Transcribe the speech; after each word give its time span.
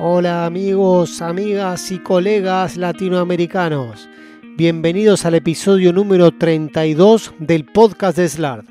Hola 0.00 0.44
amigos, 0.44 1.22
amigas 1.22 1.92
y 1.92 2.00
colegas 2.00 2.76
latinoamericanos. 2.76 4.08
Bienvenidos 4.56 5.24
al 5.24 5.36
episodio 5.36 5.92
número 5.92 6.36
32 6.36 7.32
del 7.38 7.64
podcast 7.64 8.16
de 8.18 8.28
SLARD. 8.28 8.64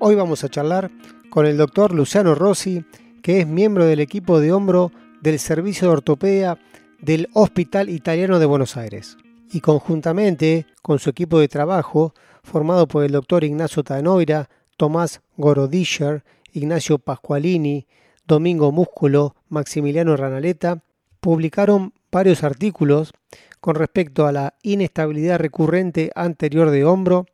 Hoy 0.00 0.16
vamos 0.16 0.42
a 0.42 0.48
charlar 0.48 0.90
con 1.30 1.46
el 1.46 1.56
doctor 1.56 1.94
Luciano 1.94 2.34
Rossi, 2.34 2.84
que 3.22 3.38
es 3.38 3.46
miembro 3.46 3.84
del 3.86 4.00
equipo 4.00 4.40
de 4.40 4.52
hombro 4.52 4.90
del 5.20 5.38
Servicio 5.38 5.86
de 5.86 5.94
Ortopedia 5.94 6.58
del 7.00 7.28
Hospital 7.32 7.88
Italiano 7.88 8.40
de 8.40 8.46
Buenos 8.46 8.76
Aires. 8.76 9.18
Y 9.52 9.60
conjuntamente 9.60 10.66
con 10.82 10.98
su 10.98 11.10
equipo 11.10 11.38
de 11.38 11.46
trabajo, 11.46 12.12
formado 12.42 12.88
por 12.88 13.04
el 13.04 13.12
doctor 13.12 13.44
Ignacio 13.44 13.84
Tanoira, 13.84 14.50
Tomás 14.76 15.20
Gorodischer, 15.36 16.24
Ignacio 16.52 16.98
Pasqualini, 16.98 17.86
Domingo 18.30 18.70
Músculo, 18.70 19.34
Maximiliano 19.48 20.16
Ranaleta, 20.16 20.84
publicaron 21.18 21.94
varios 22.12 22.44
artículos 22.44 23.12
con 23.58 23.74
respecto 23.74 24.24
a 24.24 24.30
la 24.30 24.54
inestabilidad 24.62 25.40
recurrente 25.40 26.12
anterior 26.14 26.70
de 26.70 26.84
hombro 26.84 27.26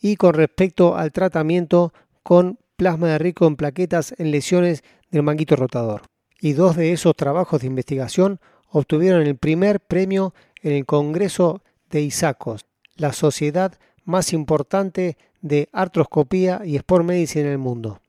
y 0.00 0.16
con 0.16 0.34
respecto 0.34 0.96
al 0.96 1.12
tratamiento 1.12 1.92
con 2.24 2.58
plasma 2.76 3.06
de 3.06 3.18
rico 3.18 3.46
en 3.46 3.54
plaquetas 3.54 4.16
en 4.18 4.32
lesiones 4.32 4.82
del 5.12 5.22
manguito 5.22 5.54
rotador. 5.54 6.02
Y 6.40 6.54
dos 6.54 6.74
de 6.74 6.92
esos 6.92 7.14
trabajos 7.14 7.60
de 7.60 7.68
investigación 7.68 8.40
obtuvieron 8.68 9.22
el 9.22 9.36
primer 9.36 9.78
premio 9.78 10.34
en 10.60 10.72
el 10.72 10.86
Congreso 10.86 11.62
de 11.88 12.02
ISACOS, 12.02 12.66
la 12.96 13.12
sociedad 13.12 13.78
más 14.04 14.32
importante 14.32 15.16
de 15.40 15.68
artroscopía 15.72 16.62
y 16.64 16.74
sport 16.74 17.04
medicine 17.04 17.44
en 17.44 17.52
el 17.52 17.58
mundo. 17.58 18.00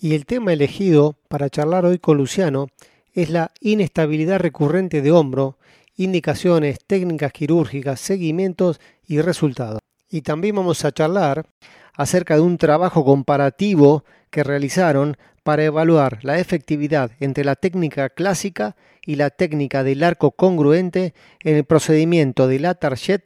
Y 0.00 0.14
el 0.14 0.26
tema 0.26 0.52
elegido 0.52 1.16
para 1.28 1.50
charlar 1.50 1.84
hoy 1.84 1.98
con 1.98 2.18
Luciano 2.18 2.68
es 3.14 3.30
la 3.30 3.50
inestabilidad 3.60 4.38
recurrente 4.38 5.02
de 5.02 5.10
hombro, 5.10 5.58
indicaciones, 5.96 6.78
técnicas 6.86 7.32
quirúrgicas, 7.32 8.00
seguimientos 8.00 8.80
y 9.08 9.20
resultados. 9.20 9.80
Y 10.08 10.22
también 10.22 10.54
vamos 10.54 10.84
a 10.84 10.92
charlar 10.92 11.46
acerca 11.94 12.36
de 12.36 12.42
un 12.42 12.58
trabajo 12.58 13.04
comparativo 13.04 14.04
que 14.30 14.44
realizaron 14.44 15.16
para 15.42 15.64
evaluar 15.64 16.20
la 16.22 16.38
efectividad 16.38 17.10
entre 17.18 17.44
la 17.44 17.56
técnica 17.56 18.08
clásica 18.08 18.76
y 19.04 19.16
la 19.16 19.30
técnica 19.30 19.82
del 19.82 20.04
arco 20.04 20.30
congruente 20.30 21.12
en 21.42 21.56
el 21.56 21.64
procedimiento 21.64 22.46
de 22.46 22.60
la 22.60 22.74
Target 22.74 23.22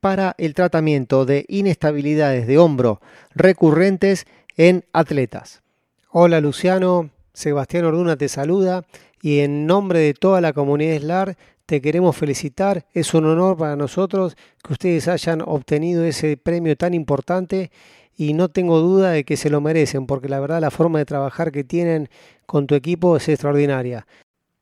para 0.00 0.34
el 0.36 0.52
tratamiento 0.52 1.24
de 1.24 1.46
inestabilidades 1.48 2.46
de 2.46 2.58
hombro 2.58 3.00
recurrentes 3.34 4.26
en 4.58 4.84
atletas. 4.92 5.62
Hola 6.12 6.40
Luciano, 6.40 7.10
Sebastián 7.32 7.84
Orduna 7.84 8.16
te 8.16 8.28
saluda 8.28 8.82
y 9.22 9.38
en 9.38 9.64
nombre 9.64 10.00
de 10.00 10.12
toda 10.12 10.40
la 10.40 10.52
comunidad 10.52 10.96
SLAR 10.96 11.36
te 11.66 11.80
queremos 11.80 12.16
felicitar. 12.16 12.84
Es 12.92 13.14
un 13.14 13.26
honor 13.26 13.56
para 13.56 13.76
nosotros 13.76 14.34
que 14.60 14.72
ustedes 14.72 15.06
hayan 15.06 15.40
obtenido 15.40 16.02
ese 16.02 16.36
premio 16.36 16.74
tan 16.74 16.94
importante 16.94 17.70
y 18.16 18.32
no 18.32 18.48
tengo 18.48 18.80
duda 18.80 19.12
de 19.12 19.22
que 19.22 19.36
se 19.36 19.50
lo 19.50 19.60
merecen 19.60 20.08
porque 20.08 20.28
la 20.28 20.40
verdad 20.40 20.60
la 20.60 20.72
forma 20.72 20.98
de 20.98 21.04
trabajar 21.04 21.52
que 21.52 21.62
tienen 21.62 22.08
con 22.44 22.66
tu 22.66 22.74
equipo 22.74 23.16
es 23.16 23.28
extraordinaria. 23.28 24.04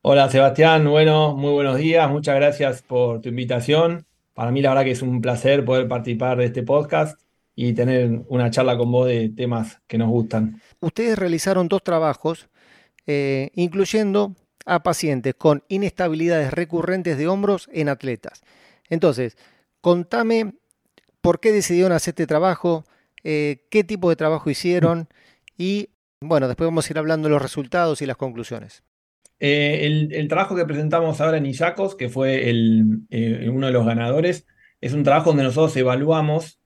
Hola 0.02 0.28
Sebastián, 0.28 0.86
bueno, 0.86 1.34
muy 1.34 1.52
buenos 1.52 1.78
días, 1.78 2.10
muchas 2.10 2.34
gracias 2.34 2.82
por 2.82 3.22
tu 3.22 3.30
invitación. 3.30 4.04
Para 4.34 4.50
mí 4.50 4.60
la 4.60 4.68
verdad 4.68 4.84
que 4.84 4.90
es 4.90 5.00
un 5.00 5.22
placer 5.22 5.64
poder 5.64 5.88
participar 5.88 6.36
de 6.36 6.44
este 6.44 6.62
podcast 6.62 7.18
y 7.54 7.72
tener 7.72 8.20
una 8.28 8.50
charla 8.50 8.76
con 8.76 8.92
vos 8.92 9.08
de 9.08 9.30
temas 9.30 9.80
que 9.86 9.96
nos 9.96 10.10
gustan. 10.10 10.60
Ustedes 10.80 11.18
realizaron 11.18 11.68
dos 11.68 11.82
trabajos, 11.82 12.48
eh, 13.06 13.50
incluyendo 13.54 14.34
a 14.64 14.82
pacientes 14.82 15.34
con 15.34 15.64
inestabilidades 15.68 16.52
recurrentes 16.52 17.18
de 17.18 17.26
hombros 17.26 17.68
en 17.72 17.88
atletas. 17.88 18.42
Entonces, 18.88 19.36
contame 19.80 20.52
por 21.20 21.40
qué 21.40 21.52
decidieron 21.52 21.92
hacer 21.92 22.12
este 22.12 22.26
trabajo, 22.26 22.84
eh, 23.24 23.66
qué 23.70 23.82
tipo 23.82 24.08
de 24.10 24.16
trabajo 24.16 24.50
hicieron 24.50 25.08
y, 25.56 25.88
bueno, 26.20 26.46
después 26.46 26.66
vamos 26.66 26.88
a 26.88 26.92
ir 26.92 26.98
hablando 26.98 27.28
de 27.28 27.32
los 27.32 27.42
resultados 27.42 28.00
y 28.02 28.06
las 28.06 28.16
conclusiones. 28.16 28.84
Eh, 29.40 30.08
el, 30.12 30.28
trabajo 30.28 30.54
que 30.54 30.64
presentamos 30.64 31.20
ahora 31.20 31.38
en 31.38 31.46
ISACOS, 31.46 31.94
que 31.94 32.08
fue 32.08 32.52
uno 33.48 33.66
de 33.66 33.72
los 33.72 33.86
ganadores, 33.86 34.46
es 34.80 34.92
un 34.92 35.02
trabajo 35.02 35.30
donde 35.30 35.44
nosotros 35.44 35.76
evaluamos 35.76 36.60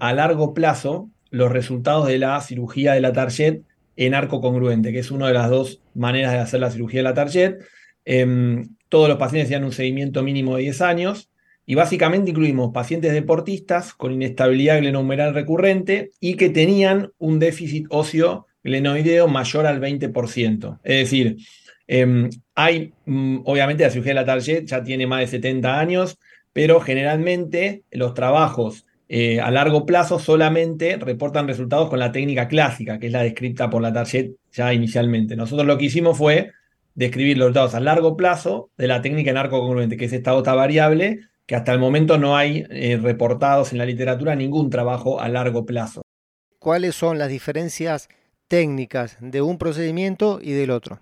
a 0.00 0.12
largo 0.12 0.54
plazo 0.54 1.10
los 1.30 1.52
resultados 1.52 2.06
de 2.06 2.18
la 2.18 2.40
cirugía 2.40 2.92
de 2.92 3.00
la 3.00 3.12
Target 3.12 3.62
en 3.96 4.14
arco 4.14 4.40
congruente, 4.40 4.92
que 4.92 5.00
es 5.00 5.10
una 5.10 5.26
de 5.26 5.34
las 5.34 5.50
dos 5.50 5.80
maneras 5.94 6.32
de 6.32 6.38
hacer 6.38 6.60
la 6.60 6.70
cirugía 6.70 7.00
de 7.00 7.04
la 7.04 7.14
Target. 7.14 7.58
Em, 8.04 8.76
todos 8.88 9.08
los 9.08 9.18
pacientes 9.18 9.48
tienen 9.48 9.66
un 9.66 9.72
seguimiento 9.72 10.22
mínimo 10.22 10.56
de 10.56 10.62
10 10.62 10.80
años 10.82 11.30
y 11.66 11.74
básicamente 11.74 12.30
incluimos 12.30 12.72
pacientes 12.72 13.12
deportistas 13.12 13.92
con 13.92 14.12
inestabilidad 14.12 14.78
glenohumeral 14.78 15.34
recurrente 15.34 16.12
y 16.20 16.34
que 16.34 16.48
tenían 16.48 17.10
un 17.18 17.38
déficit 17.38 17.86
óseo 17.90 18.46
glenoideo 18.62 19.28
mayor 19.28 19.66
al 19.66 19.80
20%. 19.80 20.80
Es 20.82 20.96
decir, 20.96 21.36
em, 21.86 22.30
hay, 22.54 22.92
mm, 23.04 23.40
obviamente 23.44 23.84
la 23.84 23.90
cirugía 23.90 24.12
de 24.12 24.20
la 24.20 24.24
Target 24.24 24.64
ya 24.64 24.82
tiene 24.82 25.06
más 25.06 25.20
de 25.20 25.26
70 25.26 25.78
años, 25.78 26.18
pero 26.52 26.80
generalmente 26.80 27.82
los 27.90 28.14
trabajos 28.14 28.86
eh, 29.08 29.40
a 29.40 29.50
largo 29.50 29.86
plazo 29.86 30.18
solamente 30.18 30.98
reportan 30.98 31.48
resultados 31.48 31.88
con 31.88 31.98
la 31.98 32.12
técnica 32.12 32.46
clásica, 32.46 32.98
que 32.98 33.06
es 33.06 33.12
la 33.12 33.22
descrita 33.22 33.70
por 33.70 33.80
la 33.80 33.92
Target 33.92 34.32
ya 34.52 34.74
inicialmente. 34.74 35.34
Nosotros 35.34 35.66
lo 35.66 35.78
que 35.78 35.86
hicimos 35.86 36.18
fue 36.18 36.52
describir 36.94 37.38
los 37.38 37.48
resultados 37.48 37.74
a 37.74 37.80
largo 37.80 38.16
plazo 38.16 38.70
de 38.76 38.86
la 38.86 39.00
técnica 39.00 39.30
en 39.30 39.38
arco 39.38 39.60
congruente, 39.60 39.96
que 39.96 40.04
es 40.04 40.12
esta 40.12 40.34
otra 40.34 40.54
variable, 40.54 41.20
que 41.46 41.56
hasta 41.56 41.72
el 41.72 41.78
momento 41.78 42.18
no 42.18 42.36
hay 42.36 42.66
eh, 42.68 42.98
reportados 43.00 43.72
en 43.72 43.78
la 43.78 43.86
literatura 43.86 44.34
ningún 44.34 44.68
trabajo 44.68 45.20
a 45.20 45.28
largo 45.28 45.64
plazo. 45.64 46.02
¿Cuáles 46.58 46.94
son 46.94 47.18
las 47.18 47.30
diferencias 47.30 48.08
técnicas 48.48 49.16
de 49.20 49.40
un 49.40 49.56
procedimiento 49.56 50.40
y 50.42 50.52
del 50.52 50.70
otro? 50.70 51.00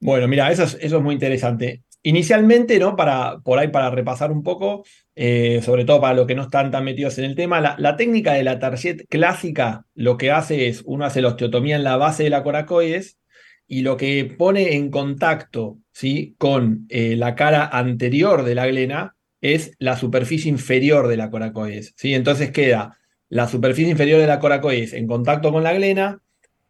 Bueno, 0.00 0.28
mira, 0.28 0.50
eso 0.50 0.62
eso 0.62 0.76
es 0.78 1.02
muy 1.02 1.14
interesante. 1.14 1.82
Inicialmente, 2.02 2.78
¿no? 2.78 2.94
Para, 2.96 3.40
por 3.40 3.58
ahí 3.58 3.68
para 3.68 3.90
repasar 3.90 4.30
un 4.30 4.42
poco, 4.42 4.84
eh, 5.16 5.60
sobre 5.62 5.84
todo 5.84 6.00
para 6.00 6.14
los 6.14 6.26
que 6.26 6.36
no 6.36 6.42
están 6.42 6.70
tan 6.70 6.84
metidos 6.84 7.18
en 7.18 7.24
el 7.24 7.34
tema, 7.34 7.60
la, 7.60 7.96
técnica 7.96 8.34
de 8.34 8.44
la 8.44 8.58
target 8.58 9.04
clásica 9.08 9.84
lo 9.94 10.16
que 10.16 10.30
hace 10.30 10.68
es, 10.68 10.82
uno 10.86 11.04
hace 11.04 11.22
la 11.22 11.28
osteotomía 11.28 11.76
en 11.76 11.84
la 11.84 11.96
base 11.96 12.22
de 12.22 12.30
la 12.30 12.44
coracoides 12.44 13.18
y 13.66 13.82
lo 13.82 13.96
que 13.96 14.24
pone 14.24 14.76
en 14.76 14.90
contacto 14.90 15.78
¿sí? 15.92 16.36
con 16.38 16.86
eh, 16.88 17.16
la 17.16 17.34
cara 17.34 17.66
anterior 17.66 18.44
de 18.44 18.54
la 18.54 18.66
glena 18.66 19.16
es 19.40 19.72
la 19.78 19.96
superficie 19.96 20.50
inferior 20.50 21.08
de 21.08 21.16
la 21.16 21.30
coracoides. 21.30 21.94
¿sí? 21.96 22.14
Entonces 22.14 22.50
queda 22.50 22.96
la 23.28 23.48
superficie 23.48 23.90
inferior 23.90 24.20
de 24.20 24.26
la 24.26 24.38
coracoides 24.38 24.92
en 24.92 25.06
contacto 25.06 25.52
con 25.52 25.62
la 25.62 25.74
glena, 25.74 26.22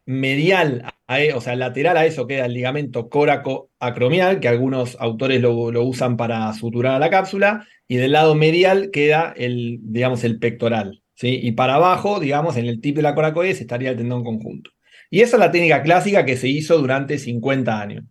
medial, 0.09 0.91
o 1.35 1.39
sea, 1.41 1.55
lateral 1.55 1.95
a 1.95 2.07
eso 2.07 2.25
queda 2.25 2.47
el 2.47 2.53
ligamento 2.55 3.09
coracoacromial, 3.09 4.39
que 4.39 4.47
algunos 4.47 4.97
autores 4.99 5.39
lo, 5.39 5.53
usan 5.83 6.17
para 6.17 6.51
suturar 6.53 6.95
a 6.95 6.99
la 6.99 7.11
cápsula, 7.11 7.67
y 7.87 7.97
del 7.97 8.13
lado 8.13 8.33
medial 8.33 8.89
queda 8.89 9.31
el, 9.37 9.77
digamos, 9.83 10.23
el 10.23 10.39
pectoral. 10.39 11.03
¿sí? 11.13 11.39
Y 11.43 11.51
para 11.51 11.75
abajo, 11.75 12.19
digamos, 12.19 12.57
en 12.57 12.65
el 12.65 12.81
tip 12.81 12.95
de 12.95 13.03
la 13.03 13.13
coracoides 13.13 13.61
estaría 13.61 13.91
el 13.91 13.97
tendón 13.97 14.23
conjunto. 14.23 14.71
Y 15.11 15.21
esa 15.21 15.35
es 15.35 15.41
la 15.41 15.51
técnica 15.51 15.83
clásica 15.83 16.25
que 16.25 16.37
se 16.37 16.47
hizo 16.47 16.79
durante 16.79 17.19
50 17.19 17.79
años. 17.79 18.03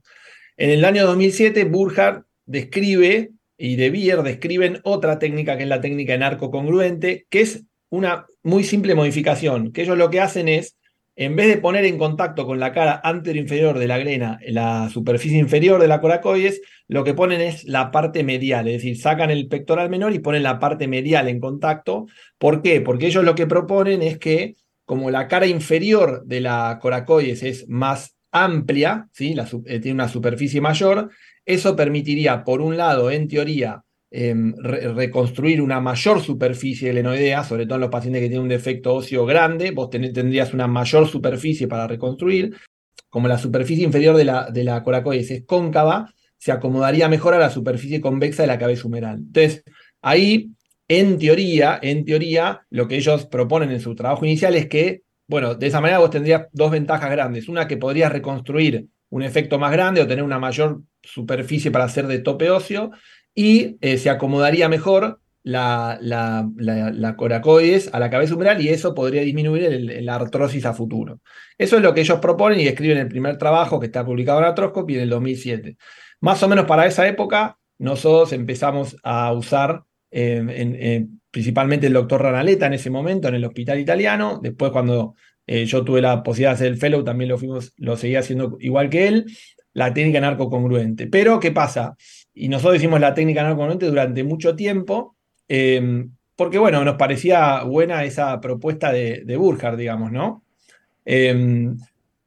En 0.57 0.71
el 0.71 0.85
año 0.85 1.05
2007, 1.05 1.65
Burkhardt 1.65 2.27
describe 2.47 3.31
y 3.57 3.75
De 3.75 3.91
Beer 3.91 4.23
describen 4.23 4.79
otra 4.85 5.19
técnica 5.19 5.57
que 5.57 5.65
es 5.65 5.69
la 5.69 5.81
técnica 5.81 6.15
en 6.15 6.23
arco 6.23 6.53
congruente, 6.53 7.27
que 7.29 7.41
es 7.41 7.65
una 7.91 8.27
muy 8.45 8.63
simple 8.63 8.95
modificación, 8.95 9.73
que 9.73 9.83
ellos 9.83 9.99
lo 9.99 10.11
que 10.11 10.21
hacen 10.21 10.49
es 10.49 10.78
en 11.21 11.35
vez 11.35 11.49
de 11.49 11.59
poner 11.59 11.85
en 11.85 11.99
contacto 11.99 12.47
con 12.47 12.61
la 12.61 12.73
cara 12.73 13.01
anterior-inferior 13.03 13.77
de 13.81 13.89
la 13.89 13.99
glena 13.99 14.39
la 14.47 14.89
superficie 14.89 15.37
inferior 15.37 15.81
de 15.81 15.89
la 15.89 16.01
coracoides, 16.01 16.63
lo 16.87 17.03
que 17.03 17.13
ponen 17.13 17.41
es 17.41 17.65
la 17.65 17.91
parte 17.91 18.23
medial, 18.23 18.69
es 18.69 18.75
decir, 18.75 18.97
sacan 18.97 19.33
el 19.33 19.49
pectoral 19.49 19.91
menor 19.91 20.15
y 20.15 20.21
ponen 20.21 20.45
la 20.45 20.61
parte 20.61 20.87
medial 20.87 21.27
en 21.27 21.41
contacto. 21.41 22.07
¿Por 22.39 22.63
qué? 22.63 22.81
Porque 22.81 23.09
ellos 23.09 23.25
lo 23.25 23.35
que 23.35 23.49
proponen 23.49 24.01
es 24.01 24.19
que, 24.19 24.55
como 24.85 25.11
la 25.11 25.27
cara 25.27 25.49
inferior 25.49 26.23
de 26.25 26.41
la 26.41 26.79
coracoides 26.81 27.43
es 27.43 27.69
más 27.69 28.17
amplia, 28.31 29.09
¿sí? 29.13 29.35
Eh, 29.67 29.81
tiene 29.81 29.95
una 29.95 30.09
superficie 30.09 30.61
mayor, 30.61 31.11
eso 31.45 31.75
permitiría, 31.75 32.45
por 32.45 32.61
un 32.61 32.77
lado, 32.77 33.11
en 33.11 33.27
teoría, 33.27 33.83
Em, 34.11 34.55
reconstruir 34.57 35.61
una 35.61 35.81
mayor 35.81 36.23
superficie 36.23 36.93
glenoidea, 36.93 37.45
sobre 37.45 37.67
todo 37.67 37.75
en 37.75 37.83
los 37.83 37.91
pacientes 37.91 38.23
que 38.23 38.29
tienen 38.29 38.45
un 38.45 38.49
defecto 38.49 38.95
óseo 38.95 39.27
grande, 39.27 39.71
vos 39.71 39.91
tendrías 39.91 40.55
una 40.55 40.67
mayor 40.67 41.07
superficie 41.07 41.69
para 41.69 41.87
reconstruir. 41.87 42.57
Como 43.11 43.29
la 43.29 43.37
superficie 43.37 43.85
inferior 43.85 44.17
de 44.17 44.25
la, 44.25 44.51
de 44.51 44.65
la 44.65 44.83
coracoides 44.83 45.31
es 45.31 45.45
cóncava, 45.45 46.15
se 46.39 46.53
acomodaría 46.53 47.09
mejor 47.09 47.35
a 47.35 47.39
la 47.39 47.51
superficie 47.51 48.01
convexa 48.01 48.43
de 48.45 48.47
la 48.47 48.59
cabeza 48.59 48.87
humeral. 48.87 49.19
Entonces, 49.19 49.63
ahí, 50.01 50.53
en 50.89 51.19
teoría, 51.19 51.79
en 51.83 52.07
teoría, 52.07 52.63
lo 52.71 52.89
que 52.89 52.97
ellos 52.97 53.27
proponen 53.27 53.71
en 53.71 53.81
su 53.81 53.95
trabajo 53.95 54.25
inicial 54.25 54.55
es 54.55 54.69
que, 54.69 55.03
bueno, 55.27 55.55
de 55.55 55.67
esa 55.67 55.83
manera 55.83 55.99
vos 55.99 56.11
tendrías 56.11 56.47
dos 56.53 56.71
ventajas 56.71 57.11
grandes. 57.11 57.49
Una 57.49 57.69
que 57.69 57.77
podrías 57.77 58.11
reconstruir 58.11 58.87
un 59.11 59.23
efecto 59.23 59.59
más 59.59 59.73
grande 59.73 60.01
o 60.01 60.07
tener 60.07 60.25
una 60.25 60.39
mayor 60.39 60.83
superficie 61.03 61.71
para 61.71 61.85
hacer 61.85 62.07
de 62.07 62.21
tope 62.21 62.51
óseo 62.51 62.91
y 63.39 63.79
eh, 63.83 63.99
se 63.99 64.11
acomodaría 64.11 64.69
mejor 64.69 65.21
la, 65.45 65.97
la, 66.01 67.15
coracoides 67.17 67.89
a 67.93 68.01
la 68.01 68.11
cabeza 68.11 68.35
umbral 68.35 68.61
y 68.61 68.69
eso 68.71 68.97
podría 68.97 69.23
disminuir 69.23 70.03
la 70.03 70.17
artrosis 70.17 70.67
a 70.67 70.75
futuro. 70.75 71.21
Eso 71.57 71.77
es 71.77 71.83
lo 71.83 71.95
que 71.95 72.01
ellos 72.01 72.19
proponen 72.19 72.59
y 72.59 72.67
escriben 72.67 72.97
en 72.97 73.05
el 73.05 73.09
primer 73.09 73.39
trabajo 73.39 73.79
que 73.79 73.87
está 73.87 74.05
publicado 74.05 74.41
en 74.41 74.47
Artroscopy 74.47 74.97
en 74.97 75.03
el 75.03 75.11
2007. 75.11 75.77
Más 76.21 76.43
o 76.43 76.49
menos 76.49 76.65
para 76.65 76.85
esa 76.85 77.07
época, 77.07 77.57
nosotros 77.79 78.33
empezamos 78.33 78.97
a 79.05 79.33
usar 79.33 79.85
eh, 80.11 81.07
principalmente 81.31 81.87
el 81.87 81.93
doctor 81.93 82.23
Ranaleta 82.23 82.67
en 82.67 82.73
ese 82.73 82.91
momento 82.91 83.29
en 83.29 83.37
el 83.37 83.45
hospital 83.45 83.79
italiano. 83.79 84.41
Después, 84.43 84.73
cuando 84.73 85.15
eh, 85.47 85.65
yo 85.65 85.85
tuve 85.85 86.03
la 86.03 86.25
posibilidad 86.25 86.51
de 86.51 86.55
hacer 86.55 86.67
el 86.73 86.77
fellow, 86.77 87.05
también 87.05 87.29
lo, 87.29 87.39
fuimos, 87.39 87.73
lo 87.77 87.97
seguía 87.97 88.19
haciendo 88.19 88.57
igual 88.59 88.91
que 88.91 89.07
él, 89.07 89.27
la 89.75 89.95
técnica 89.95 90.21
narcocongruente. 90.21 91.07
Pero, 91.07 91.39
¿qué 91.39 91.53
pasa? 91.53 91.95
Y 92.39 92.49
nosotros 92.49 92.77
hicimos 92.77 93.01
la 93.01 93.15
técnica 93.15 93.43
narcocongruente 93.43 93.87
durante 93.87 94.25
mucho 94.25 94.57
tiempo, 94.57 95.17
em, 95.49 96.13
porque, 96.37 96.59
bueno, 96.59 96.85
nos 96.85 96.97
parecía 96.97 97.63
buena 97.65 98.05
esa 98.05 98.41
propuesta 98.41 98.93
de, 98.93 99.23
de 99.25 99.37
Burkhardt, 99.37 99.79
digamos, 99.79 100.13
¿no? 100.13 100.45
Em, 101.05 101.77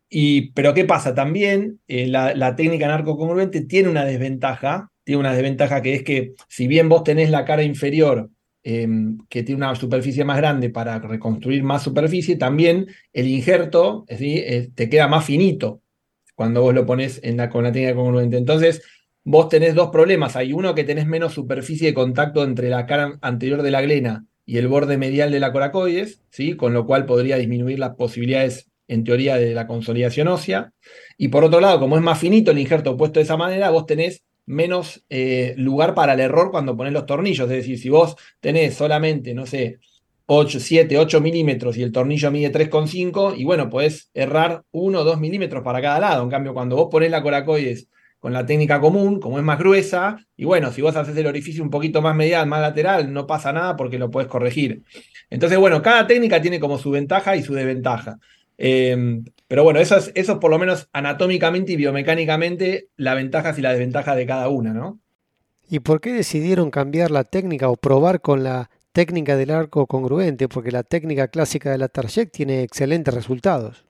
y, 0.10 0.52
pero 0.52 0.74
¿qué 0.74 0.86
pasa? 0.86 1.16
También 1.16 1.80
eh, 1.88 2.08
la, 2.08 2.56
técnica 2.56 2.88
narcocongruente 2.88 3.62
tiene 3.62 3.90
una 3.90 4.06
desventaja, 4.06 4.92
tiene 5.04 5.19
una 5.19 5.34
desventaja 5.34 5.81
que 5.81 5.96
es 5.96 6.04
que 6.04 6.34
si 6.48 6.68
bien 6.68 6.90
vos 6.90 7.04
tenés 7.04 7.30
la 7.30 7.46
cara 7.46 7.63
inferior 7.63 8.30
Em, 8.63 9.18
que 9.28 9.42
tiene 9.42 9.66
una 9.66 9.75
superficie 9.75 10.24
más 10.24 10.38
grande 10.38 10.69
para 10.69 11.00
reconstruir 11.00 11.63
más 11.63 11.81
superficie, 11.81 12.36
también 12.36 12.86
el 13.12 13.28
injerto 13.28 14.06
eh, 14.08 14.69
te 14.75 14.88
queda 14.88 15.08
más 15.08 15.25
finito 15.25 15.81
cuando 16.36 16.62
vos 16.62 16.75
lo 16.75 16.86
pones 16.86 17.19
en 17.24 17.38
la, 17.38 17.50
con 17.50 17.63
la 17.63 17.72
técnica 17.72 17.96
congruente. 17.96 18.38
Entonces, 18.38 18.84
vos 19.24 19.50
tenés 19.50 19.76
dos 19.76 19.90
problemas. 19.90 20.36
Hay 20.36 20.54
uno 20.54 20.76
que 20.76 20.84
tenés 20.84 21.06
menos 21.06 21.34
superficie 21.34 21.88
de 21.88 21.94
contacto 21.94 22.44
entre 22.44 22.70
la 22.70 22.86
cara 22.86 23.18
anterior 23.22 23.62
de 23.62 23.72
la 23.72 23.82
glena 23.82 24.26
y 24.46 24.58
el 24.58 24.68
borde 24.68 24.98
medial 24.98 25.32
de 25.32 25.40
la 25.40 25.52
coracoides, 25.52 26.22
¿sí? 26.30 26.56
con 26.56 26.74
lo 26.74 26.86
cual 26.86 27.06
podría 27.06 27.38
disminuir 27.38 27.80
las 27.80 27.96
posibilidades, 27.96 28.68
en 28.88 29.04
teoría, 29.04 29.36
de 29.38 29.54
la 29.54 29.68
consolidación 29.68 30.28
ósea. 30.28 30.74
Y 31.18 31.30
por 31.30 31.44
otro 31.44 31.62
lado, 31.62 31.80
como 31.80 31.96
es 31.96 32.04
más 32.04 32.20
finito 32.20 32.52
el 32.52 32.60
injerto 32.60 32.98
puesto 32.98 33.20
de 33.20 33.24
esa 33.24 33.38
manera, 33.38 33.70
vos 33.70 33.86
tenés 33.86 34.24
menos 34.46 35.06
eh, 35.10 35.54
lugar 35.58 35.94
para 35.94 36.14
el 36.14 36.20
error 36.20 36.52
cuando 36.52 36.76
pones 36.76 36.94
los 36.94 37.06
tornillos. 37.06 37.50
Es 37.50 37.58
decir, 37.58 37.80
si 37.80 37.90
vos 37.90 38.16
tenés 38.40 38.74
solamente, 38.76 39.34
no 39.34 39.46
sé, 39.46 39.80
8, 40.26 40.60
7, 40.60 40.98
8 40.98 41.22
milímetros 41.22 41.78
y 41.78 41.84
el 41.84 41.92
tornillo 41.92 42.32
mide 42.32 42.52
3,5, 42.52 43.36
y 43.38 43.44
bueno, 43.44 43.70
podés 43.70 44.10
errar 44.14 44.64
1 44.72 45.00
o 45.00 45.04
2 45.04 45.20
milímetros 45.20 45.64
para 45.64 45.82
cada 45.82 46.00
lado. 46.00 46.24
En 46.24 46.30
cambio, 46.30 46.54
cuando 46.54 46.76
vos 46.76 46.88
ponés 46.90 47.12
la 47.12 47.22
coracoides 47.22 47.88
con 48.22 48.34
la 48.34 48.46
técnica 48.46 48.80
común, 48.80 49.20
como 49.20 49.40
es 49.40 49.44
más 49.44 49.58
gruesa, 49.58 50.16
y 50.38 50.46
bueno, 50.46 50.72
si 50.72 50.84
vos 50.84 50.96
haces 50.96 51.18
el 51.18 51.26
orificio 51.26 51.64
un 51.64 51.72
poquito 51.72 52.04
más 52.04 52.16
medial, 52.16 52.48
más 52.48 52.62
lateral, 52.62 53.12
no 53.12 53.26
pasa 53.26 53.52
nada 53.52 53.76
porque 53.76 53.98
lo 53.98 54.12
podés 54.12 54.28
corregir. 54.28 54.84
Entonces, 55.32 55.58
bueno, 55.58 55.82
cada 55.82 56.06
técnica 56.06 56.40
tiene 56.40 56.60
como 56.60 56.78
su 56.78 56.92
ventaja 56.92 57.36
y 57.36 57.42
su 57.42 57.56
desventaja. 57.56 58.20
Em, 58.60 59.26
pero 59.48 59.64
bueno, 59.64 59.80
eso 59.80 59.98
es, 59.98 60.32
por 60.40 60.52
lo 60.52 60.60
menos 60.60 60.88
anatómicamente 60.94 61.72
y 61.72 61.78
biomecánicamente 61.78 62.90
las 62.96 63.16
ventajas 63.16 63.58
y 63.58 63.64
las 63.64 63.72
desventajas 63.72 64.16
de 64.16 64.28
cada 64.28 64.50
una, 64.50 64.72
¿no? 64.72 65.00
¿Y 65.68 65.80
por 65.80 66.00
qué 66.00 66.14
decidieron 66.14 66.70
cambiar 66.70 67.10
la 67.10 67.24
técnica 67.24 67.70
o 67.70 67.76
probar 67.76 68.22
con 68.22 68.44
la 68.44 68.70
técnica 68.92 69.36
del 69.36 69.50
arco 69.50 69.88
congruente? 69.88 70.48
Porque 70.48 70.70
la 70.70 70.84
técnica 70.84 71.30
clásica 71.30 71.72
de 71.72 71.80
la 71.80 71.88
Target 71.88 72.30
tiene 72.30 72.62
excelentes 72.62 73.12
resultados. 73.16 73.84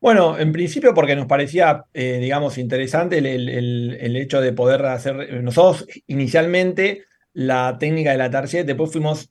Bueno, 0.00 0.38
en 0.38 0.52
principio 0.52 0.94
porque 0.94 1.16
nos 1.16 1.26
parecía, 1.26 1.84
eh, 1.94 2.18
digamos, 2.20 2.58
interesante 2.58 3.18
el, 3.18 3.26
el, 3.48 4.16
hecho 4.16 4.40
de 4.40 4.52
poder 4.52 4.84
hacer, 4.86 5.42
nosotros 5.42 5.86
inicialmente 6.06 7.04
la 7.32 7.76
técnica 7.78 8.12
de 8.12 8.18
la 8.18 8.30
Target, 8.30 8.66
después 8.66 8.92
fuimos 8.92 9.30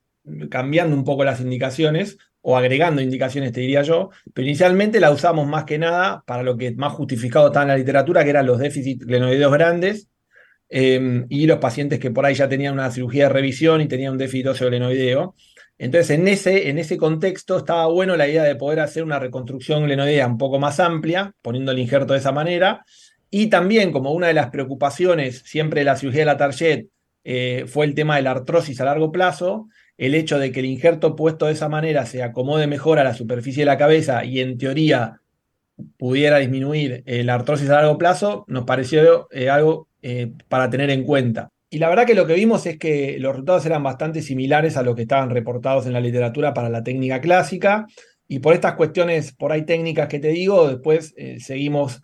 cambiando 0.49 0.95
un 0.95 1.03
poco 1.03 1.23
las 1.23 1.39
indicaciones 1.39 2.17
o 2.41 2.57
agregando 2.57 3.01
indicaciones, 3.01 3.51
te 3.51 3.61
diría 3.61 3.81
yo, 3.81 4.11
pero 4.33 4.47
inicialmente 4.47 4.99
la 4.99 5.11
usamos 5.11 5.47
más 5.47 5.63
que 5.63 5.79
nada 5.79 6.23
para 6.27 6.43
lo 6.43 6.57
que 6.57 6.71
más 6.75 6.93
justificado 6.93 7.47
estaba 7.47 7.63
en 7.63 7.69
la 7.69 7.77
literatura, 7.77 8.23
que 8.23 8.29
eran 8.29 8.45
los 8.45 8.59
déficits 8.59 9.05
glenoideos 9.05 9.51
grandes 9.51 10.09
em, 10.69 11.25
y 11.29 11.47
los 11.47 11.57
pacientes 11.57 11.99
que 11.99 12.11
por 12.11 12.25
ahí 12.25 12.35
ya 12.35 12.47
tenían 12.47 12.73
una 12.73 12.91
cirugía 12.91 13.23
de 13.23 13.33
revisión 13.33 13.81
y 13.81 13.87
tenían 13.87 14.13
un 14.13 14.17
déficit 14.19 14.47
óseo 14.47 14.67
glenoideo. 14.67 15.35
Entonces, 15.77 16.11
en 16.11 16.27
ese, 16.27 16.69
en 16.69 16.79
ese 16.79 16.97
contexto 16.97 17.57
estaba 17.57 17.87
bueno 17.87 18.15
la 18.15 18.27
idea 18.27 18.43
de 18.43 18.55
poder 18.55 18.79
hacer 18.79 19.03
una 19.03 19.19
reconstrucción 19.19 19.83
glenoidea 19.83 20.27
un 20.27 20.37
poco 20.37 20.59
más 20.59 20.79
amplia, 20.79 21.33
poniendo 21.41 21.71
el 21.71 21.79
injerto 21.79 22.13
de 22.13 22.19
esa 22.19 22.31
manera, 22.31 22.85
y 23.29 23.47
también 23.47 23.91
como 23.91 24.13
una 24.13 24.27
de 24.27 24.33
las 24.33 24.49
preocupaciones 24.49 25.43
siempre 25.45 25.81
de 25.81 25.85
la 25.85 25.97
cirugía 25.97 26.21
de 26.21 26.25
la 26.25 26.37
Target 26.37 26.85
eh, 27.23 27.65
fue 27.67 27.85
el 27.85 27.95
tema 27.95 28.15
de 28.15 28.21
la 28.21 28.31
artrosis 28.31 28.79
a 28.79 28.85
largo 28.85 29.11
plazo, 29.11 29.67
el 29.97 30.15
hecho 30.15 30.39
de 30.39 30.51
que 30.51 30.59
el 30.59 30.67
injerto 30.67 31.15
puesto 31.15 31.45
de 31.45 31.53
esa 31.53 31.69
manera 31.69 32.05
se 32.05 32.23
acomode 32.23 32.67
mejor 32.67 32.99
a 32.99 33.03
la 33.03 33.13
superficie 33.13 33.61
de 33.61 33.67
la 33.67 33.77
cabeza 33.77 34.23
y 34.25 34.39
en 34.39 34.57
teoría 34.57 35.21
pudiera 35.97 36.37
disminuir 36.39 37.03
eh, 37.05 37.23
la 37.23 37.35
artrosis 37.35 37.69
a 37.69 37.75
largo 37.75 37.97
plazo, 37.97 38.45
nos 38.47 38.65
pareció 38.65 39.27
eh, 39.31 39.49
algo 39.49 39.89
eh, 40.01 40.31
para 40.47 40.69
tener 40.69 40.89
en 40.89 41.03
cuenta. 41.03 41.51
Y 41.69 41.79
la 41.79 41.89
verdad 41.89 42.05
que 42.05 42.13
lo 42.13 42.27
que 42.27 42.35
vimos 42.35 42.65
es 42.65 42.77
que 42.77 43.17
los 43.19 43.33
resultados 43.33 43.65
eran 43.65 43.83
bastante 43.83 44.21
similares 44.21 44.77
a 44.77 44.83
lo 44.83 44.95
que 44.95 45.03
estaban 45.03 45.29
reportados 45.29 45.85
en 45.85 45.93
la 45.93 45.99
literatura 45.99 46.53
para 46.53 46.69
la 46.69 46.83
técnica 46.83 47.19
clásica. 47.21 47.85
Y 48.27 48.39
por 48.39 48.53
estas 48.53 48.73
cuestiones, 48.73 49.33
por 49.33 49.51
ahí 49.51 49.65
técnicas 49.65 50.07
que 50.07 50.19
te 50.19 50.29
digo, 50.29 50.67
después 50.67 51.13
seguimos 51.39 52.01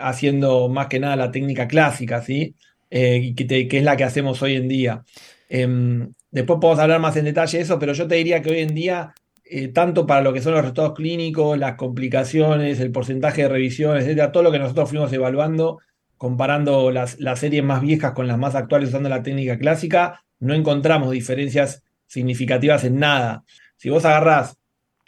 haciendo 0.00 0.68
más 0.68 0.86
que 0.88 1.00
nada 1.00 1.16
la 1.16 1.30
técnica 1.30 1.66
clásica, 1.66 2.22
¿sí? 2.22 2.54
que, 2.88 3.66
que, 3.68 3.78
es 3.78 3.84
la 3.84 3.96
que 3.96 4.04
hacemos 4.04 4.42
hoy 4.42 4.56
en 4.56 4.68
día. 4.68 5.02
Em, 5.48 6.12
Después 6.34 6.58
podemos 6.60 6.80
hablar 6.80 6.98
más 6.98 7.16
en 7.16 7.26
detalle 7.26 7.58
de 7.58 7.62
eso, 7.62 7.78
pero 7.78 7.92
yo 7.92 8.08
te 8.08 8.16
diría 8.16 8.42
que 8.42 8.50
hoy 8.50 8.58
en 8.58 8.74
día, 8.74 9.14
eh, 9.44 9.68
tanto 9.68 10.04
para 10.04 10.20
lo 10.20 10.32
que 10.32 10.42
son 10.42 10.52
los 10.52 10.62
resultados 10.62 10.92
clínicos, 10.94 11.56
las 11.56 11.76
complicaciones, 11.76 12.80
el 12.80 12.90
porcentaje 12.90 13.42
de 13.42 13.48
revisiones, 13.50 14.02
etcétera, 14.02 14.32
todo 14.32 14.42
lo 14.42 14.50
que 14.50 14.58
nosotros 14.58 14.90
fuimos 14.90 15.12
evaluando, 15.12 15.78
comparando 16.16 16.90
las, 16.90 17.16
series 17.36 17.64
más 17.64 17.80
viejas 17.80 18.12
con 18.12 18.26
las 18.26 18.38
más 18.38 18.54
actuales 18.54 18.88
usando 18.88 19.08
la 19.08 19.22
técnica 19.22 19.58
clásica, 19.58 20.24
no 20.40 20.54
encontramos 20.54 21.10
diferencias 21.10 21.82
significativas 22.06 22.84
en 22.84 22.98
nada. 22.98 23.44
Si 23.76 23.90
vos 23.90 24.04
agarrás 24.04 24.56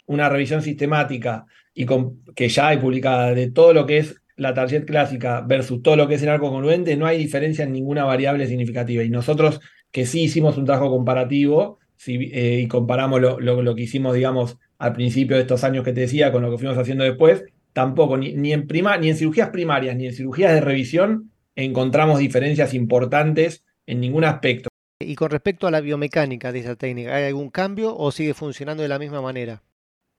una 0.05 0.29
revisión 0.29 0.61
sistemática 0.61 1.45
y 1.73 1.85
con, 1.85 2.23
que 2.35 2.49
ya 2.49 2.69
hay 2.69 2.77
publicada 2.77 3.33
de 3.33 3.51
todo 3.51 3.73
lo 3.73 3.85
que 3.85 3.99
es 3.99 4.15
la 4.35 4.53
target 4.53 4.85
clásica 4.85 5.41
versus 5.41 5.81
todo 5.81 5.95
lo 5.95 6.07
que 6.07 6.15
es 6.15 6.23
el 6.23 6.29
arco 6.29 6.49
congruente, 6.49 6.95
no 6.95 7.07
hay 7.07 7.17
diferencia 7.17 7.63
en 7.63 7.71
ninguna 7.71 8.05
variable 8.05 8.47
significativa. 8.47 9.03
Y 9.03 9.09
nosotros 9.09 9.59
que 9.91 10.05
sí 10.05 10.23
hicimos 10.23 10.57
un 10.57 10.65
trabajo 10.65 10.89
comparativo 10.89 11.79
eh, 12.05 12.61
y 12.63 12.67
comparamos 12.67 13.19
lo, 13.19 13.75
que 13.75 13.81
hicimos, 13.81 14.13
digamos, 14.13 14.57
al 14.77 14.93
principio 14.93 15.35
de 15.35 15.41
estos 15.41 15.63
años 15.63 15.83
que 15.83 15.93
te 15.93 16.01
decía 16.01 16.31
con 16.31 16.43
lo 16.43 16.51
que 16.51 16.57
fuimos 16.57 16.77
haciendo 16.77 17.03
después, 17.03 17.45
tampoco, 17.77 18.17
ni, 18.17 18.33
ni 18.33 18.53
en, 18.53 18.65
prima, 18.65 18.97
ni 18.97 19.09
en 19.09 19.15
cirugías 19.15 19.49
primarias 19.49 19.95
ni 19.95 20.07
en 20.07 20.13
cirugías 20.13 20.51
de 20.51 20.61
revisión 20.61 21.31
encontramos 21.55 22.17
diferencias 22.17 22.73
importantes 22.73 23.63
en 23.85 23.99
ningún 24.01 24.23
aspecto. 24.23 24.69
Y 24.99 25.13
con 25.13 25.29
respecto 25.29 25.67
a 25.67 25.71
la 25.71 25.79
biomecánica 25.79 26.51
de 26.51 26.57
esa 26.57 26.75
técnica, 26.75 27.15
¿hay 27.15 27.25
algún 27.25 27.51
cambio 27.51 27.95
o 27.95 28.09
sigue 28.11 28.33
funcionando 28.33 28.81
de 28.81 28.89
la 28.89 28.97
misma 28.97 29.21
manera? 29.21 29.61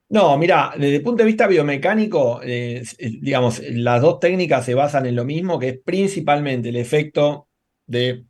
No, 0.07 0.37
mira, 0.37 0.71
desde 0.77 0.95
el 0.95 1.03
punto 1.03 1.23
de 1.23 1.27
vista 1.27 1.47
biomecánico, 1.47 2.39
eh, 2.45 2.81
digamos, 3.21 3.61
las 3.71 4.01
dos 4.01 4.21
técnicas 4.21 4.63
se 4.63 4.73
basan 4.73 5.05
en 5.05 5.17
lo 5.17 5.25
mismo, 5.25 5.59
que 5.59 5.67
es 5.67 5.79
principalmente 5.83 6.69
el 6.69 6.77
efecto 6.77 7.49
de 7.85 8.23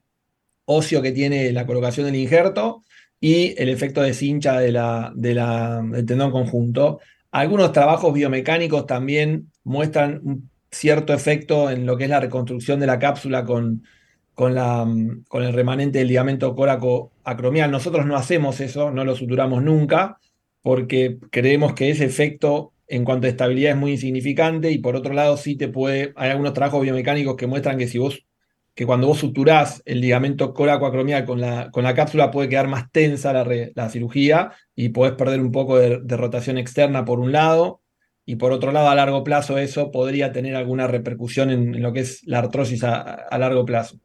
óseo 0.65 1.03
que 1.03 1.12
tiene 1.12 1.51
la 1.51 1.67
colocación 1.67 2.07
del 2.07 2.15
injerto 2.15 2.83
y 3.21 3.53
el 3.62 3.69
efecto 3.69 4.01
de 4.01 4.15
cincha 4.15 4.59
de 4.59 4.71
la, 4.71 5.13
de 5.15 5.36
la, 5.36 5.83
del 5.83 6.07
tendón 6.07 6.31
conjunto. 6.31 7.00
Algunos 7.31 7.71
trabajos 7.71 8.13
biomecánicos 8.13 8.86
también 8.86 9.51
muestran 9.63 10.21
un 10.24 10.50
cierto 10.71 11.13
efecto 11.13 11.69
en 11.69 11.86
lo 11.86 11.98
que 11.98 12.05
es 12.05 12.09
la 12.09 12.19
reconstrucción 12.19 12.79
de 12.79 12.88
la 12.88 13.00
cápsula 13.00 13.45
con, 13.45 13.83
con, 14.33 14.55
la, 14.55 14.88
con 15.27 15.43
el 15.43 15.53
remanente 15.53 16.00
del 16.00 16.07
ligamento 16.07 16.55
córaco 16.55 17.12
acromial. 17.24 17.71
Nosotros 17.71 18.05
no 18.05 18.15
hacemos 18.15 18.59
eso, 18.62 18.91
no 18.91 19.03
lo 19.03 19.15
suturamos 19.15 19.63
nunca, 19.63 20.19
porque 20.62 21.19
creemos 21.31 21.74
que 21.74 21.89
ese 21.91 22.05
efecto 22.05 22.74
en 22.88 23.05
cuanto 23.05 23.27
a 23.27 23.29
estabilidad 23.29 23.74
es 23.74 23.77
muy 23.77 23.91
insignificante 23.91 24.71
y 24.71 24.79
por 24.79 24.95
otro 24.95 25.13
lado 25.13 25.38
sí 25.38 25.55
te 25.55 25.67
puede, 25.67 26.13
hay 26.15 26.31
algunos 26.31 26.53
trabajos 26.53 26.81
biomecánicos 26.81 27.36
que 27.36 27.48
muestran 27.48 27.77
que 27.77 27.88
si 27.88 28.00
vos 28.00 28.25
que 28.79 28.86
cuando 28.86 29.07
vos 29.07 29.19
suturás 29.19 29.83
el 29.83 30.00
ligamento 30.00 30.53
coracoacromial 30.53 31.25
con 31.25 31.41
la, 31.41 31.69
con 31.69 31.83
la 31.83 31.93
cápsula 31.93 32.31
puede 32.31 32.48
quedar 32.48 32.69
más 32.69 32.89
tensa 32.93 33.33
la, 33.33 33.89
cirugía 33.89 34.53
y 34.74 34.88
podés 34.88 35.15
perder 35.15 35.41
un 35.41 35.51
poco 35.51 35.77
de, 35.77 36.00
rotación 36.15 36.57
externa 36.57 37.03
por 37.03 37.19
un 37.19 37.33
lado, 37.33 37.81
y 38.25 38.38
por 38.38 38.53
otro 38.53 38.71
lado 38.71 38.88
a 38.88 38.95
largo 38.95 39.21
plazo 39.25 39.57
eso 39.57 39.91
podría 39.91 40.31
tener 40.31 40.55
alguna 40.55 40.88
repercusión 40.88 41.50
en, 41.50 41.81
lo 41.81 41.91
que 41.91 42.00
es 42.00 42.21
la 42.25 42.39
artrosis 42.39 42.86
a, 42.86 43.38
largo 43.38 43.65
plazo. 43.65 44.00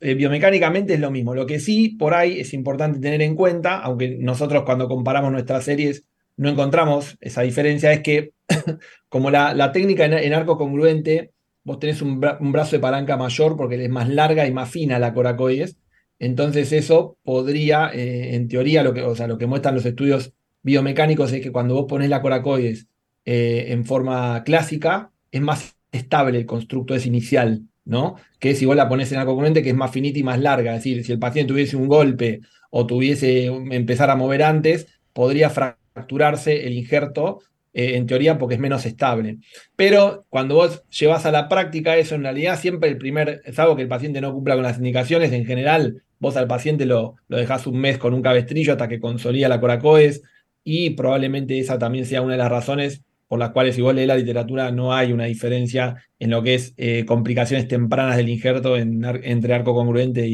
Eh, 0.00 0.14
biomecánicamente 0.14 0.94
es 0.94 1.00
lo 1.00 1.10
mismo, 1.10 1.34
lo 1.34 1.44
que 1.44 1.60
sí 1.60 1.90
por 1.90 2.14
ahí 2.14 2.40
es 2.40 2.54
importante 2.54 3.00
tener 3.00 3.20
en 3.20 3.36
cuenta, 3.36 3.78
aunque 3.80 4.16
nosotros 4.18 4.62
cuando 4.64 4.88
comparamos 4.88 5.32
nuestras 5.32 5.64
series 5.66 6.06
no 6.38 6.48
encontramos 6.48 7.18
esa 7.20 7.42
diferencia, 7.42 7.92
es 7.92 8.00
que 8.00 8.32
como 9.10 9.30
la, 9.30 9.52
la 9.52 9.70
técnica 9.70 10.06
en 10.06 10.32
arco 10.32 10.56
congruente 10.56 11.33
vos 11.64 11.78
tenés 11.78 12.02
un, 12.02 12.20
brazo 12.20 12.76
de 12.76 12.80
palanca 12.80 13.16
mayor 13.16 13.56
porque 13.56 13.82
es 13.82 13.90
más 13.90 14.08
larga 14.08 14.46
y 14.46 14.52
más 14.52 14.70
fina 14.70 14.98
la 14.98 15.14
coracoides. 15.14 15.76
Entonces 16.18 16.72
eso 16.72 17.18
podría, 17.24 17.90
eh, 17.92 18.36
en 18.36 18.48
teoría, 18.48 18.82
lo 18.82 18.94
que, 18.94 19.02
o 19.02 19.16
sea, 19.16 19.26
lo 19.26 19.38
que 19.38 19.46
muestran 19.46 19.74
los 19.74 19.84
estudios 19.84 20.32
biomecánicos 20.62 21.32
es 21.32 21.42
que 21.42 21.52
cuando 21.52 21.74
vos 21.74 21.86
pones 21.88 22.08
la 22.08 22.22
coracoides 22.22 22.86
eh, 23.24 23.66
en 23.68 23.84
forma 23.84 24.44
clásica, 24.44 25.10
es 25.32 25.40
más 25.40 25.76
estable 25.90 26.38
el 26.38 26.46
constructo 26.46 26.94
es 26.94 27.06
inicial, 27.06 27.62
¿no? 27.84 28.16
Que 28.38 28.54
si 28.54 28.66
vos 28.66 28.76
la 28.76 28.88
pones 28.88 29.10
en 29.12 29.18
algo 29.18 29.32
congruente 29.32 29.62
que 29.62 29.70
es 29.70 29.76
más 29.76 29.90
finita 29.90 30.18
y 30.18 30.22
más 30.22 30.40
larga. 30.40 30.72
Es 30.72 30.84
decir, 30.84 31.04
si 31.04 31.12
el 31.12 31.18
paciente 31.18 31.52
tuviese 31.52 31.76
un 31.76 31.88
golpe 31.88 32.40
o 32.70 32.86
tuviese 32.86 33.46
empezar 33.46 34.10
a 34.10 34.16
mover 34.16 34.42
antes, 34.42 34.86
podría 35.12 35.50
fracturarse 35.50 36.66
el 36.66 36.74
injerto 36.74 37.40
eh, 37.74 37.96
en 37.96 38.06
teoría 38.06 38.38
porque 38.38 38.54
es 38.54 38.60
menos 38.60 38.86
estable. 38.86 39.38
Pero 39.76 40.24
cuando 40.30 40.54
vos 40.54 40.84
llevas 40.88 41.26
a 41.26 41.30
la 41.30 41.48
práctica 41.48 41.96
eso, 41.96 42.14
en 42.14 42.22
realidad 42.22 42.58
siempre 42.58 42.88
el 42.88 42.96
primer, 42.96 43.42
es 43.44 43.58
algo 43.58 43.76
que 43.76 43.82
el 43.82 43.88
paciente 43.88 44.20
no 44.20 44.32
cumpla 44.32 44.54
con 44.54 44.62
las 44.62 44.78
indicaciones, 44.78 45.32
en 45.32 45.44
general 45.44 46.02
vos 46.18 46.36
al 46.36 46.46
paciente 46.46 46.86
lo, 46.86 47.16
lo 47.28 47.36
dejás 47.36 47.66
un 47.66 47.78
mes 47.78 47.98
con 47.98 48.14
un 48.14 48.22
cabestrillo 48.22 48.72
hasta 48.72 48.88
que 48.88 49.00
consolida 49.00 49.48
la 49.48 49.60
coracoes 49.60 50.22
y 50.62 50.90
probablemente 50.90 51.58
esa 51.58 51.78
también 51.78 52.06
sea 52.06 52.22
una 52.22 52.32
de 52.32 52.38
las 52.38 52.50
razones 52.50 53.02
por 53.28 53.38
las 53.38 53.50
cuales, 53.50 53.74
si 53.74 53.82
vos 53.82 53.94
lees 53.94 54.06
la 54.06 54.16
literatura, 54.16 54.70
no 54.70 54.94
hay 54.94 55.12
una 55.12 55.24
diferencia 55.24 55.96
en 56.18 56.30
lo 56.30 56.42
que 56.42 56.54
es 56.54 56.74
eh, 56.76 57.04
complicaciones 57.04 57.66
tempranas 57.66 58.16
del 58.16 58.28
injerto 58.28 58.76
entre 58.76 59.54
arco 59.54 59.74
congruente 59.74 60.28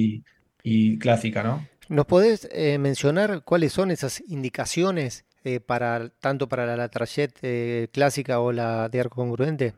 y, 0.63 0.99
clásica, 0.99 1.43
¿no? 1.43 1.67
¿Nos 1.89 2.05
podés 2.05 2.47
eh, 2.53 2.77
mencionar 2.77 3.43
cuáles 3.43 3.73
son 3.73 3.91
esas 3.91 4.23
indicaciones 4.29 5.25
eh, 5.45 5.61
para, 5.61 6.09
tanto 6.21 6.49
para 6.49 6.67
la 6.67 6.77
Latrayette 6.77 7.39
eh, 7.43 7.89
clásica 7.93 8.41
o 8.41 8.53
la 8.53 8.89
de 8.89 9.01
arco 9.01 9.17
congruente? 9.17 9.75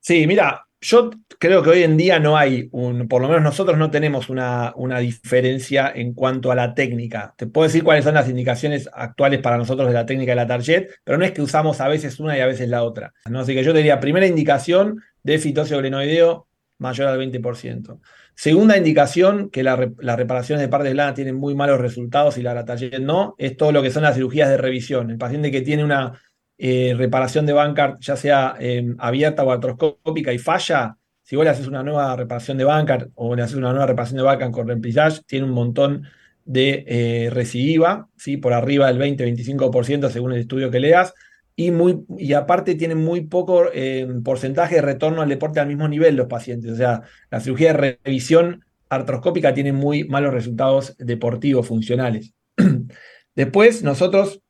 Sí, 0.00 0.26
mira, 0.26 0.66
yo 0.80 1.10
creo 1.38 1.62
que 1.62 1.70
hoy 1.70 1.82
en 1.84 1.96
día 1.96 2.18
no 2.18 2.36
hay 2.36 2.68
un, 2.72 3.06
por 3.06 3.22
lo 3.22 3.28
menos 3.28 3.42
nosotros 3.42 3.78
no 3.78 3.90
tenemos 3.90 4.28
una, 4.28 4.72
una, 4.74 4.98
diferencia 4.98 5.92
en 5.94 6.12
cuanto 6.12 6.50
a 6.50 6.56
la 6.56 6.74
técnica. 6.74 7.34
Te 7.36 7.46
puedo 7.46 7.68
decir 7.68 7.84
cuáles 7.84 8.04
son 8.04 8.14
las 8.14 8.28
indicaciones 8.28 8.90
actuales 8.92 9.40
para 9.40 9.56
nosotros 9.56 9.86
de 9.88 9.94
la 9.94 10.06
técnica 10.06 10.32
de 10.32 10.36
la 10.36 10.46
Target, 10.46 10.88
pero 11.04 11.18
no 11.18 11.24
es 11.24 11.30
que 11.30 11.40
usamos 11.40 11.80
a 11.80 11.86
veces 11.86 12.18
una 12.18 12.36
y 12.36 12.40
a 12.40 12.46
veces 12.46 12.68
la 12.68 12.82
otra. 12.82 13.14
¿no? 13.30 13.40
Así 13.40 13.54
que 13.54 13.62
yo 13.62 13.72
te 13.72 13.78
diría, 13.78 14.00
primera 14.00 14.26
indicación, 14.26 15.00
de 15.22 15.38
glenoideo 15.38 16.48
mayor 16.78 17.08
al 17.08 17.18
20%. 17.18 18.00
Segunda 18.34 18.76
indicación, 18.76 19.50
que 19.50 19.62
la, 19.62 19.92
las 19.98 20.16
reparaciones 20.16 20.62
de 20.62 20.68
partes 20.68 20.92
blandas 20.92 21.14
tienen 21.14 21.36
muy 21.36 21.54
malos 21.54 21.80
resultados 21.80 22.38
y 22.38 22.42
la 22.42 22.54
Latarjet 22.54 23.00
no, 23.00 23.34
es 23.38 23.56
todo 23.56 23.72
lo 23.72 23.82
que 23.82 23.90
son 23.90 24.02
las 24.02 24.14
cirugías 24.14 24.48
de 24.48 24.56
revisión. 24.56 25.10
El 25.10 25.18
paciente 25.18 25.50
que 25.50 25.60
tiene 25.60 25.84
una 25.84 26.20
eh, 26.58 26.94
reparación 26.96 27.46
de 27.46 27.52
Bancard, 27.52 27.98
ya 28.00 28.16
sea 28.16 28.54
em, 28.58 28.96
abierta 28.98 29.44
o 29.44 29.50
artroscópica 29.50 30.32
y 30.32 30.38
falla, 30.38 30.96
si 31.22 31.36
vos 31.36 31.44
le 31.44 31.50
haces 31.50 31.66
una 31.66 31.82
nueva 31.82 32.14
reparación 32.16 32.58
de 32.58 32.64
Bancard 32.64 33.08
o 33.14 33.34
le 33.34 33.42
haces 33.42 33.56
una 33.56 33.70
nueva 33.70 33.86
reparación 33.86 34.18
de 34.18 34.24
Bancard 34.24 34.50
con 34.50 34.68
remplissage, 34.68 35.22
tiene 35.26 35.46
un 35.46 35.52
montón 35.52 36.04
de 36.44 36.84
eh, 36.86 37.30
recidiva, 37.30 38.08
¿sí? 38.16 38.36
por 38.36 38.52
arriba 38.52 38.92
del 38.92 38.98
20-25% 38.98 40.10
según 40.10 40.32
el 40.32 40.40
estudio 40.40 40.70
que 40.70 40.80
leas 40.80 41.14
y, 41.54 41.70
muy, 41.70 42.04
y 42.18 42.32
aparte 42.32 42.74
tienen 42.74 42.98
muy 42.98 43.22
poco 43.22 43.64
eh, 43.72 44.06
porcentaje 44.24 44.76
de 44.76 44.82
retorno 44.82 45.22
al 45.22 45.28
deporte 45.28 45.60
al 45.60 45.68
mismo 45.68 45.88
nivel 45.88 46.16
los 46.16 46.26
pacientes. 46.26 46.72
O 46.72 46.76
sea, 46.76 47.02
la 47.30 47.40
cirugía 47.40 47.72
de 47.72 47.98
revisión 48.04 48.64
artroscópica 48.88 49.54
tiene 49.54 49.72
muy 49.72 50.04
malos 50.04 50.32
resultados 50.32 50.96
deportivos, 50.98 51.66
funcionales. 51.66 52.34
Después, 53.34 53.82
nosotros, 53.82 54.40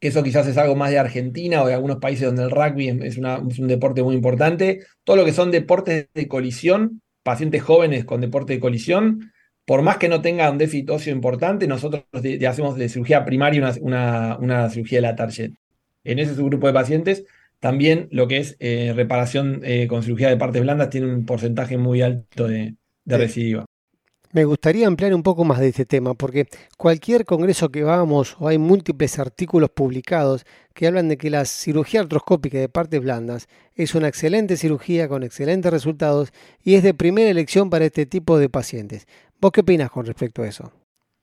eso 0.00 0.22
quizás 0.22 0.46
es 0.46 0.58
algo 0.58 0.74
más 0.74 0.90
de 0.90 0.98
Argentina 0.98 1.62
o 1.62 1.66
de 1.66 1.74
algunos 1.74 1.98
países 1.98 2.26
donde 2.26 2.42
el 2.42 2.50
rugby 2.50 2.88
es, 2.88 3.18
un 3.18 3.68
deporte 3.68 4.02
muy 4.02 4.14
importante, 4.14 4.80
todo 5.04 5.16
lo 5.16 5.24
que 5.24 5.32
son 5.32 5.50
deportes 5.50 6.08
de 6.12 6.28
colisión, 6.28 7.02
pacientes 7.22 7.62
jóvenes 7.62 8.04
con 8.04 8.20
deporte 8.20 8.54
de 8.54 8.60
colisión, 8.60 9.32
por 9.64 9.82
más 9.82 9.96
que 9.98 10.08
no 10.08 10.20
tengan 10.20 10.52
un 10.52 10.58
déficit 10.58 10.90
óseo 10.90 11.14
importante, 11.14 11.68
nosotros 11.68 12.04
hacemos 12.48 12.76
de 12.76 12.88
cirugía 12.88 13.24
primaria 13.24 13.72
una, 13.80 14.36
una 14.38 14.70
cirugía 14.70 14.98
de 14.98 15.02
la 15.02 15.14
target 15.14 15.52
en 16.04 16.18
ese 16.18 16.34
subgrupo 16.34 16.66
de 16.66 16.72
pacientes, 16.72 17.24
también 17.62 18.08
lo 18.10 18.26
que 18.26 18.38
es 18.38 18.56
eh, 18.58 18.92
reparación 18.94 19.60
eh, 19.62 19.86
con 19.86 20.02
cirugía 20.02 20.28
de 20.28 20.36
partes 20.36 20.62
blandas 20.62 20.90
tiene 20.90 21.06
un 21.06 21.24
porcentaje 21.24 21.78
muy 21.78 22.02
alto 22.02 22.48
de, 22.48 22.74
recidiva. 23.06 23.64
Me 24.32 24.44
gustaría 24.44 24.88
ampliar 24.88 25.14
un 25.14 25.22
poco 25.22 25.44
más 25.44 25.60
de 25.60 25.68
este 25.68 25.84
tema, 25.84 26.14
porque 26.14 26.48
cualquier 26.76 27.24
congreso 27.24 27.68
que 27.68 27.84
vamos 27.84 28.36
o 28.40 28.48
hay 28.48 28.58
múltiples 28.58 29.18
artículos 29.20 29.70
publicados 29.70 30.44
que 30.74 30.88
hablan 30.88 31.08
de 31.08 31.18
que 31.18 31.30
la 31.30 31.44
cirugía 31.44 32.00
artroscópica 32.00 32.58
de 32.58 32.68
partes 32.68 33.00
blandas 33.00 33.46
es 33.76 33.94
una 33.94 34.08
excelente 34.08 34.56
cirugía 34.56 35.06
con 35.06 35.22
excelentes 35.22 35.70
resultados 35.70 36.32
y 36.64 36.74
es 36.74 36.82
de 36.82 36.94
primera 36.94 37.30
elección 37.30 37.70
para 37.70 37.84
este 37.84 38.06
tipo 38.06 38.38
de 38.38 38.48
pacientes. 38.48 39.06
¿Vos 39.40 39.52
qué 39.52 39.60
opinas 39.60 39.90
con 39.90 40.04
respecto 40.04 40.42
a 40.42 40.48
eso? 40.48 40.72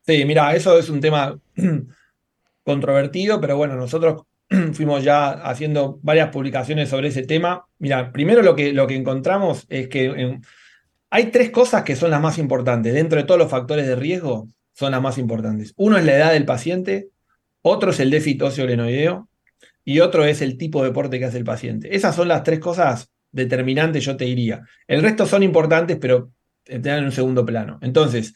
Sí, 0.07 0.23
mira, 0.23 0.55
eso 0.55 0.79
es 0.79 0.89
un 0.89 1.01
tema 1.01 1.37
controvertido, 2.63 3.41
pero 3.41 3.57
bueno, 3.57 3.75
nosotros 3.75 4.23
fuimos 4.73 5.03
ya 5.03 5.29
haciendo 5.29 5.99
varias 6.01 6.29
publicaciones 6.29 6.89
sobre 6.89 7.09
ese 7.09 7.23
tema. 7.23 7.65
Mira, 7.77 8.11
primero 8.11 8.41
lo 8.41 8.55
que, 8.55 8.73
lo 8.73 8.87
que 8.87 8.95
encontramos 8.95 9.65
es 9.69 9.87
que 9.87 10.39
hay 11.09 11.25
tres 11.27 11.49
cosas 11.49 11.83
que 11.83 11.95
son 11.95 12.11
las 12.11 12.21
más 12.21 12.37
importantes. 12.37 12.93
Dentro 12.93 13.19
de 13.19 13.25
todos 13.25 13.39
los 13.39 13.49
factores 13.49 13.87
de 13.87 13.95
riesgo, 13.95 14.49
son 14.73 14.91
las 14.91 15.01
más 15.01 15.17
importantes. 15.17 15.73
Uno 15.75 15.97
es 15.97 16.05
la 16.05 16.15
edad 16.15 16.31
del 16.31 16.45
paciente, 16.45 17.09
otro 17.61 17.91
es 17.91 17.99
el 17.99 18.09
déficit 18.09 18.41
óseo 18.43 19.27
y 19.83 19.99
otro 19.99 20.23
es 20.23 20.41
el 20.41 20.57
tipo 20.57 20.81
de 20.81 20.89
deporte 20.89 21.19
que 21.19 21.25
hace 21.25 21.37
el 21.37 21.43
paciente. 21.43 21.93
Esas 21.93 22.15
son 22.15 22.29
las 22.29 22.43
tres 22.43 22.59
cosas 22.59 23.11
determinantes, 23.31 24.05
yo 24.05 24.15
te 24.15 24.25
diría. 24.25 24.61
El 24.87 25.01
resto 25.01 25.25
son 25.25 25.43
importantes, 25.43 25.97
pero 25.99 26.31
están 26.63 26.99
en 26.99 27.05
un 27.05 27.11
segundo 27.11 27.45
plano. 27.45 27.77
Entonces, 27.81 28.33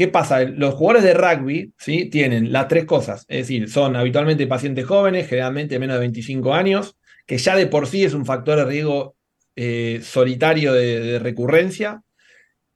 ¿Qué 0.00 0.08
pasa? 0.08 0.44
Los 0.44 0.76
jugadores 0.76 1.02
de 1.02 1.12
rugby 1.12 1.74
¿sí? 1.76 2.06
tienen 2.06 2.52
las 2.52 2.68
tres 2.68 2.86
cosas, 2.86 3.26
es 3.28 3.40
decir, 3.40 3.68
son 3.68 3.96
habitualmente 3.96 4.46
pacientes 4.46 4.86
jóvenes, 4.86 5.28
generalmente 5.28 5.78
menos 5.78 5.96
de 5.96 6.00
25 6.00 6.54
años, 6.54 6.96
que 7.26 7.36
ya 7.36 7.54
de 7.54 7.66
por 7.66 7.86
sí 7.86 8.02
es 8.02 8.14
un 8.14 8.24
factor 8.24 8.56
de 8.56 8.64
riesgo 8.64 9.14
eh, 9.56 10.00
solitario 10.02 10.72
de, 10.72 11.18
recurrencia, 11.18 12.02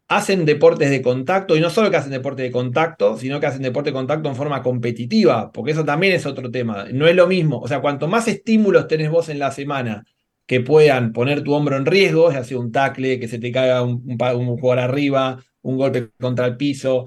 hacen 0.07 0.45
deportes 0.45 0.90
de 0.90 1.00
contacto, 1.00 1.57
y 1.57 1.61
no 1.61 1.71
solo 1.71 1.90
que 1.90 1.97
hacen 1.97 2.12
deporte 2.12 2.43
de 2.43 2.50
contacto, 2.50 3.16
sino 3.16 3.40
que 3.40 3.47
hacen 3.47 3.62
deporte 3.62 3.88
de 3.88 3.95
contacto 3.95 4.28
en 4.28 4.37
forma 4.37 4.62
competitiva, 4.62 5.50
porque 5.50 5.73
eso 5.73 5.83
también 5.83 6.12
es 6.12 6.26
otro 6.26 6.50
tema. 6.50 6.88
No 6.93 7.07
es 7.07 7.16
lo 7.16 7.26
mismo, 7.26 7.59
o 7.59 7.66
sea, 7.66 7.81
cuanto 7.81 8.07
más 8.07 8.28
estímulos 8.28 8.87
tenés 8.87 9.09
vos 9.09 9.31
en 9.31 9.38
la 9.38 9.50
semana 9.50 10.04
que 10.45 10.61
puedan 10.61 11.14
poner 11.14 11.43
tu 11.43 11.54
hombro 11.54 11.78
en 11.78 11.87
riesgo, 11.87 12.31
ya 12.31 12.45
sea 12.45 12.59
un 12.59 12.71
tackle, 12.71 13.19
que 13.19 13.28
se 13.28 13.38
te 13.38 13.50
caiga 13.50 13.81
un, 13.81 14.02
un 14.04 14.59
jugador 14.59 14.81
arriba, 14.81 15.43
un 15.64 15.76
golpe 15.76 16.11
contra 16.21 16.47
el 16.47 16.56
piso, 16.56 17.06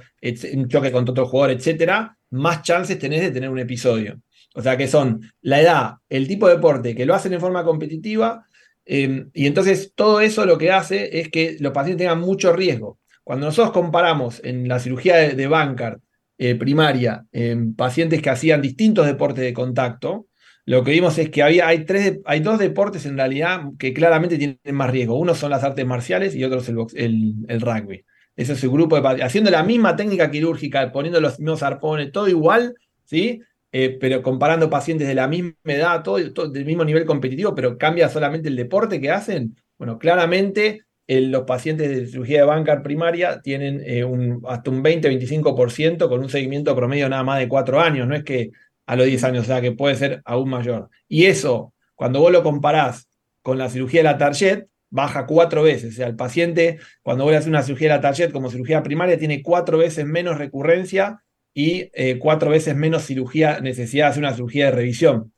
un 0.53 0.67
choque 0.67 0.91
contra 0.91 1.11
otro 1.11 1.27
jugador, 1.27 1.55
etcétera, 1.55 2.17
más 2.31 2.61
chances 2.61 2.99
tenés 2.99 3.21
de 3.21 3.31
tener 3.31 3.49
un 3.49 3.59
episodio. 3.59 4.21
O 4.55 4.61
sea 4.61 4.75
que 4.75 4.87
son 4.87 5.21
la 5.41 5.61
edad, 5.61 5.91
el 6.09 6.27
tipo 6.27 6.47
de 6.47 6.55
deporte, 6.55 6.95
que 6.95 7.05
lo 7.05 7.13
hacen 7.15 7.33
en 7.33 7.39
forma 7.39 7.63
competitiva, 7.63 8.45
em, 8.85 9.29
y 9.33 9.45
entonces 9.45 9.93
todo 9.95 10.19
eso 10.21 10.45
lo 10.45 10.57
que 10.57 10.71
hace 10.71 11.19
es 11.19 11.29
que 11.29 11.57
los 11.59 11.71
pacientes 11.73 12.05
tengan 12.05 12.19
mucho 12.19 12.53
riesgo. 12.53 12.99
Cuando 13.23 13.47
nosotros 13.47 13.73
comparamos 13.73 14.41
en 14.43 14.67
la 14.67 14.79
cirugía 14.79 15.17
de, 15.17 15.33
de 15.33 15.97
eh, 16.39 16.55
primaria 16.55 17.25
en 17.31 17.75
pacientes 17.75 18.21
que 18.21 18.29
hacían 18.29 18.61
distintos 18.61 19.05
deportes 19.05 19.43
de 19.43 19.53
contacto, 19.53 20.27
lo 20.65 20.83
que 20.83 20.91
vimos 20.91 21.17
es 21.17 21.29
que 21.29 21.43
había, 21.43 21.67
hay, 21.67 21.85
tres, 21.85 22.19
hay 22.25 22.41
dos 22.41 22.59
deportes 22.59 23.05
en 23.05 23.17
realidad 23.17 23.61
que 23.79 23.93
claramente 23.93 24.37
tienen 24.37 24.59
más 24.73 24.91
riesgo. 24.91 25.17
Uno 25.17 25.33
son 25.33 25.51
las 25.51 25.63
artes 25.63 25.85
marciales 25.85 26.35
y 26.35 26.43
otro 26.43 26.59
es 26.59 26.69
el, 26.95 27.35
el 27.47 27.61
rugby. 27.61 28.03
Ese 28.37 28.53
es 28.53 28.59
su 28.59 28.71
grupo 28.71 29.01
de. 29.01 29.23
Haciendo 29.23 29.51
la 29.51 29.63
misma 29.63 29.95
técnica 29.95 30.31
quirúrgica, 30.31 30.91
poniendo 30.91 31.19
los 31.19 31.39
mismos 31.39 31.63
arpones, 31.63 32.11
todo 32.11 32.29
igual, 32.29 32.75
¿sí? 33.03 33.41
Eh, 33.71 33.97
pero 33.99 34.23
comparando 34.23 34.69
pacientes 34.69 35.07
de 35.07 35.15
la 35.15 35.27
misma 35.27 35.53
edad, 35.65 36.03
todo, 36.03 36.17
del 36.17 36.65
mismo 36.65 36.85
nivel 36.85 37.05
competitivo, 37.05 37.53
pero 37.53 37.77
cambia 37.77 38.07
solamente 38.07 38.47
el 38.47 38.55
deporte 38.55 39.01
que 39.01 39.11
hacen. 39.11 39.57
Bueno, 39.77 39.97
claramente 39.97 40.83
los 41.07 41.43
pacientes 41.43 41.89
de 41.89 42.07
cirugía 42.07 42.39
de 42.39 42.45
banca 42.45 42.83
primaria 42.83 43.41
tienen 43.41 43.81
eh, 43.85 44.05
hasta 44.47 44.69
un 44.69 44.83
20-25% 44.83 46.09
con 46.09 46.19
un 46.19 46.29
seguimiento 46.29 46.75
promedio 46.75 47.07
nada 47.07 47.23
más 47.23 47.39
de 47.39 47.47
4 47.47 47.79
años, 47.79 48.07
no 48.07 48.15
es 48.15 48.23
que 48.23 48.51
a 48.85 48.95
los 48.95 49.05
10 49.05 49.23
años, 49.23 49.43
o 49.43 49.47
sea 49.47 49.61
que 49.61 49.71
puede 49.71 49.95
ser 49.95 50.21
aún 50.25 50.49
mayor. 50.49 50.89
Y 51.07 51.25
eso, 51.25 51.73
cuando 51.95 52.19
vos 52.19 52.31
lo 52.31 52.43
comparás 52.43 53.07
con 53.41 53.57
la 53.57 53.69
cirugía 53.69 54.01
de 54.01 54.05
la 54.05 54.17
Target, 54.17 54.65
baja 54.89 55.25
cuatro 55.25 55.63
veces. 55.63 55.93
O 55.93 55.95
sea, 55.97 56.07
el 56.07 56.15
paciente, 56.15 56.79
cuando 57.01 57.23
voy 57.23 57.35
a 57.35 57.39
hacer 57.39 57.49
una 57.49 57.63
cirugía 57.63 57.89
de 57.89 57.95
la 57.95 58.01
target 58.01 58.31
como 58.31 58.49
cirugía 58.49 58.83
primaria, 58.83 59.17
tiene 59.17 59.41
cuatro 59.41 59.77
veces 59.77 60.05
menos 60.05 60.37
recurrencia 60.37 61.23
y 61.53 61.89
eh, 61.93 62.19
cuatro 62.19 62.51
veces 62.51 62.75
menos 62.75 63.03
cirugía, 63.05 63.59
necesidad 63.59 64.05
de 64.05 64.09
hacer 64.11 64.23
una 64.23 64.33
cirugía 64.33 64.65
de 64.65 64.71
revisión. 64.71 65.33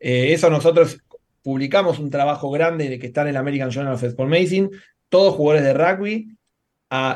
Eh, 0.00 0.32
eso 0.32 0.50
nosotros 0.50 1.00
publicamos 1.42 1.98
un 1.98 2.10
trabajo 2.10 2.50
grande 2.50 2.98
que 2.98 3.06
está 3.06 3.22
en 3.22 3.28
el 3.28 3.36
American 3.36 3.70
Journal 3.70 3.94
of 3.94 4.04
Sport 4.04 4.30
Medicine, 4.30 4.70
todos 5.08 5.34
jugadores 5.34 5.64
de 5.64 5.74
rugby, 5.74 6.28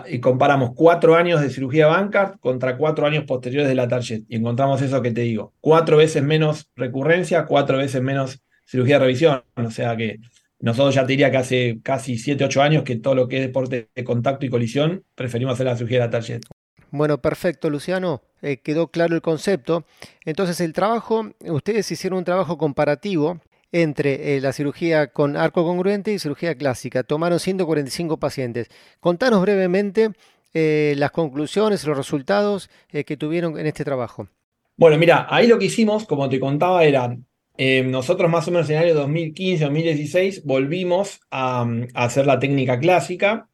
y 0.09 0.19
comparamos 0.21 0.73
cuatro 0.75 1.15
años 1.15 1.41
de 1.41 1.51
cirugía 1.51 1.87
Bancard 1.87 2.39
contra 2.41 2.77
cuatro 2.77 3.07
años 3.07 3.25
posteriores 3.25 3.69
de 3.69 3.75
la 3.75 3.87
target. 3.87 4.23
Y 4.29 4.37
encontramos 4.37 4.83
eso 4.83 5.01
que 5.03 5.13
te 5.13 5.21
digo, 5.23 5.55
cuatro 5.61 5.97
veces 5.97 6.23
menos 6.23 6.69
recurrencia, 6.75 7.47
cuatro 7.47 7.79
veces 7.79 8.03
menos 8.03 8.43
cirugía 8.65 8.97
de 8.97 9.05
revisión. 9.05 9.45
O 9.55 9.71
sea 9.71 9.97
que 9.97 10.19
nosotros 10.61 10.95
ya 10.95 11.03
te 11.03 11.13
diría 11.13 11.31
que 11.31 11.37
hace 11.37 11.81
casi 11.83 12.19
7, 12.19 12.45
8 12.45 12.63
años 12.63 12.83
que 12.83 12.97
todo 12.97 13.15
lo 13.15 13.29
que 13.29 13.37
es 13.37 13.43
deporte 13.43 13.89
de 13.95 14.05
contacto 14.05 14.45
y 14.45 14.51
colisión, 14.51 15.05
preferimos 15.15 15.55
hacer 15.55 15.67
la 15.67 15.77
cirugía 15.77 15.99
de 16.01 16.05
la 16.07 16.11
tarjeta. 16.11 16.49
Bueno, 16.91 17.21
perfecto, 17.21 17.71
Luciano. 17.71 18.23
Eh, 18.41 18.59
quedó 18.59 18.89
claro 18.89 19.15
el 19.15 19.23
concepto. 19.23 19.85
Entonces, 20.25 20.61
el 20.61 20.73
trabajo, 20.73 21.31
ustedes 21.41 21.91
hicieron 21.91 22.19
un 22.19 22.25
trabajo 22.25 22.57
comparativo 22.57 23.41
entre 23.71 24.37
eh, 24.37 24.41
la 24.41 24.53
cirugía 24.53 25.09
con 25.09 25.37
arco 25.37 25.65
congruente 25.65 26.13
y 26.13 26.19
cirugía 26.19 26.55
clásica. 26.57 27.03
Tomaron 27.03 27.39
145 27.39 28.19
pacientes. 28.19 28.69
Contanos 29.01 29.43
brevemente 29.43 30.13
eh, 30.55 30.95
las 30.97 31.11
conclusiones, 31.11 31.85
los 31.87 31.97
resultados 31.97 32.71
que 32.89 33.17
tuvieron 33.17 33.59
en 33.59 33.67
este 33.67 33.85
trabajo. 33.85 34.29
Bueno, 34.77 34.97
mira, 34.97 35.27
ahí 35.29 35.47
lo 35.47 35.59
que 35.59 35.67
hicimos, 35.67 36.07
como 36.07 36.29
te 36.29 36.41
contaba, 36.41 36.85
era 36.85 37.15
nosotros 37.59 38.31
más 38.31 38.47
o 38.47 38.53
menos 38.53 38.71
en 38.71 38.77
el 38.77 38.85
año 38.85 39.09
2015-2016 39.09 40.43
volvimos 40.45 41.21
a, 41.31 41.67
a, 41.95 42.05
hacer 42.05 42.25
la 42.27 42.39
técnica 42.39 42.79
clásica. 42.79 43.49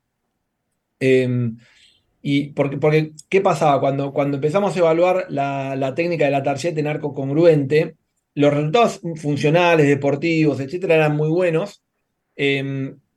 Em, 1.01 1.57
y 2.27 2.49
porque, 2.53 2.79
porque, 2.79 3.13
¿qué 3.29 3.41
pasaba? 3.43 3.81
Cuando, 3.81 4.13
cuando 4.13 4.37
empezamos 4.37 4.75
a 4.75 4.79
evaluar 4.79 5.27
la, 5.29 5.93
técnica 5.95 6.25
de 6.25 6.31
la 6.31 6.43
tarjeta 6.43 6.81
en 6.81 6.87
arco 6.87 7.13
congruente, 7.13 7.97
los 8.35 8.53
resultados 8.53 9.01
funcionales, 9.17 9.87
deportivos, 9.87 10.61
etcétera, 10.61 10.95
eran 10.95 11.17
muy 11.17 11.29
buenos. 11.29 11.83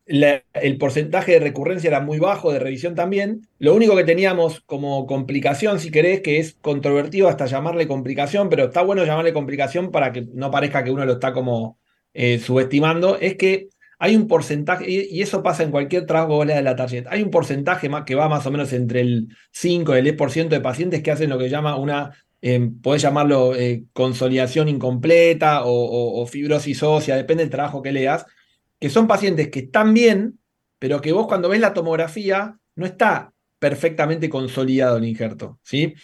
El 0.08 0.78
porcentaje 0.78 1.34
de 1.34 1.40
recurrencia 1.40 1.90
era 1.90 2.00
muy 2.00 2.18
bajo, 2.18 2.54
de 2.54 2.60
revisión 2.60 2.96
también. 2.96 3.48
Lo 3.60 3.76
único 3.76 3.96
que 3.96 4.06
teníamos 4.06 4.62
como 4.62 5.06
complicación, 5.06 5.80
si 5.80 5.92
querés, 5.92 6.22
que 6.22 6.40
es 6.40 6.58
controvertido 6.62 7.28
hasta 7.28 7.46
llamarle 7.46 7.88
complicación, 7.88 8.50
pero 8.50 8.66
está 8.66 8.82
bueno 8.82 9.04
llamarle 9.04 9.34
complicación 9.34 9.92
para 9.92 10.14
que 10.14 10.26
no 10.34 10.50
parezca 10.50 10.84
que 10.84 10.92
uno 10.92 11.06
lo 11.06 11.14
está 11.14 11.34
como 11.34 11.78
eh, 12.14 12.40
subestimando, 12.40 13.18
es 13.20 13.36
que 13.36 13.70
hay 14.00 14.16
un 14.16 14.28
porcentaje, 14.28 14.86
y 14.90 15.22
eso 15.22 15.44
pasa 15.44 15.64
en 15.64 15.72
cualquier 15.72 16.06
trabajo 16.06 16.46
de 16.46 16.62
la 16.62 16.76
tarjeta, 16.76 17.10
hay 17.12 17.24
un 17.24 17.32
porcentaje 17.32 17.90
más 17.90 18.04
que 18.06 18.16
va 18.16 18.30
más 18.30 18.46
o 18.46 18.52
menos 18.52 18.72
entre 18.74 19.02
el 19.02 19.28
5 19.52 19.96
y 19.96 20.00
el 20.00 20.18
10% 20.18 20.50
de 20.50 20.62
pacientes 20.62 21.02
que 21.02 21.12
hacen 21.12 21.30
lo 21.30 21.38
que 21.38 21.50
llama 21.50 21.76
una, 21.76 22.12
eh, 22.42 22.70
podés 22.82 23.02
llamarlo 23.02 23.56
eh, 23.56 23.86
consolidación 23.94 24.68
incompleta 24.68 25.62
o, 25.66 26.26
fibrosis 26.28 26.82
ósea, 26.84 27.16
depende 27.16 27.44
del 27.44 27.52
trabajo 27.52 27.82
que 27.82 27.92
leas, 27.92 28.26
que 28.80 28.90
son 28.90 29.08
pacientes 29.08 29.50
que 29.50 29.60
están 29.60 29.94
bien, 29.94 30.40
pero 30.80 31.02
que 31.02 31.12
vos 31.12 31.28
cuando 31.28 31.50
ves 31.50 31.60
la 31.60 31.74
tomografía 31.74 32.58
no 32.76 32.86
está 32.86 33.34
perfectamente 33.60 34.30
consolidado 34.30 34.98
el 34.98 35.06
injerto, 35.06 35.60
¿sí? 35.64 35.96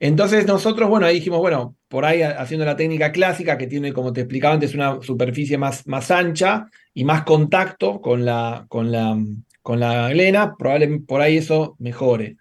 Entonces 0.00 0.46
nosotros, 0.46 0.88
bueno, 0.88 1.06
ahí 1.06 1.16
dijimos, 1.16 1.40
bueno, 1.40 1.76
por 1.88 2.04
ahí 2.04 2.22
haciendo 2.22 2.64
la 2.64 2.76
técnica 2.76 3.12
clásica, 3.12 3.58
que 3.58 3.66
tiene, 3.66 3.92
como 3.92 4.12
te 4.12 4.22
explicaba 4.22 4.54
antes, 4.54 4.74
una 4.74 5.02
superficie 5.02 5.58
más, 5.58 5.86
más 5.86 6.10
ancha 6.10 6.66
y 6.94 7.04
más 7.04 7.24
contacto 7.24 8.00
con 8.00 8.24
la, 8.24 8.64
con 8.68 8.90
la, 8.90 9.18
con 9.60 9.78
la 9.78 10.08
glena, 10.08 10.54
probablemente 10.56 11.04
por 11.06 11.20
ahí 11.20 11.36
eso 11.36 11.76
mejore. 11.78 12.36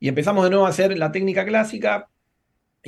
Y 0.00 0.08
empezamos 0.08 0.44
de 0.44 0.50
nuevo 0.50 0.66
a 0.66 0.70
hacer 0.70 0.96
la 0.98 1.12
técnica 1.12 1.44
clásica, 1.44 2.08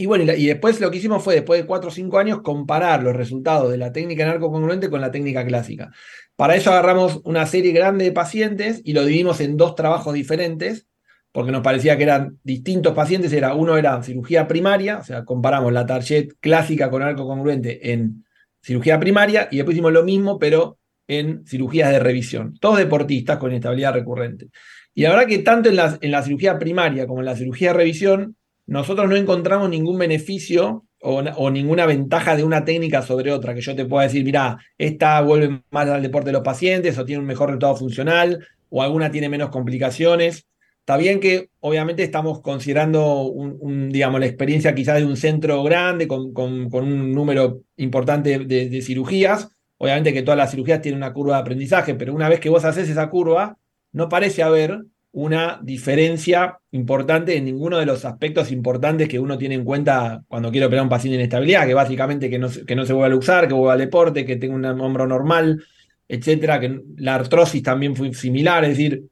y 0.00 0.06
bueno, 0.06 0.32
y, 0.32 0.46
después 0.46 0.80
lo 0.80 0.90
que 0.90 0.96
hicimos 0.96 1.22
fue, 1.22 1.34
después 1.34 1.60
de 1.60 1.66
4 1.66 1.88
o 1.88 1.92
5 1.92 2.18
años, 2.18 2.40
comparar 2.40 3.02
los 3.02 3.14
resultados 3.14 3.70
de 3.70 3.76
la 3.76 3.92
técnica 3.92 4.22
en 4.22 4.30
arco 4.30 4.50
congruente 4.50 4.88
con 4.88 5.02
la 5.02 5.10
técnica 5.10 5.44
clásica. 5.44 5.90
Para 6.36 6.56
eso 6.56 6.70
agarramos 6.70 7.20
una 7.24 7.44
serie 7.44 7.72
grande 7.72 8.04
de 8.06 8.12
pacientes 8.12 8.80
y 8.82 8.94
lo 8.94 9.04
dividimos 9.04 9.42
en 9.42 9.58
dos 9.58 9.74
trabajos 9.74 10.14
diferentes, 10.14 10.86
porque 11.32 11.52
nos 11.52 11.60
parecía 11.60 11.98
que 11.98 12.04
eran 12.04 12.38
distintos 12.42 12.94
pacientes, 12.94 13.30
era, 13.34 13.54
uno 13.54 13.76
era 13.76 14.02
cirugía 14.02 14.48
primaria, 14.48 15.00
o 15.00 15.04
sea, 15.04 15.26
comparamos 15.26 15.70
la 15.70 15.84
target 15.84 16.30
clásica 16.40 16.88
con 16.88 17.02
arco 17.02 17.26
congruente 17.26 17.92
en 17.92 18.24
cirugía 18.62 18.98
primaria, 18.98 19.48
y 19.50 19.56
después 19.56 19.74
hicimos 19.74 19.92
lo 19.92 20.02
mismo, 20.02 20.38
pero 20.38 20.78
en 21.08 21.46
cirugías 21.46 21.90
de 21.90 21.98
revisión, 21.98 22.54
todos 22.58 22.78
deportistas 22.78 23.36
con 23.36 23.50
inestabilidad 23.50 23.92
recurrente. 23.92 24.48
Y 24.94 25.02
la 25.02 25.10
verdad 25.10 25.26
que 25.26 25.40
tanto 25.40 25.68
en 25.68 25.76
la, 25.76 25.98
en 26.00 26.10
la 26.10 26.22
cirugía 26.22 26.58
primaria 26.58 27.06
como 27.06 27.20
en 27.20 27.26
la 27.26 27.36
cirugía 27.36 27.72
de 27.72 27.74
revisión, 27.74 28.36
nosotros 28.70 29.08
no 29.08 29.16
encontramos 29.16 29.68
ningún 29.68 29.98
beneficio 29.98 30.84
o, 31.00 31.50
ninguna 31.50 31.86
ventaja 31.86 32.36
de 32.36 32.44
una 32.44 32.64
técnica 32.64 33.02
sobre 33.02 33.32
otra, 33.32 33.52
que 33.52 33.62
yo 33.62 33.74
te 33.74 33.84
pueda 33.84 34.04
decir, 34.04 34.24
mira, 34.24 34.58
esta 34.78 35.20
vuelve 35.22 35.62
más 35.70 35.88
al 35.88 36.02
deporte 36.02 36.28
de 36.28 36.34
los 36.34 36.44
pacientes, 36.44 36.96
o 36.96 37.04
tiene 37.04 37.18
un 37.18 37.26
mejor 37.26 37.48
resultado 37.48 37.74
funcional, 37.74 38.46
o 38.68 38.80
alguna 38.80 39.10
tiene 39.10 39.28
menos 39.28 39.50
complicaciones. 39.50 40.46
Está 40.78 40.96
bien 40.96 41.18
que 41.18 41.50
obviamente 41.58 42.04
estamos 42.04 42.42
considerando 42.42 43.22
un, 43.22 43.90
digamos, 43.90 44.20
la 44.20 44.26
experiencia 44.26 44.72
quizás 44.72 44.98
de 44.98 45.04
un 45.04 45.16
centro 45.16 45.64
grande 45.64 46.06
con, 46.06 46.32
con, 46.32 46.68
un 46.72 47.12
número 47.12 47.62
importante 47.76 48.38
de, 48.38 48.82
cirugías. 48.82 49.48
Obviamente 49.78 50.12
que 50.12 50.22
todas 50.22 50.38
las 50.38 50.52
cirugías 50.52 50.80
tienen 50.80 50.98
una 50.98 51.12
curva 51.12 51.34
de 51.34 51.40
aprendizaje, 51.40 51.96
pero 51.96 52.14
una 52.14 52.28
vez 52.28 52.38
que 52.38 52.50
vos 52.50 52.64
haces 52.64 52.88
esa 52.88 53.10
curva, 53.10 53.56
no 53.90 54.08
parece 54.08 54.44
haber 54.44 54.84
una 55.12 55.58
diferencia 55.62 56.58
importante 56.70 57.36
en 57.36 57.44
ninguno 57.44 57.78
de 57.78 57.86
los 57.86 58.04
aspectos 58.04 58.52
importantes 58.52 59.08
que 59.08 59.18
uno 59.18 59.36
tiene 59.36 59.56
en 59.56 59.64
cuenta 59.64 60.22
cuando 60.28 60.50
quiere 60.50 60.66
operar 60.66 60.84
un 60.84 60.88
paciente 60.88 61.16
en 61.16 61.22
inestabilidad, 61.22 61.66
que 61.66 61.74
básicamente 61.74 62.30
que 62.30 62.38
no, 62.38 62.48
que 62.48 62.76
no 62.76 62.86
se 62.86 62.92
vuelva 62.92 63.06
a 63.06 63.10
luxar, 63.10 63.48
que 63.48 63.54
vuelva 63.54 63.72
al 63.72 63.80
deporte, 63.80 64.24
que 64.24 64.36
tenga 64.36 64.54
un 64.54 64.64
hombro 64.64 65.06
normal, 65.06 65.64
etcétera, 66.06 66.60
que 66.60 66.80
la 66.96 67.16
artrosis 67.16 67.62
también 67.62 67.96
fue 67.96 68.14
similar, 68.14 68.64
es 68.64 68.70
decir, 68.70 69.04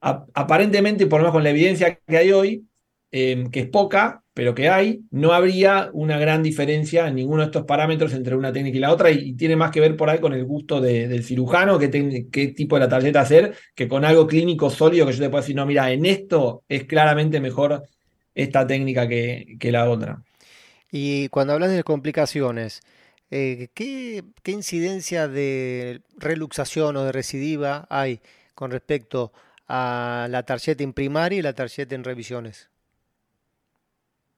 aparentemente, 0.00 1.06
por 1.06 1.20
lo 1.20 1.24
menos 1.24 1.34
con 1.34 1.44
la 1.44 1.50
evidencia 1.50 1.98
que 2.06 2.16
hay 2.16 2.32
hoy, 2.32 2.66
em, 3.12 3.50
que 3.50 3.60
es 3.60 3.68
poca, 3.68 4.22
pero 4.34 4.54
que 4.54 4.68
hay, 4.68 5.02
no 5.10 5.32
habría 5.32 5.90
una 5.92 6.18
gran 6.18 6.42
diferencia 6.42 7.06
en 7.06 7.16
ninguno 7.16 7.42
de 7.42 7.46
estos 7.46 7.64
parámetros 7.64 8.14
entre 8.14 8.34
una 8.34 8.52
técnica 8.52 8.78
y 8.78 8.80
la 8.80 8.92
otra, 8.92 9.10
y, 9.10 9.34
tiene 9.34 9.54
más 9.56 9.70
que 9.70 9.80
ver 9.80 9.96
por 9.96 10.10
ahí 10.10 10.18
con 10.18 10.32
el 10.32 10.44
gusto 10.44 10.80
del 10.80 11.22
cirujano, 11.22 11.78
qué, 11.78 11.88
tipo 12.56 12.76
de 12.76 12.80
la 12.80 12.88
tarjeta 12.88 13.20
hacer, 13.20 13.54
que 13.74 13.86
con 13.88 14.04
algo 14.04 14.26
clínico 14.26 14.70
sólido 14.70 15.06
que 15.06 15.12
yo 15.12 15.20
te 15.20 15.30
puedo 15.30 15.42
decir, 15.42 15.54
no, 15.54 15.66
mira, 15.66 15.92
en 15.92 16.06
esto 16.06 16.64
es 16.68 16.84
claramente 16.84 17.40
mejor 17.40 17.84
esta 18.34 18.66
técnica 18.66 19.06
que, 19.06 19.56
que 19.60 19.70
la 19.70 19.88
otra. 19.90 20.22
Y 20.90 21.28
cuando 21.28 21.52
hablas 21.52 21.70
de 21.72 21.84
complicaciones, 21.84 22.82
eh, 23.30 23.68
¿qué, 23.74 24.24
¿qué, 24.42 24.52
incidencia 24.52 25.28
de 25.28 26.02
reluxación 26.18 26.96
o 26.96 27.04
de 27.04 27.12
recidiva 27.12 27.86
hay 27.88 28.20
con 28.54 28.70
respecto 28.70 29.32
a 29.68 30.28
la 30.30 30.42
tarjeta 30.44 30.82
en 30.84 30.92
primaria 30.92 31.38
y 31.38 31.42
la 31.42 31.54
tarjeta 31.54 31.94
en 31.94 32.04
revisiones? 32.04 32.71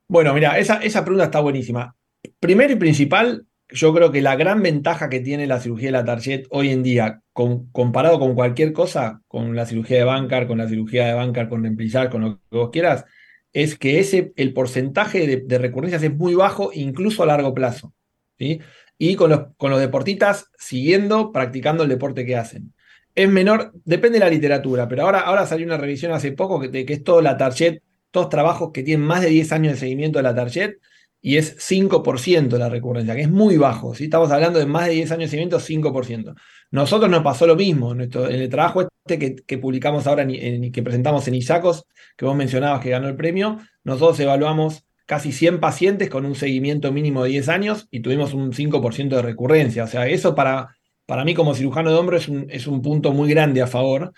Bueno, 0.08 0.34
mira, 0.34 0.58
esa, 0.58 0.76
esa 0.82 1.04
pregunta 1.04 1.24
está 1.24 1.40
buenísima. 1.40 1.96
Primero 2.40 2.72
y 2.72 2.76
principal, 2.76 3.46
yo 3.68 3.94
creo 3.94 4.12
que 4.12 4.22
la 4.22 4.36
gran 4.36 4.62
ventaja 4.62 5.08
que 5.08 5.20
tiene 5.20 5.46
la 5.46 5.60
cirugía 5.60 5.88
de 5.88 5.92
la 5.92 6.04
tarjeta 6.04 6.46
hoy 6.50 6.70
en 6.70 6.82
día, 6.82 7.22
comparado 7.32 8.18
con 8.18 8.34
cualquier 8.34 8.72
cosa, 8.72 9.22
con 9.26 9.56
la 9.56 9.66
cirugía 9.66 9.98
de 9.98 10.04
Bancar, 10.04 10.46
con 10.46 10.58
la 10.58 10.68
cirugía 10.68 11.06
de 11.06 11.14
Bancar, 11.14 11.48
con 11.48 11.62
Remplizar, 11.62 12.10
con 12.10 12.20
lo 12.22 12.36
que 12.36 12.56
vos 12.56 12.70
quieras, 12.70 13.04
es 13.52 13.78
que 13.78 14.00
ese, 14.00 14.32
el 14.36 14.52
porcentaje 14.52 15.42
de, 15.44 15.58
recurrencias 15.58 16.02
es 16.02 16.14
muy 16.14 16.34
bajo, 16.34 16.70
incluso 16.72 17.22
a 17.22 17.26
largo 17.26 17.54
plazo. 17.54 17.94
¿sí? 18.38 18.60
Y 18.98 19.16
con 19.16 19.30
los, 19.30 19.40
con 19.56 19.70
los 19.70 19.80
deportistas 19.80 20.50
siguiendo, 20.58 21.32
practicando 21.32 21.82
el 21.82 21.88
deporte 21.88 22.26
que 22.26 22.36
hacen 22.36 22.74
es 23.14 23.28
menor, 23.28 23.72
depende 23.84 24.18
de 24.18 24.24
la 24.24 24.30
literatura, 24.30 24.88
pero 24.88 25.02
ahora, 25.02 25.20
ahora 25.20 25.46
salió 25.46 25.66
una 25.66 25.76
revisión 25.76 26.12
hace 26.12 26.32
poco 26.32 26.60
que, 26.60 26.84
que 26.84 26.92
es 26.92 27.04
todo 27.04 27.22
la 27.22 27.36
target, 27.36 27.80
todos 28.14 28.28
trabajos 28.28 28.70
que 28.72 28.82
tienen 28.82 29.06
más 29.06 29.20
de 29.20 29.28
10 29.28 29.52
años 29.52 29.72
de 29.74 29.78
seguimiento 29.78 30.18
de 30.18 30.22
la 30.22 30.34
target 30.34 30.76
y 31.20 31.36
es 31.36 31.56
5% 31.58 32.56
la 32.56 32.68
recurrencia, 32.68 33.14
que 33.14 33.22
es 33.22 33.30
muy 33.30 33.56
bajo. 33.56 33.94
si 33.94 34.04
Estamos 34.04 34.30
hablando 34.30 34.58
de 34.58 34.66
más 34.66 34.86
de 34.86 34.92
10 34.92 35.10
años 35.12 35.24
de 35.24 35.28
seguimiento, 35.28 35.58
5%. 35.58 36.34
Nosotros 36.70 37.10
nos 37.10 37.22
pasó 37.22 37.46
lo 37.46 37.56
mismo. 37.56 37.92
En, 37.92 38.00
el 38.00 38.48
trabajo 38.48 38.82
este 38.82 39.42
que, 39.44 39.58
publicamos 39.58 40.06
ahora 40.06 40.24
y 40.30 40.70
que 40.70 40.82
presentamos 40.82 41.26
en 41.28 41.34
ISACOS, 41.34 41.84
que 42.16 42.24
vos 42.24 42.36
mencionabas 42.36 42.80
que 42.80 42.90
ganó 42.90 43.08
el 43.08 43.16
premio, 43.16 43.58
nosotros 43.82 44.20
evaluamos 44.20 44.84
casi 45.06 45.32
100 45.32 45.60
pacientes 45.60 46.08
con 46.08 46.24
un 46.24 46.34
seguimiento 46.34 46.92
mínimo 46.92 47.24
de 47.24 47.30
10 47.30 47.48
años 47.48 47.88
y 47.90 48.00
tuvimos 48.00 48.32
un 48.32 48.52
5% 48.52 49.08
de 49.08 49.22
recurrencia. 49.22 49.84
O 49.84 49.88
sea, 49.88 50.06
eso 50.06 50.34
para 50.34 50.76
para 51.06 51.24
mí 51.24 51.34
como 51.34 51.54
cirujano 51.54 51.90
de 51.90 51.96
hombro 51.96 52.16
es 52.16 52.28
un, 52.28 52.46
es 52.50 52.66
un 52.66 52.82
punto 52.82 53.12
muy 53.12 53.28
grande 53.28 53.62
a 53.62 53.66
favor. 53.66 54.12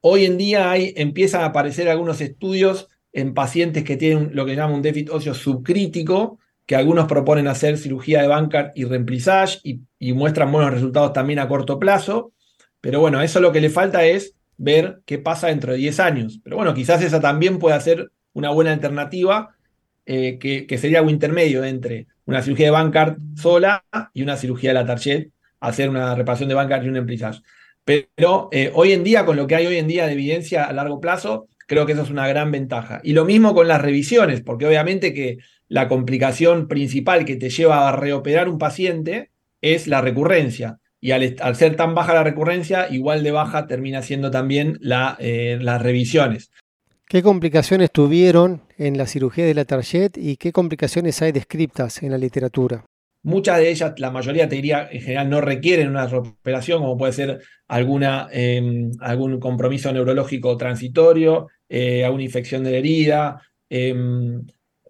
Hoy 0.00 0.24
en 0.24 0.38
día 0.38 0.70
hay, 0.70 0.92
empiezan 0.96 1.42
a 1.42 1.46
aparecer 1.46 1.88
algunos 1.88 2.20
estudios 2.20 2.88
en 3.12 3.34
pacientes 3.34 3.84
que 3.84 3.96
tienen 3.96 4.30
lo 4.32 4.46
que 4.46 4.56
llaman 4.56 4.76
un 4.76 4.82
déficit 4.82 5.10
óseo 5.10 5.34
subcrítico, 5.34 6.38
que 6.66 6.76
algunos 6.76 7.06
proponen 7.06 7.48
hacer 7.48 7.76
cirugía 7.76 8.22
de 8.22 8.28
Bancard 8.28 8.70
y 8.74 8.84
remplissage 8.84 9.60
y, 9.62 10.12
muestran 10.12 10.50
buenos 10.50 10.72
resultados 10.72 11.12
también 11.12 11.38
a 11.38 11.48
corto 11.48 11.78
plazo. 11.78 12.32
Pero 12.80 13.00
bueno, 13.00 13.20
eso 13.20 13.40
lo 13.40 13.52
que 13.52 13.60
le 13.60 13.70
falta 13.70 14.04
es 14.04 14.34
ver 14.56 15.00
qué 15.04 15.18
pasa 15.18 15.48
dentro 15.48 15.72
de 15.72 15.78
10 15.78 16.00
años. 16.00 16.40
Pero 16.42 16.56
bueno, 16.56 16.74
quizás 16.74 17.02
esa 17.02 17.20
también 17.20 17.58
pueda 17.58 17.80
ser 17.80 18.10
una 18.32 18.50
buena 18.50 18.72
alternativa, 18.72 19.54
eh, 20.06 20.38
que, 20.38 20.66
que, 20.66 20.78
sería 20.78 21.02
un 21.02 21.10
intermedio 21.10 21.62
entre 21.64 22.06
una 22.24 22.42
cirugía 22.42 22.66
de 22.66 22.72
Bancard 22.72 23.18
sola 23.36 23.84
y 24.12 24.22
una 24.22 24.36
cirugía 24.36 24.70
de 24.70 24.74
la 24.74 24.86
Target, 24.86 25.28
hacer 25.60 25.88
una 25.88 26.14
reparación 26.14 26.48
de 26.48 26.54
banca 26.54 26.82
y 26.82 26.88
un 26.88 26.96
emplizage. 26.96 27.42
Pero 27.84 28.48
eh, 28.52 28.70
hoy 28.74 28.92
en 28.92 29.04
día, 29.04 29.24
con 29.24 29.36
lo 29.36 29.46
que 29.46 29.56
hay 29.56 29.66
hoy 29.66 29.76
en 29.76 29.88
día 29.88 30.06
de 30.06 30.12
evidencia 30.12 30.64
a 30.64 30.72
largo 30.72 31.00
plazo, 31.00 31.48
creo 31.72 31.86
que 31.86 31.92
eso 31.92 32.02
es 32.02 32.10
una 32.10 32.28
gran 32.28 32.52
ventaja. 32.52 33.00
Y 33.02 33.14
lo 33.14 33.24
mismo 33.24 33.54
con 33.54 33.66
las 33.66 33.80
revisiones, 33.80 34.42
porque 34.42 34.66
obviamente 34.66 35.14
que 35.14 35.38
la 35.68 35.88
complicación 35.88 36.68
principal 36.68 37.24
que 37.24 37.36
te 37.36 37.48
lleva 37.48 37.88
a 37.88 37.96
reoperar 37.96 38.50
un 38.50 38.58
paciente 38.58 39.30
es 39.62 39.86
la 39.86 40.02
recurrencia. 40.02 40.80
y 41.00 41.12
al, 41.12 41.56
ser 41.56 41.74
tan 41.74 41.94
baja 41.94 42.12
la 42.12 42.24
recurrencia, 42.24 42.88
igual 42.90 43.22
de 43.22 43.30
baja 43.30 43.66
termina 43.66 44.02
siendo 44.02 44.30
también 44.30 44.78
eh, 45.18 45.58
las 45.62 45.80
revisiones. 45.80 46.50
¿Qué 47.08 47.22
complicaciones 47.22 47.90
tuvieron 47.90 48.60
en 48.76 48.98
la 48.98 49.06
cirugía 49.06 49.46
de 49.46 49.54
la 49.54 49.64
Target 49.64 50.12
y 50.16 50.36
qué 50.36 50.52
complicaciones 50.52 51.22
hay 51.22 51.32
descritas 51.32 52.02
en 52.02 52.10
la 52.10 52.18
literatura? 52.18 52.84
Muchas 53.22 53.58
de 53.58 53.70
ellas, 53.70 53.94
la 53.98 54.10
mayoría 54.10 54.48
te 54.48 54.56
diría, 54.56 54.88
en 54.90 55.00
general 55.00 55.30
no 55.30 55.40
requieren 55.40 55.88
una 55.88 56.04
operación, 56.06 56.80
como 56.80 56.96
puede 56.98 57.12
ser 57.12 57.40
alguna, 57.68 58.28
em, 58.32 58.90
algún 59.00 59.38
compromiso 59.38 59.92
neurológico 59.92 60.56
transitorio, 60.56 61.48
eh, 61.68 62.04
alguna 62.04 62.24
infección 62.24 62.64
de 62.64 62.72
la 62.72 62.78
herida. 62.78 63.42
Em, 63.70 64.44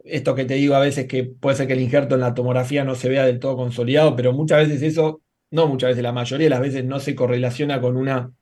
esto 0.05 0.35
que 0.35 0.45
te 0.45 0.55
digo 0.55 0.75
a 0.75 0.81
veces 0.81 1.07
que 1.07 1.25
puede 1.25 1.57
ser 1.57 1.67
que 1.67 1.75
el 1.75 1.81
injerto 1.81 2.15
en 2.15 2.23
la 2.23 2.35
tomografía 2.35 2.85
no 2.85 2.95
se 2.95 3.09
vea 3.09 3.25
del 3.27 3.39
todo 3.39 3.57
consolidado, 3.57 4.17
pero 4.17 4.33
muchas 4.33 4.67
veces 4.69 4.83
eso 4.83 5.23
no 5.53 5.69
muchas 5.69 5.91
veces, 5.91 6.03
la 6.03 6.13
mayoría 6.13 6.47
de 6.47 6.51
las 6.51 6.61
veces 6.61 6.85
no 6.85 6.99
se 6.99 7.15
correlaciona 7.15 7.81
con 7.81 7.97
una, 7.97 8.33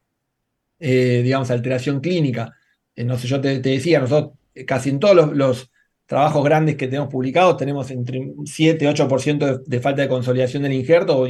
eh, 0.79 1.21
digamos, 1.25 1.51
alteración 1.51 2.01
clínica. 2.01 2.55
Eh, 2.95 3.05
no 3.05 3.19
sé, 3.19 3.27
yo 3.29 3.41
te, 3.41 3.59
decía, 3.61 4.01
nosotros 4.01 4.39
eh, 4.55 4.65
casi 4.65 4.91
en 4.91 5.01
todos 5.01 5.37
los, 5.37 5.71
trabajos 6.11 6.43
grandes 6.43 6.75
que 6.75 6.89
tenemos 6.89 7.09
publicados 7.09 7.57
tenemos 7.57 7.89
entre 7.93 8.33
7 8.45 8.85
y 8.85 8.89
8% 8.89 9.63
de, 9.65 9.81
falta 9.81 10.03
de 10.03 10.09
consolidación 10.09 10.65
del 10.65 10.73
injerto 10.73 11.23
o 11.23 11.29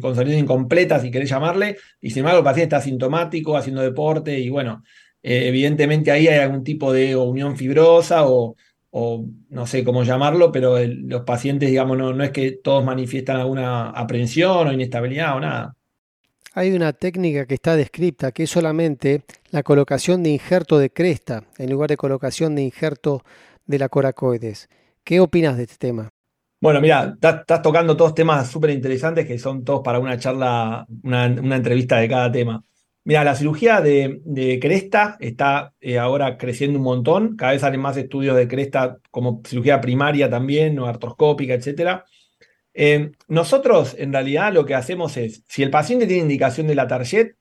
consolidación 0.00 0.44
incompleta, 0.44 1.00
si 1.00 1.10
querés 1.10 1.28
llamarle, 1.28 1.78
y 2.00 2.10
sin 2.10 2.20
embargo 2.20 2.38
el 2.38 2.44
paciente 2.44 2.76
está 2.76 2.76
asintomático, 2.76 3.56
haciendo 3.56 3.82
deporte, 3.82 4.38
y 4.38 4.48
bueno, 4.48 4.84
evidentemente 5.20 6.12
ahí 6.12 6.28
hay 6.28 6.38
algún 6.38 6.62
tipo 6.62 6.92
de 6.92 7.16
unión 7.16 7.56
fibrosa 7.56 8.28
o 8.28 8.54
o 8.92 9.24
no 9.50 9.66
sé 9.68 9.84
cómo 9.84 10.02
llamarlo, 10.02 10.50
pero 10.50 10.76
los 10.84 11.22
pacientes, 11.22 11.70
digamos, 11.70 11.96
no, 11.96 12.12
no 12.12 12.24
es 12.24 12.30
que 12.30 12.52
todos 12.52 12.84
manifiestan 12.84 13.36
alguna 13.36 13.90
aprensión 13.90 14.66
o 14.66 14.72
inestabilidad 14.72 15.36
o 15.36 15.40
nada. 15.40 15.76
Hay 16.54 16.72
una 16.72 16.92
técnica 16.92 17.46
que 17.46 17.54
está 17.54 17.76
descrita 17.76 18.32
que 18.32 18.42
es 18.42 18.50
solamente 18.50 19.22
la 19.52 19.62
colocación 19.62 20.24
de 20.24 20.30
injerto 20.30 20.78
de 20.80 20.90
cresta 20.90 21.44
en 21.58 21.70
lugar 21.70 21.90
de 21.90 21.96
colocación 21.96 22.56
de 22.56 22.62
injerto 22.62 23.22
de 23.70 23.78
la 23.78 23.88
coracoides. 23.88 24.68
¿Qué 25.04 25.20
opinas 25.20 25.56
de 25.56 25.62
este 25.62 25.76
tema? 25.78 26.10
Bueno, 26.60 26.80
mira, 26.80 27.14
estás 27.14 27.62
tocando 27.62 27.96
todos 27.96 28.14
temas 28.14 28.50
súper 28.50 28.70
interesantes 28.70 29.26
que 29.26 29.38
son 29.38 29.64
todos 29.64 29.80
para 29.82 29.98
una 29.98 30.18
charla, 30.18 30.86
una, 31.04 31.24
entrevista 31.24 31.98
de 31.98 32.08
cada 32.08 32.30
tema. 32.30 32.62
Mira, 33.04 33.24
la 33.24 33.34
cirugía 33.34 33.80
de, 33.80 34.58
cresta 34.60 35.16
está 35.20 35.72
eh, 35.80 35.98
ahora 35.98 36.36
creciendo 36.36 36.78
un 36.78 36.84
montón. 36.84 37.36
Cada 37.36 37.52
vez 37.52 37.62
salen 37.62 37.80
más 37.80 37.96
estudios 37.96 38.36
de 38.36 38.46
cresta 38.46 38.98
como 39.10 39.40
cirugía 39.46 39.80
primaria 39.80 40.28
también, 40.28 40.78
o 40.78 40.86
artroscópica, 40.86 41.54
etc. 41.54 42.02
Eh, 42.74 43.12
nosotros, 43.28 43.96
en 43.98 44.12
realidad, 44.12 44.52
lo 44.52 44.66
que 44.66 44.74
hacemos 44.74 45.16
es, 45.16 45.44
si 45.48 45.62
el 45.62 45.70
paciente 45.70 46.06
tiene 46.06 46.22
indicación 46.22 46.66
de 46.66 46.74
la 46.74 46.88
target, 46.88 47.36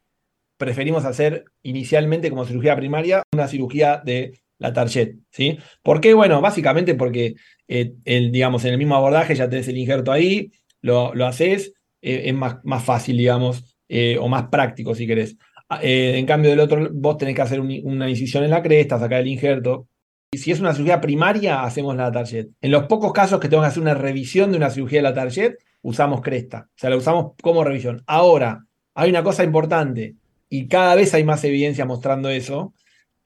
preferimos 0.57 1.05
hacer 1.05 1.45
inicialmente 1.61 2.29
como 2.29 2.45
cirugía 2.45 2.75
primaria 2.75 3.23
una 3.33 3.47
cirugía 3.47 4.01
de 4.03 4.39
la 4.59 4.71
target. 4.71 5.15
¿sí? 5.31 5.57
¿Por 5.81 5.99
qué? 5.99 6.13
Bueno, 6.13 6.39
básicamente 6.41 6.95
porque, 6.95 7.35
eh, 7.67 7.93
el, 8.05 8.31
digamos, 8.31 8.63
en 8.65 8.73
el 8.73 8.77
mismo 8.77 8.95
abordaje 8.95 9.35
ya 9.35 9.49
tenés 9.49 9.67
el 9.67 9.77
injerto 9.77 10.11
ahí, 10.11 10.51
lo, 10.81 11.13
lo 11.15 11.25
haces, 11.25 11.73
es 12.01 12.33
más, 12.33 12.57
más 12.63 12.83
fácil, 12.83 13.17
digamos, 13.17 13.75
o 14.19 14.27
más 14.29 14.47
práctico 14.49 14.95
si 14.95 15.07
querés. 15.07 15.35
Ah, 15.71 15.79
eh, 15.83 16.17
en 16.17 16.25
cambio 16.25 16.49
del 16.49 16.59
otro, 16.61 16.89
vos 16.91 17.17
tenés 17.17 17.35
que 17.35 17.43
hacer 17.43 17.59
una 17.59 18.09
incisión 18.09 18.43
en 18.43 18.49
la 18.49 18.63
cresta, 18.63 18.97
sacar 18.97 19.21
el 19.21 19.27
injerto. 19.27 19.87
Y 20.31 20.39
si 20.39 20.51
es 20.51 20.59
una 20.59 20.73
cirugía 20.73 20.99
primaria, 20.99 21.61
hacemos 21.61 21.95
la 21.95 22.11
target. 22.11 22.47
En 22.59 22.71
los 22.71 22.85
pocos 22.85 23.13
casos 23.13 23.39
que 23.39 23.49
tengo 23.49 23.61
que 23.61 23.67
hacer 23.67 23.81
una 23.81 23.93
revisión 23.93 24.51
de 24.51 24.57
una 24.57 24.71
cirugía 24.71 24.99
de 24.99 25.03
la 25.03 25.13
target, 25.13 25.55
usamos 25.83 26.21
cresta. 26.21 26.67
O 26.69 26.73
sea, 26.75 26.89
la 26.89 26.97
usamos 26.97 27.33
como 27.41 27.63
revisión. 27.63 28.03
Ahora, 28.07 28.65
hay 28.95 29.11
una 29.11 29.23
cosa 29.23 29.43
importante, 29.43 30.15
y 30.49 30.67
cada 30.67 30.95
vez 30.95 31.13
hay 31.13 31.23
más 31.23 31.43
evidencia 31.43 31.85
mostrando 31.85 32.29
eso, 32.29 32.73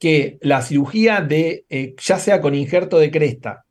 que 0.04 0.38
la 0.42 0.62
cirugía 0.62 1.22
de, 1.22 1.66
eh, 1.70 1.96
ya 1.98 2.20
sea 2.20 2.42
con 2.42 2.56
injerto 2.56 3.00
de 3.00 3.10
cresta 3.10 3.64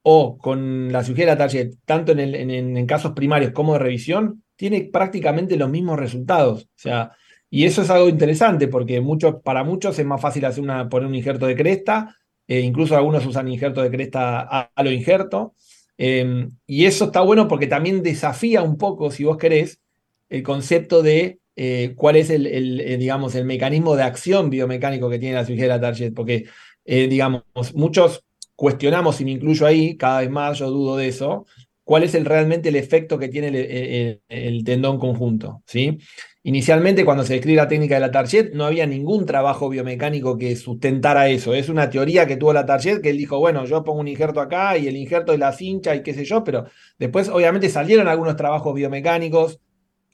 o 0.00 0.38
con 0.38 0.90
la 0.90 1.04
cirugía 1.04 1.26
de 1.26 1.36
la 1.36 1.76
tanto 1.84 2.12
en, 2.12 2.50
en 2.50 2.86
casos 2.86 3.12
primarios 3.12 3.52
como 3.52 3.74
de 3.74 3.80
revisión, 3.80 4.42
tiene 4.56 4.88
prácticamente 4.90 5.58
los 5.58 5.68
mismos 5.68 5.98
resultados. 5.98 6.62
O 6.62 6.78
sea, 6.78 7.12
y 7.50 7.66
eso 7.66 7.82
es 7.82 7.90
algo 7.90 8.08
interesante 8.08 8.66
porque 8.66 9.04
para 9.44 9.62
muchos 9.62 9.98
es 9.98 10.06
más 10.06 10.22
fácil 10.22 10.46
hacer 10.46 10.64
una, 10.64 10.88
poner 10.88 11.06
un 11.06 11.16
injerto 11.16 11.44
de 11.44 11.54
cresta, 11.54 12.16
eh, 12.48 12.60
incluso 12.60 12.96
algunos 12.96 13.26
usan 13.26 13.48
injerto 13.48 13.82
de 13.82 13.90
cresta 13.90 14.40
a, 14.74 14.82
lo 14.82 14.90
injerto. 14.90 15.52
Em, 15.98 16.50
y 16.66 16.86
eso 16.86 17.04
está 17.04 17.20
bueno 17.20 17.46
porque 17.46 17.66
también 17.66 18.02
desafía 18.02 18.62
un 18.62 18.78
poco, 18.78 19.10
si 19.10 19.24
vos 19.24 19.36
querés, 19.36 19.82
el 20.30 20.42
concepto 20.42 21.02
de 21.02 21.40
eh, 21.56 21.94
cuál 21.96 22.16
es 22.16 22.30
el, 22.30 22.46
eh, 22.46 22.96
digamos, 22.96 23.34
el 23.34 23.44
mecanismo 23.44 23.96
de 23.96 24.02
acción 24.02 24.50
biomecánico 24.50 25.08
que 25.10 25.18
tiene 25.18 25.34
la 25.36 25.44
cirugía 25.44 25.64
de 25.64 25.68
la 25.70 25.80
target. 25.80 26.12
Porque, 26.14 26.46
digamos, 26.84 27.42
muchos 27.74 28.24
cuestionamos, 28.56 29.20
y 29.20 29.24
me 29.24 29.32
incluyo 29.32 29.66
ahí, 29.66 29.96
cada 29.96 30.20
vez 30.20 30.30
más 30.30 30.58
yo 30.58 30.70
dudo 30.70 30.96
de 30.96 31.08
eso, 31.08 31.46
cuál 31.82 32.02
es 32.02 32.14
el, 32.14 32.24
realmente 32.24 32.68
el 32.68 32.76
efecto 32.76 33.18
que 33.18 33.28
tiene 33.28 33.48
el, 33.48 34.20
el 34.28 34.64
tendón 34.64 34.98
conjunto. 34.98 35.62
¿sí? 35.66 35.98
Inicialmente, 36.46 37.06
cuando 37.06 37.24
se 37.24 37.32
describe 37.32 37.56
la 37.56 37.68
técnica 37.68 37.94
de 37.94 38.02
la 38.02 38.10
Target, 38.10 38.52
no 38.52 38.66
había 38.66 38.86
ningún 38.86 39.24
trabajo 39.24 39.70
biomecánico 39.70 40.36
que 40.36 40.54
sustentara 40.56 41.26
eso. 41.30 41.54
Es 41.54 41.70
una 41.70 41.88
teoría 41.88 42.26
que 42.26 42.36
tuvo 42.36 42.52
la 42.52 42.66
Target, 42.66 43.00
que 43.00 43.08
él 43.08 43.16
dijo, 43.16 43.38
bueno, 43.38 43.64
yo 43.64 43.82
pongo 43.82 44.00
un 44.00 44.08
injerto 44.08 44.42
acá 44.42 44.76
y 44.76 44.86
el 44.86 44.94
injerto 44.94 45.32
de 45.32 45.38
la 45.38 45.52
cincha 45.52 45.96
y 45.96 46.02
qué 46.02 46.12
sé 46.12 46.26
yo, 46.26 46.44
pero 46.44 46.66
después 46.98 47.30
obviamente 47.30 47.70
salieron 47.70 48.08
algunos 48.08 48.36
trabajos 48.36 48.74
biomecánicos 48.74 49.58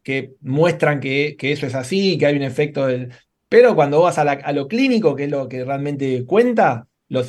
que 0.03 0.33
muestran 0.41 1.01
que, 1.01 1.37
que 1.39 1.53
eso 1.53 1.67
es 1.67 1.75
así, 1.75 2.19
que 2.19 2.27
hay 2.27 2.37
un 2.37 2.43
efecto 2.43 2.87
del... 2.87 3.13
Pero 3.49 3.75
cuando 3.75 4.01
vas 4.01 4.19
a, 4.19 4.53
lo 4.53 4.69
clínico, 4.69 5.17
que 5.17 5.25
es 5.25 5.31
lo 5.31 5.49
que 5.49 5.65
realmente 5.65 6.25
cuenta, 6.25 6.87
los, 7.09 7.29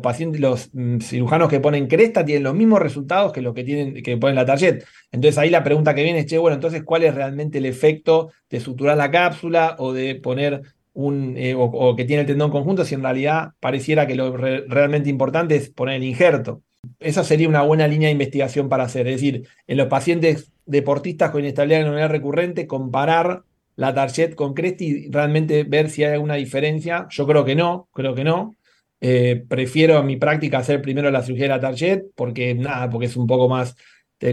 pacientes, 0.00 0.40
los 0.40 0.70
mm, 0.72 1.00
cirujanos 1.00 1.50
que 1.50 1.60
ponen 1.60 1.86
cresta 1.86 2.24
tienen 2.24 2.44
los 2.44 2.54
mismos 2.54 2.80
resultados 2.80 3.32
que 3.32 3.42
los 3.42 3.52
que 3.54 3.64
tienen 3.64 4.02
que 4.02 4.16
ponen 4.16 4.36
la 4.36 4.46
target. 4.46 4.84
Entonces 5.12 5.36
ahí 5.36 5.50
la 5.50 5.62
pregunta 5.62 5.94
que 5.94 6.02
viene 6.02 6.20
es, 6.20 6.26
che, 6.26 6.38
bueno, 6.38 6.54
entonces, 6.54 6.82
¿cuál 6.82 7.04
es 7.04 7.14
realmente 7.14 7.58
el 7.58 7.66
efecto 7.66 8.32
de 8.48 8.60
suturar 8.60 8.96
la 8.96 9.10
cápsula 9.10 9.76
o 9.78 9.92
de 9.92 10.14
poner 10.14 10.62
un, 10.94 11.34
eh, 11.36 11.54
o, 11.56 11.94
que 11.94 12.06
tiene 12.06 12.22
el 12.22 12.26
tendón 12.26 12.50
conjunto, 12.50 12.84
si 12.84 12.94
en 12.94 13.02
realidad 13.02 13.52
pareciera 13.60 14.06
que 14.06 14.14
lo 14.14 14.36
realmente 14.36 15.10
importante 15.10 15.56
es 15.56 15.68
poner 15.68 15.96
el 15.96 16.04
injerto? 16.04 16.62
Esa 16.98 17.24
sería 17.24 17.48
una 17.48 17.62
buena 17.62 17.86
línea 17.88 18.08
de 18.08 18.12
investigación 18.12 18.68
para 18.68 18.84
hacer. 18.84 19.06
Es 19.06 19.16
decir, 19.16 19.48
en 19.66 19.76
los 19.76 19.88
pacientes 19.88 20.52
deportistas 20.66 21.30
con 21.30 21.40
inestabilidad 21.40 21.80
neuronal 21.80 22.10
recurrente, 22.10 22.66
comparar 22.66 23.42
la 23.76 23.94
target 23.94 24.34
con 24.34 24.54
cresta 24.54 24.84
y 24.84 25.10
realmente 25.10 25.64
ver 25.64 25.90
si 25.90 26.04
hay 26.04 26.12
alguna 26.14 26.34
diferencia. 26.34 27.06
Yo 27.10 27.26
creo 27.26 27.44
que 27.44 27.54
no, 27.54 27.88
creo 27.92 28.14
que 28.14 28.24
no. 28.24 28.56
Eh, 29.00 29.44
prefiero 29.48 29.98
en 29.98 30.06
mi 30.06 30.16
práctica 30.16 30.58
hacer 30.58 30.82
primero 30.82 31.10
la 31.10 31.22
cirugía 31.22 31.44
de 31.44 31.48
la 31.50 31.60
target 31.60 32.02
porque 32.14 32.54
nada, 32.54 32.90
porque 32.90 33.06
es 33.06 33.16
un 33.16 33.26
poco 33.26 33.48
más, 33.48 33.74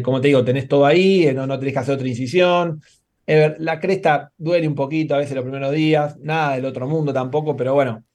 como 0.03 0.19
te 0.19 0.27
digo, 0.27 0.43
tenés 0.43 0.67
todo 0.67 0.85
ahí, 0.85 1.25
eh, 1.27 1.33
no, 1.33 1.47
no 1.47 1.57
tenés 1.57 1.73
que 1.73 1.79
hacer 1.79 1.95
otra 1.95 2.07
incisión. 2.07 2.81
La 3.25 3.79
cresta 3.79 4.31
duele 4.37 4.67
un 4.67 4.75
poquito 4.75 5.13
a 5.13 5.17
veces 5.17 5.35
los 5.35 5.43
primeros 5.43 5.73
días, 5.73 6.17
nada 6.19 6.55
del 6.55 6.65
otro 6.65 6.87
mundo 6.87 7.11
tampoco, 7.13 7.57
pero 7.57 7.73
bueno, 7.73 8.05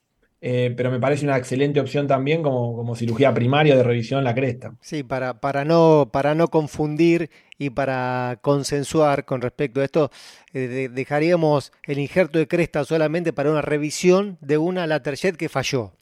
pero 0.43 0.91
me 0.91 0.99
parece 0.99 1.25
una 1.25 1.37
excelente 1.37 1.79
opción 1.79 2.09
también 2.09 2.43
como, 2.43 2.75
como 2.75 2.97
cirugía 2.97 3.33
primaria 3.33 3.77
de 3.77 3.85
revisión 3.85 4.25
la 4.25 4.35
cresta. 4.35 4.75
Sí, 4.81 5.05
para, 5.05 5.41
para, 5.41 5.65
no, 5.65 6.11
para 6.13 6.35
no 6.35 6.49
confundir 6.49 7.31
y 7.59 7.71
para 7.71 8.41
consensuar 8.43 9.25
con 9.25 9.41
respecto 9.41 9.81
a 9.81 9.85
esto, 9.85 10.11
dejaríamos 10.53 11.73
el 11.85 12.01
injerto 12.01 12.41
de 12.41 12.49
cresta 12.49 12.85
solamente 12.85 13.33
para 13.33 13.53
una 13.53 13.63
revisión 13.63 14.37
de 14.41 14.59
una 14.59 14.87
Laterjet 14.89 15.37
que 15.37 15.49
falló. 15.49 15.93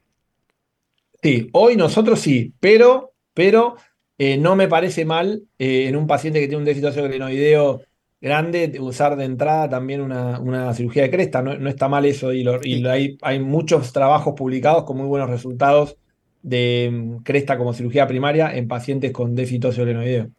Sí, 1.22 1.50
hoy 1.53 1.76
nosotros 1.76 2.18
sí, 2.20 2.55
pero, 2.61 3.12
pero 3.35 3.76
eh, 4.16 4.38
no 4.38 4.57
me 4.57 4.68
parece 4.68 5.05
mal 5.05 5.44
eh, 5.59 5.87
en 5.88 5.96
un 5.96 6.07
paciente 6.07 6.40
que 6.40 6.46
tiene 6.46 6.59
un 6.59 6.64
déficit 6.64 6.94
glenoideo 6.94 7.83
grande 8.21 8.77
usar 8.81 9.17
de 9.17 9.25
entrada 9.25 9.69
también 9.69 10.01
una, 10.01 10.75
cirugía 10.75 11.03
de 11.03 11.11
cresta. 11.11 11.43
No, 11.43 11.69
está 11.69 11.89
mal 11.89 12.05
eso 12.05 12.33
y, 12.33 12.47
hay, 12.87 13.19
hay, 13.23 13.39
muchos 13.41 13.93
trabajos 13.93 14.35
publicados 14.37 14.85
con 14.85 14.97
muy 14.97 15.07
buenos 15.07 15.31
resultados 15.31 15.97
de 16.43 16.91
mm, 16.93 17.17
cresta 17.23 17.59
como 17.59 17.73
cirugía 17.73 18.07
primaria 18.07 18.55
en 18.55 18.69
pacientes 18.69 19.13
con 19.13 19.35
déficit 19.35 19.75
glenoideo. 19.77 20.31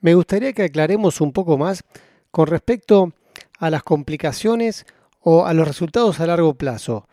Me 0.00 0.14
gustaría 0.14 0.52
que 0.52 0.64
aclaremos 0.64 1.20
un 1.20 1.32
poco 1.32 1.56
más 1.58 1.82
con 2.30 2.46
respecto 2.46 3.12
a 3.58 3.70
las 3.70 3.82
complicaciones 3.82 4.84
o 5.20 5.46
a 5.46 5.54
los 5.54 5.66
resultados 5.66 6.20
a 6.20 6.26
largo 6.26 6.54
plazo 6.54 7.08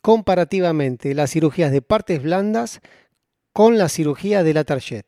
comparativamente 0.00 1.14
las 1.14 1.30
cirugías 1.30 1.72
de 1.72 1.82
partes 1.82 2.22
blandas 2.22 2.80
con 3.52 3.78
la 3.78 3.88
cirugía 3.88 4.42
de 4.42 4.54
la 4.54 4.64
target? 4.64 5.04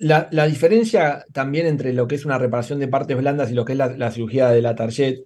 La, 0.00 0.46
diferencia 0.46 1.26
también 1.30 1.66
entre 1.66 1.92
lo 1.92 2.08
que 2.08 2.14
es 2.14 2.24
una 2.24 2.38
reparación 2.38 2.80
de 2.80 2.88
partes 2.88 3.18
blandas 3.18 3.50
y 3.50 3.54
lo 3.54 3.66
que 3.66 3.72
es 3.72 3.78
la, 3.78 4.10
cirugía 4.10 4.48
de 4.48 4.62
la 4.62 4.74
target 4.74 5.24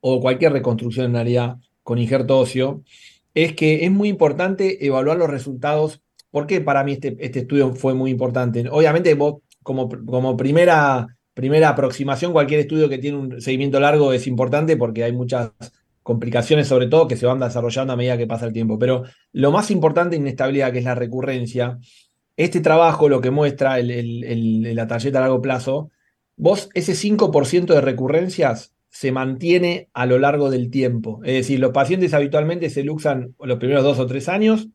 o 0.00 0.20
cualquier 0.20 0.52
reconstrucción 0.52 1.06
en 1.06 1.12
realidad 1.12 1.56
con 1.82 1.98
injerto 1.98 2.38
óseo 2.38 2.82
es 3.34 3.52
que 3.52 3.84
es 3.84 3.90
muy 3.90 4.08
importante 4.08 4.86
evaluar 4.86 5.18
los 5.18 5.28
resultados. 5.28 6.00
¿Por 6.30 6.46
qué 6.46 6.62
para 6.62 6.82
mí 6.82 6.92
este, 6.92 7.16
este 7.20 7.40
estudio 7.40 7.74
fue 7.74 7.92
muy 7.92 8.10
importante? 8.10 8.66
Obviamente 8.70 9.16
como, 9.62 9.88
como 10.06 10.36
primera 10.36 11.06
primera 11.34 11.68
aproximación, 11.68 12.32
cualquier 12.32 12.60
estudio 12.60 12.88
que 12.88 12.98
tiene 12.98 13.16
un 13.16 13.40
seguimiento 13.40 13.78
largo 13.78 14.12
es 14.12 14.26
importante 14.26 14.76
porque 14.76 15.04
hay 15.04 15.12
muchas 15.12 15.52
complicaciones, 16.02 16.66
sobre 16.66 16.86
todo, 16.86 17.06
que 17.06 17.16
se 17.16 17.26
van 17.26 17.38
desarrollando 17.38 17.92
a 17.92 17.96
medida 17.96 18.16
que 18.16 18.26
pasa 18.26 18.46
el 18.46 18.52
tiempo. 18.54 18.78
Pero 18.78 19.04
lo 19.32 19.52
más 19.52 19.70
importante, 19.70 20.16
inestabilidad, 20.16 20.72
que 20.72 20.78
es 20.78 20.84
la 20.84 20.94
recurrencia, 20.94 21.78
este 22.38 22.60
trabajo 22.60 23.08
lo 23.08 23.20
que 23.20 23.32
muestra 23.32 23.80
el, 23.80 24.62
la 24.74 24.86
tarjeta 24.86 25.18
a 25.18 25.22
largo 25.22 25.42
plazo, 25.42 25.90
vos 26.36 26.70
ese 26.72 26.94
5% 26.94 27.74
de 27.74 27.80
recurrencias 27.80 28.72
se 28.88 29.10
mantiene 29.10 29.88
a 29.92 30.06
lo 30.06 30.20
largo 30.20 30.48
del 30.48 30.70
tiempo. 30.70 31.20
Es 31.24 31.34
decir, 31.34 31.58
los 31.58 31.72
pacientes 31.72 32.14
habitualmente 32.14 32.70
se 32.70 32.84
luxan 32.84 33.34
los 33.40 33.58
primeros 33.58 33.82
dos 33.82 33.98
o 33.98 34.06
tres 34.06 34.28
años 34.28 34.68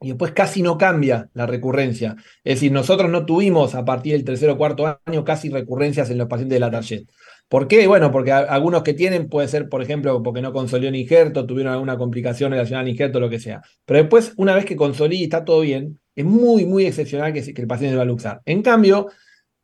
y 0.00 0.08
después 0.08 0.32
casi 0.32 0.62
no 0.62 0.78
cambia 0.78 1.28
la 1.34 1.44
recurrencia. 1.46 2.16
Es 2.42 2.56
decir, 2.56 2.72
nosotros 2.72 3.10
no 3.10 3.26
tuvimos 3.26 3.74
a 3.74 3.84
partir 3.84 4.14
del 4.14 4.24
tercer 4.24 4.48
o 4.48 4.56
cuarto 4.56 4.98
año 5.04 5.22
casi 5.22 5.50
recurrencias 5.50 6.08
en 6.08 6.16
los 6.16 6.28
pacientes 6.28 6.56
de 6.56 6.60
la 6.60 6.70
tarjeta. 6.70 7.12
¿Por 7.46 7.68
qué? 7.68 7.86
Bueno, 7.86 8.10
porque 8.10 8.32
algunos 8.32 8.82
que 8.82 8.94
tienen 8.94 9.28
puede 9.28 9.48
ser, 9.48 9.68
por 9.68 9.82
ejemplo, 9.82 10.22
porque 10.22 10.40
no 10.40 10.54
consolidó 10.54 10.88
un 10.88 10.96
injerto, 10.96 11.44
tuvieron 11.46 11.74
alguna 11.74 11.98
complicación 11.98 12.52
relacionada 12.52 12.84
al 12.84 12.88
injerto, 12.88 13.20
lo 13.20 13.28
que 13.28 13.38
sea. 13.38 13.60
Pero 13.84 14.00
después, 14.00 14.32
una 14.38 14.54
vez 14.54 14.64
que 14.64 14.76
consolida 14.76 15.20
y 15.20 15.24
está 15.24 15.44
todo 15.44 15.60
bien, 15.60 16.00
es 16.16 16.24
muy, 16.24 16.64
muy 16.64 16.86
excepcional 16.86 17.32
que, 17.32 17.40
el 17.40 17.66
paciente 17.66 17.96
va 17.96 18.02
a 18.02 18.06
luxar. 18.06 18.42
En 18.44 18.62
cambio, 18.62 19.08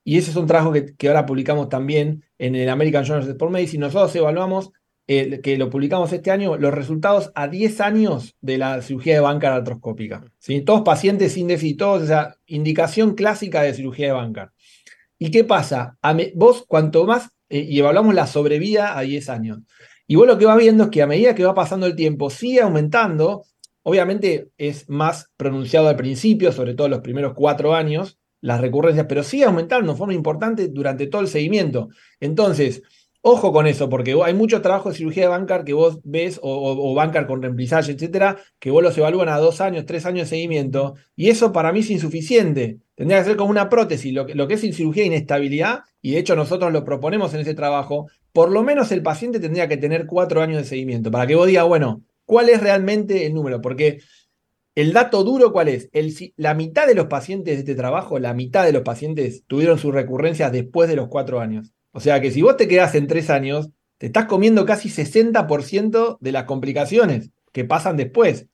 y 0.04 0.18
ese 0.18 0.30
es 0.30 0.36
un 0.36 0.46
trabajo 0.46 0.72
que, 0.72 1.08
ahora 1.08 1.26
publicamos 1.26 1.68
también 1.68 2.24
en 2.38 2.54
el 2.54 2.68
American 2.68 3.04
Journal 3.04 3.24
of 3.24 3.30
Sport 3.30 3.52
Medicine, 3.52 3.80
nosotros 3.80 4.14
evaluamos 4.14 4.70
que 5.06 5.56
lo 5.58 5.68
publicamos 5.68 6.12
este 6.12 6.30
año, 6.30 6.56
los 6.56 6.72
resultados 6.72 7.32
a 7.34 7.48
10 7.48 7.80
años 7.80 8.36
de 8.40 8.56
la 8.56 8.80
cirugía 8.80 9.14
de 9.14 9.20
banca 9.20 9.54
artroscópica. 9.54 10.24
¿sí? 10.38 10.62
Todos 10.62 10.82
pacientes 10.82 11.32
sin 11.32 11.48
déficit, 11.48 11.78
todos, 11.78 12.02
o 12.04 12.06
sea, 12.06 12.36
indicación 12.46 13.14
clásica 13.14 13.62
de 13.62 13.74
cirugía 13.74 14.06
de 14.06 14.12
banca. 14.12 14.52
¿Y 15.18 15.30
qué 15.30 15.44
pasa? 15.44 15.98
vos, 16.34 16.64
cuanto 16.66 17.04
más, 17.04 17.30
eh, 17.48 17.66
y 17.68 17.78
evaluamos 17.78 18.14
la 18.14 18.26
sobrevida 18.26 18.96
a 18.96 19.02
10 19.02 19.28
años, 19.28 19.58
y 20.06 20.16
vos 20.16 20.26
lo 20.26 20.38
que 20.38 20.46
vas 20.46 20.58
viendo 20.58 20.84
es 20.84 20.90
que 20.90 21.02
a 21.02 21.06
medida 21.06 21.34
que 21.34 21.44
va 21.44 21.54
pasando 21.54 21.86
el 21.86 21.96
tiempo, 21.96 22.30
sigue 22.30 22.60
aumentando, 22.60 23.44
obviamente 23.82 24.50
es 24.56 24.88
más 24.88 25.30
pronunciado 25.36 25.88
al 25.88 25.96
principio, 25.96 26.52
sobre 26.52 26.74
todo 26.74 26.88
los 26.88 27.00
primeros 27.00 27.34
cuatro 27.34 27.74
años, 27.74 28.18
las 28.40 28.60
recurrencias, 28.60 29.06
pero 29.08 29.22
sigue 29.22 29.44
aumentando 29.44 29.92
de 29.92 29.98
forma 29.98 30.14
importante 30.14 30.68
durante 30.68 31.06
todo 31.06 31.22
el 31.22 31.28
seguimiento. 31.28 31.88
Entonces, 32.18 32.82
Ojo 33.24 33.52
con 33.52 33.68
eso, 33.68 33.88
porque 33.88 34.20
hay 34.24 34.34
muchos 34.34 34.62
trabajos 34.62 34.94
de 34.94 34.98
cirugía 34.98 35.22
de 35.22 35.28
bancar 35.28 35.64
que 35.64 35.74
vos 35.74 36.00
ves, 36.02 36.40
o, 36.42 36.92
bancar 36.92 37.28
con 37.28 37.40
reemplazaje, 37.40 37.92
etcétera, 37.92 38.36
que 38.58 38.72
vos 38.72 38.82
los 38.82 38.98
evalúan 38.98 39.28
a 39.28 39.38
dos 39.38 39.60
años, 39.60 39.86
tres 39.86 40.06
años 40.06 40.22
de 40.22 40.30
seguimiento, 40.36 40.94
y 41.14 41.30
eso 41.30 41.52
para 41.52 41.70
mí 41.70 41.80
es 41.80 41.90
insuficiente. 41.90 42.80
Tendría 42.96 43.20
que 43.20 43.26
ser 43.26 43.36
como 43.36 43.52
una 43.52 43.68
prótesis, 43.68 44.12
lo 44.12 44.26
que, 44.26 44.34
lo 44.34 44.48
que 44.48 44.54
es 44.54 44.60
cirugía 44.60 45.04
de 45.04 45.06
inestabilidad, 45.06 45.82
y 46.00 46.10
de 46.10 46.18
hecho 46.18 46.34
nosotros 46.34 46.72
lo 46.72 46.84
proponemos 46.84 47.32
en 47.34 47.42
ese 47.42 47.54
trabajo, 47.54 48.08
por 48.32 48.50
lo 48.50 48.64
menos 48.64 48.90
el 48.90 49.04
paciente 49.04 49.38
tendría 49.38 49.68
que 49.68 49.76
tener 49.76 50.06
cuatro 50.06 50.42
años 50.42 50.58
de 50.58 50.64
seguimiento, 50.64 51.12
para 51.12 51.24
que 51.24 51.36
vos 51.36 51.46
digas, 51.46 51.68
bueno, 51.68 52.02
¿cuál 52.32 52.48
es 52.48 52.62
realmente 52.62 53.26
el 53.26 53.34
número? 53.34 53.60
Porque 53.60 54.00
el 54.74 54.94
dato 54.94 55.22
duro, 55.22 55.52
¿cuál 55.52 55.68
es? 55.68 55.90
El, 55.92 56.14
la 56.38 56.54
mitad 56.54 56.86
de 56.86 56.94
los 56.94 57.08
pacientes 57.08 57.56
de 57.56 57.60
este 57.60 57.74
trabajo, 57.74 58.18
la 58.18 58.32
mitad 58.32 58.64
de 58.64 58.72
los 58.72 58.80
pacientes 58.80 59.44
tuvieron 59.46 59.76
sus 59.76 59.92
recurrencias 59.92 60.50
después 60.50 60.88
de 60.88 60.96
los 60.96 61.08
cuatro 61.08 61.40
años. 61.40 61.74
O 61.90 62.00
sea 62.00 62.22
que 62.22 62.30
si 62.30 62.40
vos 62.40 62.56
te 62.56 62.68
quedás 62.68 62.94
en 62.94 63.06
tres 63.06 63.28
años, 63.28 63.68
te 63.98 64.06
estás 64.06 64.24
comiendo 64.24 64.64
casi 64.64 64.88
60% 64.88 66.16
de 66.22 66.32
las 66.32 66.44
complicaciones 66.44 67.28
que 67.52 67.66
pasan 67.66 67.98
después. 67.98 68.46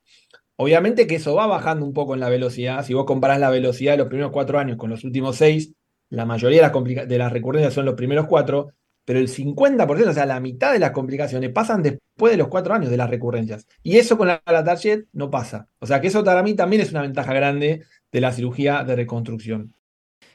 Obviamente 0.57 1.07
que 1.07 1.15
eso 1.15 1.37
va 1.37 1.47
bajando 1.47 1.87
un 1.87 1.93
poco 1.93 2.15
en 2.15 2.21
la 2.21 2.31
velocidad. 2.31 2.85
Si 2.85 2.95
vos 2.95 3.05
comparás 3.05 3.39
la 3.39 3.49
velocidad 3.49 3.93
de 3.93 3.99
los 3.99 4.09
primeros 4.09 4.33
cuatro 4.33 4.59
años 4.59 4.77
con 4.77 4.91
los 4.91 5.05
últimos 5.05 5.37
seis, 5.37 5.73
la 6.11 6.27
mayoría 6.27 6.69
de 6.69 6.95
las, 6.97 7.09
de 7.09 7.19
las 7.19 7.33
recurrencias 7.33 7.75
son 7.75 7.85
los 7.85 7.95
primeros 7.95 8.27
cuatro, 8.27 8.73
pero 9.09 9.21
el 9.21 9.29
50%, 9.29 10.11
o 10.11 10.13
sea, 10.13 10.27
la 10.27 10.39
mitad 10.39 10.71
de 10.71 10.79
las 10.79 10.91
complicaciones 10.91 11.51
pasan 11.51 11.83
después 11.83 12.31
de 12.31 12.37
los 12.37 12.49
cuatro 12.49 12.75
años 12.75 12.91
de 12.91 12.99
las 12.99 13.09
recurrencias. 13.09 13.67
Y 13.83 13.97
eso 13.97 14.19
con 14.19 14.29
la, 14.29 14.43
la 14.45 14.63
target 14.63 15.07
no 15.15 15.31
pasa. 15.31 15.67
O 15.79 15.87
sea 15.87 15.99
que 15.99 16.09
eso 16.09 16.23
para 16.23 16.43
mí 16.43 16.53
también 16.53 16.83
es 16.83 16.91
una 16.91 17.01
ventaja 17.01 17.33
grande 17.33 17.85
de 18.13 18.21
la 18.21 18.33
cirugía 18.33 18.85
de 18.85 18.97
reconstrucción 18.97 19.73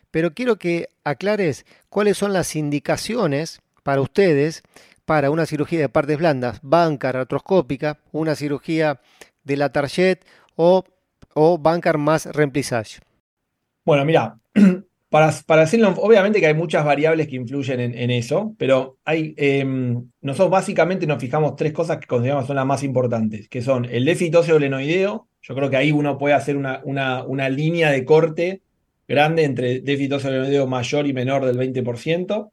pero 0.10 0.36
quiero 0.36 0.58
que 0.58 0.90
aclares 1.04 1.66
cuáles 1.90 2.18
son 2.20 2.34
las 2.34 2.56
indicaciones 2.56 3.62
para 3.82 4.00
ustedes 4.02 4.62
para 5.06 5.30
una 5.30 5.48
cirugía 5.48 5.80
de 5.80 5.90
partes 5.90 6.18
blandas, 6.18 6.60
banca 6.62 7.10
artroscópica, 7.10 8.00
una 8.12 8.36
cirugía 8.36 9.02
de 9.44 9.58
la 9.58 9.72
target 9.72 10.20
o, 10.56 10.84
o 11.34 11.58
bancar 11.58 11.98
más 11.98 12.28
reemplissage. 12.28 13.02
Bueno, 13.86 14.06
mira, 14.06 14.40
para, 15.14 15.32
para, 15.46 15.66
obviamente 15.98 16.40
que 16.40 16.48
hay 16.48 16.56
muchas 16.56 16.84
variables 16.84 17.28
que 17.28 17.36
influyen 17.36 17.80
en, 17.80 18.10
eso, 18.10 18.56
pero 18.58 18.98
hay, 19.06 19.36
em, 19.38 20.10
nosotros 20.22 20.50
básicamente 20.50 21.06
nos 21.06 21.22
fijamos 21.22 21.56
tres 21.56 21.72
cosas 21.72 22.00
que 22.00 22.08
consideramos 22.08 22.48
son 22.48 22.56
las 22.56 22.66
más 22.66 22.82
importantes, 22.82 23.48
que 23.48 23.62
son 23.62 23.86
el 23.86 24.06
déficit 24.06 24.34
óseo 24.34 24.56
glenoideo, 24.56 25.28
yo 25.40 25.54
creo 25.54 25.70
que 25.70 25.78
ahí 25.78 25.92
uno 25.92 26.18
puede 26.18 26.34
hacer 26.34 26.58
una, 26.58 26.82
una, 26.84 27.22
una 27.26 27.48
línea 27.48 27.92
de 27.92 28.04
corte 28.06 28.64
grande 29.08 29.44
entre 29.44 29.82
déficit 29.82 30.14
óseo 30.14 30.66
mayor 30.66 31.06
y 31.06 31.14
menor 31.14 31.46
del 31.46 31.60
20%. 31.60 32.50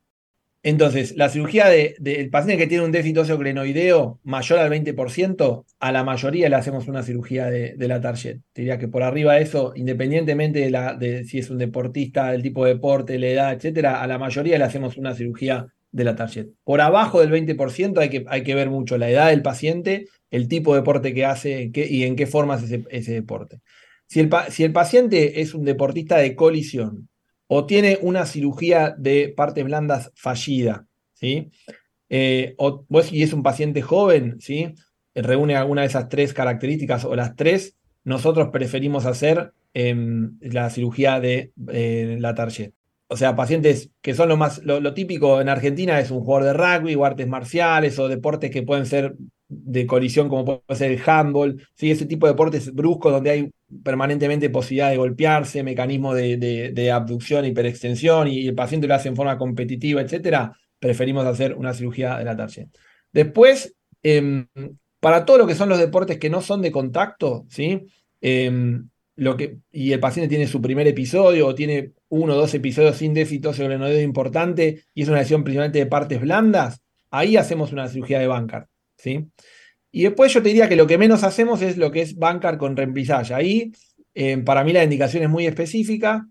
Entonces, 0.62 1.16
la 1.16 1.30
cirugía 1.30 1.68
del 1.68 1.94
de, 1.98 2.28
paciente 2.30 2.62
que 2.62 2.68
tiene 2.68 2.84
un 2.84 2.92
déficit 2.92 3.18
óseo 3.18 3.38
glenoideo 3.38 4.20
mayor 4.24 4.58
al 4.58 4.70
20%, 4.70 5.64
a 5.78 5.92
la 5.92 6.04
mayoría 6.04 6.50
le 6.50 6.56
hacemos 6.56 6.86
una 6.86 7.02
cirugía 7.02 7.46
de, 7.46 7.88
la 7.88 8.00
target. 8.00 8.40
Diría 8.54 8.78
que 8.78 8.86
por 8.86 9.02
arriba 9.02 9.34
de 9.34 9.42
eso, 9.42 9.72
independientemente 9.74 10.70
de, 10.70 11.24
si 11.24 11.38
es 11.38 11.48
un 11.48 11.56
deportista, 11.56 12.32
del 12.32 12.42
tipo 12.42 12.66
de 12.66 12.74
deporte, 12.74 13.18
la 13.18 13.28
edad, 13.28 13.52
etcétera, 13.54 14.02
a 14.02 14.06
la 14.06 14.18
mayoría 14.18 14.58
le 14.58 14.64
hacemos 14.64 14.98
una 14.98 15.14
cirugía 15.14 15.66
de 15.92 16.04
la 16.04 16.14
target. 16.14 16.48
Por 16.62 16.82
abajo 16.82 17.20
del 17.20 17.30
20% 17.30 17.98
hay 17.98 18.10
que, 18.10 18.24
hay 18.28 18.42
que 18.42 18.54
ver 18.54 18.68
mucho 18.68 18.98
la 18.98 19.08
edad 19.08 19.30
del 19.30 19.42
paciente, 19.42 20.08
el 20.30 20.46
tipo 20.46 20.74
de 20.74 20.80
deporte 20.80 21.14
que 21.14 21.24
hace 21.24 21.70
y 21.74 22.04
en 22.04 22.16
qué 22.16 22.26
forma 22.26 22.54
hace 22.54 22.84
ese 22.90 23.12
deporte. 23.12 23.60
Si 24.10 24.18
el, 24.64 24.72
paciente 24.72 25.40
es 25.40 25.54
un 25.54 25.64
deportista 25.64 26.18
de 26.18 26.34
colisión 26.34 27.08
o 27.52 27.66
tiene 27.66 27.98
una 28.00 28.26
cirugía 28.26 28.94
de 28.96 29.34
partes 29.36 29.64
blandas 29.64 30.12
fallida, 30.14 30.86
¿sí? 31.14 31.50
Eh, 32.08 32.54
o, 32.58 32.86
y 33.10 33.24
es 33.24 33.32
un 33.32 33.42
paciente 33.42 33.82
joven, 33.82 34.36
¿sí? 34.40 34.72
reúne 35.16 35.56
alguna 35.56 35.80
de 35.80 35.88
esas 35.88 36.08
tres 36.08 36.32
características 36.32 37.04
o 37.04 37.16
las 37.16 37.34
tres, 37.34 37.76
nosotros 38.04 38.50
preferimos 38.52 39.04
hacer 39.04 39.52
em, 39.74 40.38
la 40.40 40.70
cirugía 40.70 41.18
de 41.18 41.50
eh, 41.72 42.18
la 42.20 42.36
target. 42.36 42.72
O 43.08 43.16
sea, 43.16 43.34
pacientes 43.34 43.90
que 44.00 44.14
son 44.14 44.28
lo 44.28 44.36
más, 44.36 44.62
lo, 44.64 44.94
típico 44.94 45.40
en 45.40 45.48
Argentina 45.48 45.98
es 45.98 46.12
un 46.12 46.20
jugador 46.20 46.44
de 46.44 46.52
rugby 46.52 46.94
o 46.94 47.04
artes 47.04 47.26
marciales 47.26 47.98
o 47.98 48.06
deportes 48.06 48.52
que 48.52 48.62
pueden 48.62 48.86
ser 48.86 49.16
de 49.50 49.84
colisión 49.84 50.28
como 50.28 50.44
puede 50.44 50.78
ser 50.78 50.92
el 50.92 51.02
handball, 51.04 51.60
¿sí? 51.74 51.90
ese 51.90 52.06
tipo 52.06 52.26
de 52.26 52.32
deportes 52.32 52.72
bruscos 52.72 53.12
donde 53.12 53.30
hay 53.30 53.50
permanentemente 53.82 54.48
posibilidad 54.48 54.90
de 54.90 54.96
golpearse, 54.96 55.64
mecanismo 55.64 56.14
de, 56.14 56.90
abducción, 56.92 57.44
hiperextensión 57.44 58.28
y 58.28 58.46
el 58.46 58.54
paciente 58.54 58.86
lo 58.86 58.94
hace 58.94 59.08
en 59.08 59.16
forma 59.16 59.36
competitiva, 59.36 60.00
etcétera, 60.00 60.56
preferimos 60.78 61.26
hacer 61.26 61.54
una 61.54 61.74
cirugía 61.74 62.16
de 62.18 62.24
la 62.24 62.36
tarjeta. 62.36 62.78
Después, 63.12 63.74
em, 64.02 64.46
para 65.00 65.24
todo 65.24 65.38
lo 65.38 65.46
que 65.46 65.56
son 65.56 65.68
los 65.68 65.78
deportes 65.78 66.18
que 66.18 66.30
no 66.30 66.40
son 66.42 66.62
de 66.62 66.70
contacto, 66.70 67.44
¿sí? 67.48 67.86
Em, 68.20 68.88
lo 69.16 69.36
que, 69.36 69.58
y 69.72 69.92
el 69.92 70.00
paciente 70.00 70.28
tiene 70.28 70.46
su 70.46 70.62
primer 70.62 70.86
episodio 70.86 71.48
o 71.48 71.54
tiene 71.54 71.92
uno 72.08 72.34
o 72.34 72.36
dos 72.36 72.54
episodios 72.54 72.96
sin 72.96 73.14
déficit 73.14 73.46
óseo 73.46 74.00
importante 74.00 74.84
y 74.94 75.02
es 75.02 75.08
una 75.08 75.18
lesión 75.18 75.42
principalmente 75.42 75.80
de 75.80 75.86
partes 75.86 76.20
blandas, 76.20 76.80
ahí 77.10 77.36
hacemos 77.36 77.72
una 77.72 77.88
cirugía 77.88 78.20
de 78.20 78.28
Bancard. 78.28 78.66
¿Sí? 79.02 79.26
Y 79.92 80.04
después 80.04 80.32
yo 80.32 80.42
te 80.42 80.48
diría 80.48 80.68
que 80.68 80.76
lo 80.76 80.86
que 80.86 80.98
menos 80.98 81.24
hacemos 81.24 81.62
es 81.62 81.76
lo 81.76 81.90
que 81.90 82.02
es 82.02 82.16
bancar 82.16 82.58
con 82.58 82.76
reemplazaje. 82.76 83.34
Ahí, 83.34 83.72
eh, 84.14 84.38
para 84.38 84.62
mí, 84.64 84.72
la 84.72 84.84
indicación 84.84 85.22
es 85.22 85.28
muy 85.28 85.46
específica 85.46 86.28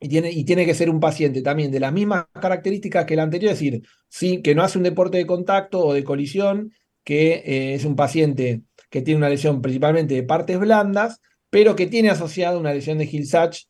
y 0.00 0.08
tiene, 0.08 0.30
y 0.30 0.44
tiene 0.44 0.64
que 0.64 0.74
ser 0.74 0.88
un 0.88 0.98
paciente 0.98 1.42
también 1.42 1.70
de 1.70 1.80
las 1.80 1.92
mismas 1.92 2.24
características 2.40 3.04
que 3.04 3.14
el 3.14 3.20
anterior, 3.20 3.52
es 3.52 3.58
decir, 3.58 3.82
sí, 4.08 4.40
que 4.40 4.54
no 4.54 4.62
hace 4.62 4.78
un 4.78 4.84
deporte 4.84 5.18
de 5.18 5.26
contacto 5.26 5.84
o 5.84 5.92
de 5.92 6.04
colisión, 6.04 6.72
que 7.04 7.42
eh, 7.44 7.74
es 7.74 7.84
un 7.84 7.96
paciente 7.96 8.62
que 8.88 9.02
tiene 9.02 9.18
una 9.18 9.28
lesión 9.28 9.60
principalmente 9.60 10.14
de 10.14 10.22
partes 10.22 10.58
blandas, 10.58 11.20
pero 11.50 11.76
que 11.76 11.86
tiene 11.86 12.10
asociada 12.10 12.58
una 12.58 12.72
lesión 12.72 12.98
de 12.98 13.04
Hill-Sachs, 13.04 13.68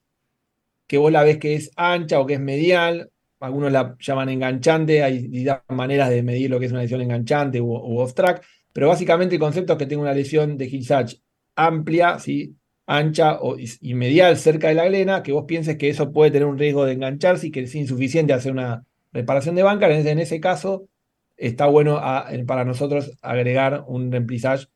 que 0.87 0.99
vos 0.99 1.11
la 1.11 1.25
ves 1.25 1.39
que 1.39 1.55
es 1.55 1.71
ancha 1.77 2.21
o 2.21 2.27
que 2.27 2.35
es 2.35 2.41
medial, 2.41 3.11
algunos 3.41 3.73
la 3.73 3.97
llaman 3.99 4.29
enganchante, 4.29 5.03
hay 5.03 5.47
maneras 5.69 6.11
de 6.11 6.23
medir 6.23 6.51
lo 6.51 6.61
que 6.61 6.67
es 6.67 6.73
una 6.73 6.83
lesión 6.83 7.01
enganchante 7.01 7.61
u, 7.61 7.73
off-track, 7.75 8.45
pero 8.73 8.89
básicamente 8.89 9.35
el 9.35 9.41
concepto 9.41 9.73
es 9.73 9.79
que 9.79 9.87
tenga 9.87 10.03
una 10.03 10.15
lesión 10.15 10.57
de 10.57 10.67
Hill-Sachs 10.67 11.23
amplia, 11.57 12.19
¿sí? 12.19 12.55
ancha 12.87 13.39
o, 13.41 13.57
y 13.59 13.95
medial 13.95 14.37
cerca 14.37 14.69
de 14.69 14.75
la 14.75 14.87
glena, 14.87 15.23
que 15.23 15.33
vos 15.33 15.45
pienses 15.47 15.77
que 15.77 15.89
eso 15.89 16.13
puede 16.13 16.31
tener 16.31 16.47
un 16.47 16.59
riesgo 16.59 16.85
de 16.85 16.93
engancharse 16.93 17.47
y 17.47 17.51
que 17.51 17.61
es 17.61 17.75
insuficiente 17.75 18.33
hacer 18.33 18.53
una 18.53 18.85
reparación 19.13 19.55
de 19.55 19.63
banca, 19.63 19.89
en 19.91 20.19
ese, 20.19 20.41
caso 20.41 20.89
está 21.37 21.67
bueno 21.67 22.01
para 22.47 22.65
nosotros 22.65 23.17
agregar 23.23 23.85
un 23.87 24.13
reemplissage 24.13 24.67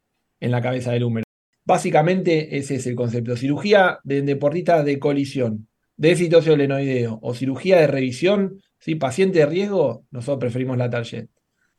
en 0.41 0.51
la 0.51 0.63
cabeza 0.63 0.93
del 0.93 1.05
húmero. 1.05 1.25
Básicamente 1.65 2.57
ese 2.57 2.77
es 2.77 2.87
el 2.87 2.95
concepto. 2.95 3.37
Cirugía 3.37 3.99
de 4.05 4.23
deportista 4.23 4.83
de 4.83 4.99
colisión 4.99 5.69
de 5.97 6.17
citosolenoideo 6.17 7.19
o 7.23 7.35
cirugía 7.35 7.79
de 7.79 7.87
revisión, 7.87 8.61
¿sí? 8.79 8.95
paciente 8.95 9.41
de 9.41 9.47
riesgo, 9.47 10.05
nosotros 10.11 10.41
preferimos 10.41 10.77
la 10.77 10.91
target. 10.91 11.29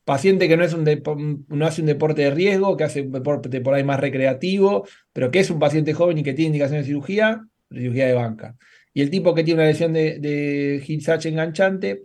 Paciente 0.04 0.48
que 0.48 0.56
no, 0.56 0.64
es 0.64 0.74
un 0.74 1.46
no 1.48 1.66
hace 1.66 1.82
un 1.82 1.88
deporte 1.88 2.22
de 2.22 2.32
riesgo, 2.32 2.78
que 2.78 2.84
hace 2.84 3.02
un 3.02 3.12
deporte 3.12 3.62
por 3.62 3.74
ahí 3.74 3.84
más 3.84 4.00
recreativo, 4.00 4.88
pero 5.12 5.32
que 5.32 5.40
es 5.40 5.50
un 5.50 5.58
paciente 5.58 5.94
joven 5.94 6.20
y 6.20 6.24
que 6.24 6.34
tiene 6.34 6.48
indicación 6.48 6.80
de 6.80 6.86
cirugía, 6.86 7.48
cirugía 7.72 8.06
de 8.08 8.14
banca. 8.14 8.56
Y 8.94 9.02
el 9.02 9.10
tipo 9.10 9.34
que 9.34 9.44
tiene 9.44 9.62
una 9.62 9.70
lesión 9.70 9.94
de, 9.94 10.20
de 10.20 10.84
enganchante, 11.26 12.04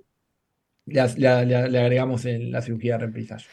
le, 0.87 1.01
agregamos 1.01 2.25
en 2.25 2.51
la 2.51 2.63
cirugía 2.63 2.95
de 2.95 2.99
reemplazaje. 3.01 3.47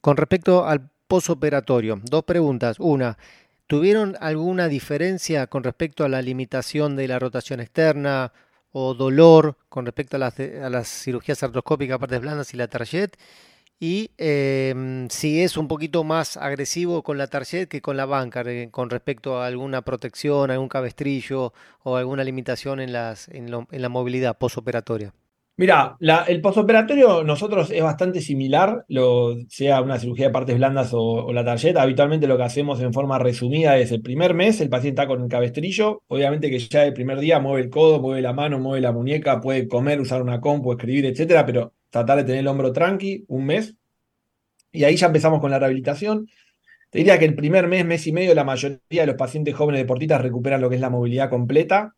Con 0.00 0.16
respecto 0.16 0.66
al 0.66 0.90
posoperatorio, 1.08 2.00
dos 2.04 2.24
preguntas. 2.24 2.78
Una, 2.78 3.18
¿tuvieron 3.68 4.16
alguna 4.20 4.66
diferencia 4.68 5.46
con 5.46 5.62
respecto 5.62 6.04
a 6.04 6.08
la 6.08 6.22
limitación 6.22 6.96
de 6.96 7.06
la 7.08 7.20
rotación 7.20 7.60
externa 7.60 8.32
o 8.72 8.94
dolor 8.94 9.56
con 9.68 9.86
respecto 9.86 10.16
a 10.16 10.18
las, 10.18 10.40
a 10.40 10.70
las 10.70 10.88
cirugías 10.88 11.42
artroscópicas, 11.44 11.98
partes 11.98 12.20
blandas 12.20 12.52
y 12.54 12.56
la 12.56 12.68
target? 12.68 13.12
Y 13.80 14.10
em, 14.18 15.08
si 15.08 15.40
es 15.42 15.56
un 15.56 15.68
poquito 15.68 16.02
más 16.02 16.36
agresivo 16.36 17.02
con 17.04 17.16
la 17.18 17.28
target 17.28 17.68
que 17.68 17.80
con 17.80 17.96
la 17.96 18.06
banca, 18.06 18.42
eh, 18.46 18.70
con 18.72 18.90
respecto 18.90 19.40
a 19.40 19.46
alguna 19.46 19.82
protección, 19.82 20.50
algún 20.50 20.68
cabestrillo 20.68 21.52
o 21.84 21.96
alguna 21.96 22.24
limitación 22.24 22.80
en, 22.80 22.90
en, 22.96 23.66
en 23.70 23.82
la 23.82 23.88
movilidad 23.88 24.36
posoperatoria. 24.38 25.14
Mira, 25.58 25.96
el 26.28 26.40
postoperatorio 26.40 27.24
nosotros 27.24 27.72
es 27.72 27.82
bastante 27.82 28.20
similar, 28.20 28.84
lo, 28.86 29.34
sea 29.48 29.82
una 29.82 29.98
cirugía 29.98 30.26
de 30.26 30.32
partes 30.32 30.56
blandas 30.56 30.90
o, 30.92 31.32
la 31.32 31.44
tarjeta. 31.44 31.82
Habitualmente 31.82 32.28
lo 32.28 32.36
que 32.36 32.44
hacemos 32.44 32.80
en 32.80 32.92
forma 32.92 33.18
resumida 33.18 33.76
es 33.76 33.90
el 33.90 34.00
primer 34.00 34.34
mes, 34.34 34.60
el 34.60 34.68
paciente 34.68 35.00
está 35.02 35.08
con 35.08 35.20
el 35.20 35.28
cabestrillo. 35.28 36.04
Obviamente 36.06 36.48
que 36.48 36.60
ya 36.60 36.84
el 36.84 36.92
primer 36.92 37.18
día 37.18 37.40
mueve 37.40 37.62
el 37.62 37.70
codo, 37.70 38.00
mueve 38.00 38.22
la 38.22 38.32
mano, 38.32 38.60
mueve 38.60 38.80
la 38.80 38.92
muñeca, 38.92 39.40
puede 39.40 39.66
comer, 39.66 40.00
usar 40.00 40.22
una 40.22 40.40
compu, 40.40 40.70
escribir, 40.70 41.06
etcétera, 41.06 41.44
pero 41.44 41.74
tratar 41.90 42.18
de 42.18 42.22
tener 42.22 42.38
el 42.42 42.46
hombro 42.46 42.72
tranqui, 42.72 43.24
un 43.26 43.46
mes. 43.46 43.74
Y 44.70 44.84
ahí 44.84 44.94
ya 44.94 45.08
empezamos 45.08 45.40
con 45.40 45.50
la 45.50 45.58
rehabilitación. 45.58 46.28
Te 46.88 46.98
diría 46.98 47.18
que 47.18 47.24
el 47.24 47.34
primer 47.34 47.66
mes, 47.66 47.84
mes 47.84 48.06
y 48.06 48.12
medio, 48.12 48.32
la 48.32 48.44
mayoría 48.44 48.78
de 49.00 49.06
los 49.06 49.16
pacientes 49.16 49.56
jóvenes 49.56 49.80
deportistas 49.80 50.22
recuperan 50.22 50.60
lo 50.60 50.70
que 50.70 50.76
es 50.76 50.80
la 50.80 50.90
movilidad 50.90 51.28
completa. 51.28 51.96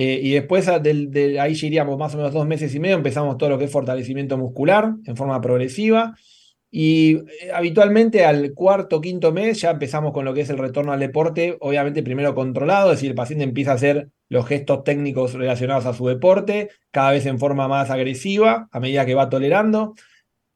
Eh, 0.00 0.20
y 0.22 0.30
después 0.30 0.64
de, 0.64 1.40
ahí 1.40 1.54
ya 1.54 1.66
iríamos 1.66 1.98
más 1.98 2.14
o 2.14 2.18
menos 2.18 2.32
dos 2.32 2.46
meses 2.46 2.72
y 2.72 2.78
medio, 2.78 2.94
empezamos 2.94 3.36
todo 3.36 3.48
lo 3.48 3.58
que 3.58 3.64
es 3.64 3.72
fortalecimiento 3.72 4.38
muscular 4.38 4.94
en 5.04 5.16
forma 5.16 5.40
progresiva. 5.40 6.14
Y 6.70 7.16
eh, 7.16 7.50
habitualmente 7.52 8.24
al 8.24 8.54
cuarto, 8.54 9.00
quinto 9.00 9.32
mes 9.32 9.60
ya 9.60 9.72
empezamos 9.72 10.12
con 10.12 10.24
lo 10.24 10.32
que 10.32 10.42
es 10.42 10.50
el 10.50 10.58
retorno 10.58 10.92
al 10.92 11.00
deporte, 11.00 11.56
obviamente 11.58 12.04
primero 12.04 12.32
controlado, 12.32 12.92
es 12.92 12.98
decir, 12.98 13.10
el 13.10 13.16
paciente 13.16 13.42
empieza 13.42 13.72
a 13.72 13.74
hacer 13.74 14.10
los 14.28 14.46
gestos 14.46 14.84
técnicos 14.84 15.34
relacionados 15.34 15.84
a 15.84 15.94
su 15.94 16.06
deporte, 16.06 16.68
cada 16.92 17.10
vez 17.10 17.26
en 17.26 17.40
forma 17.40 17.66
más 17.66 17.90
agresiva, 17.90 18.68
a 18.70 18.78
medida 18.78 19.04
que 19.04 19.16
va 19.16 19.28
tolerando. 19.28 19.94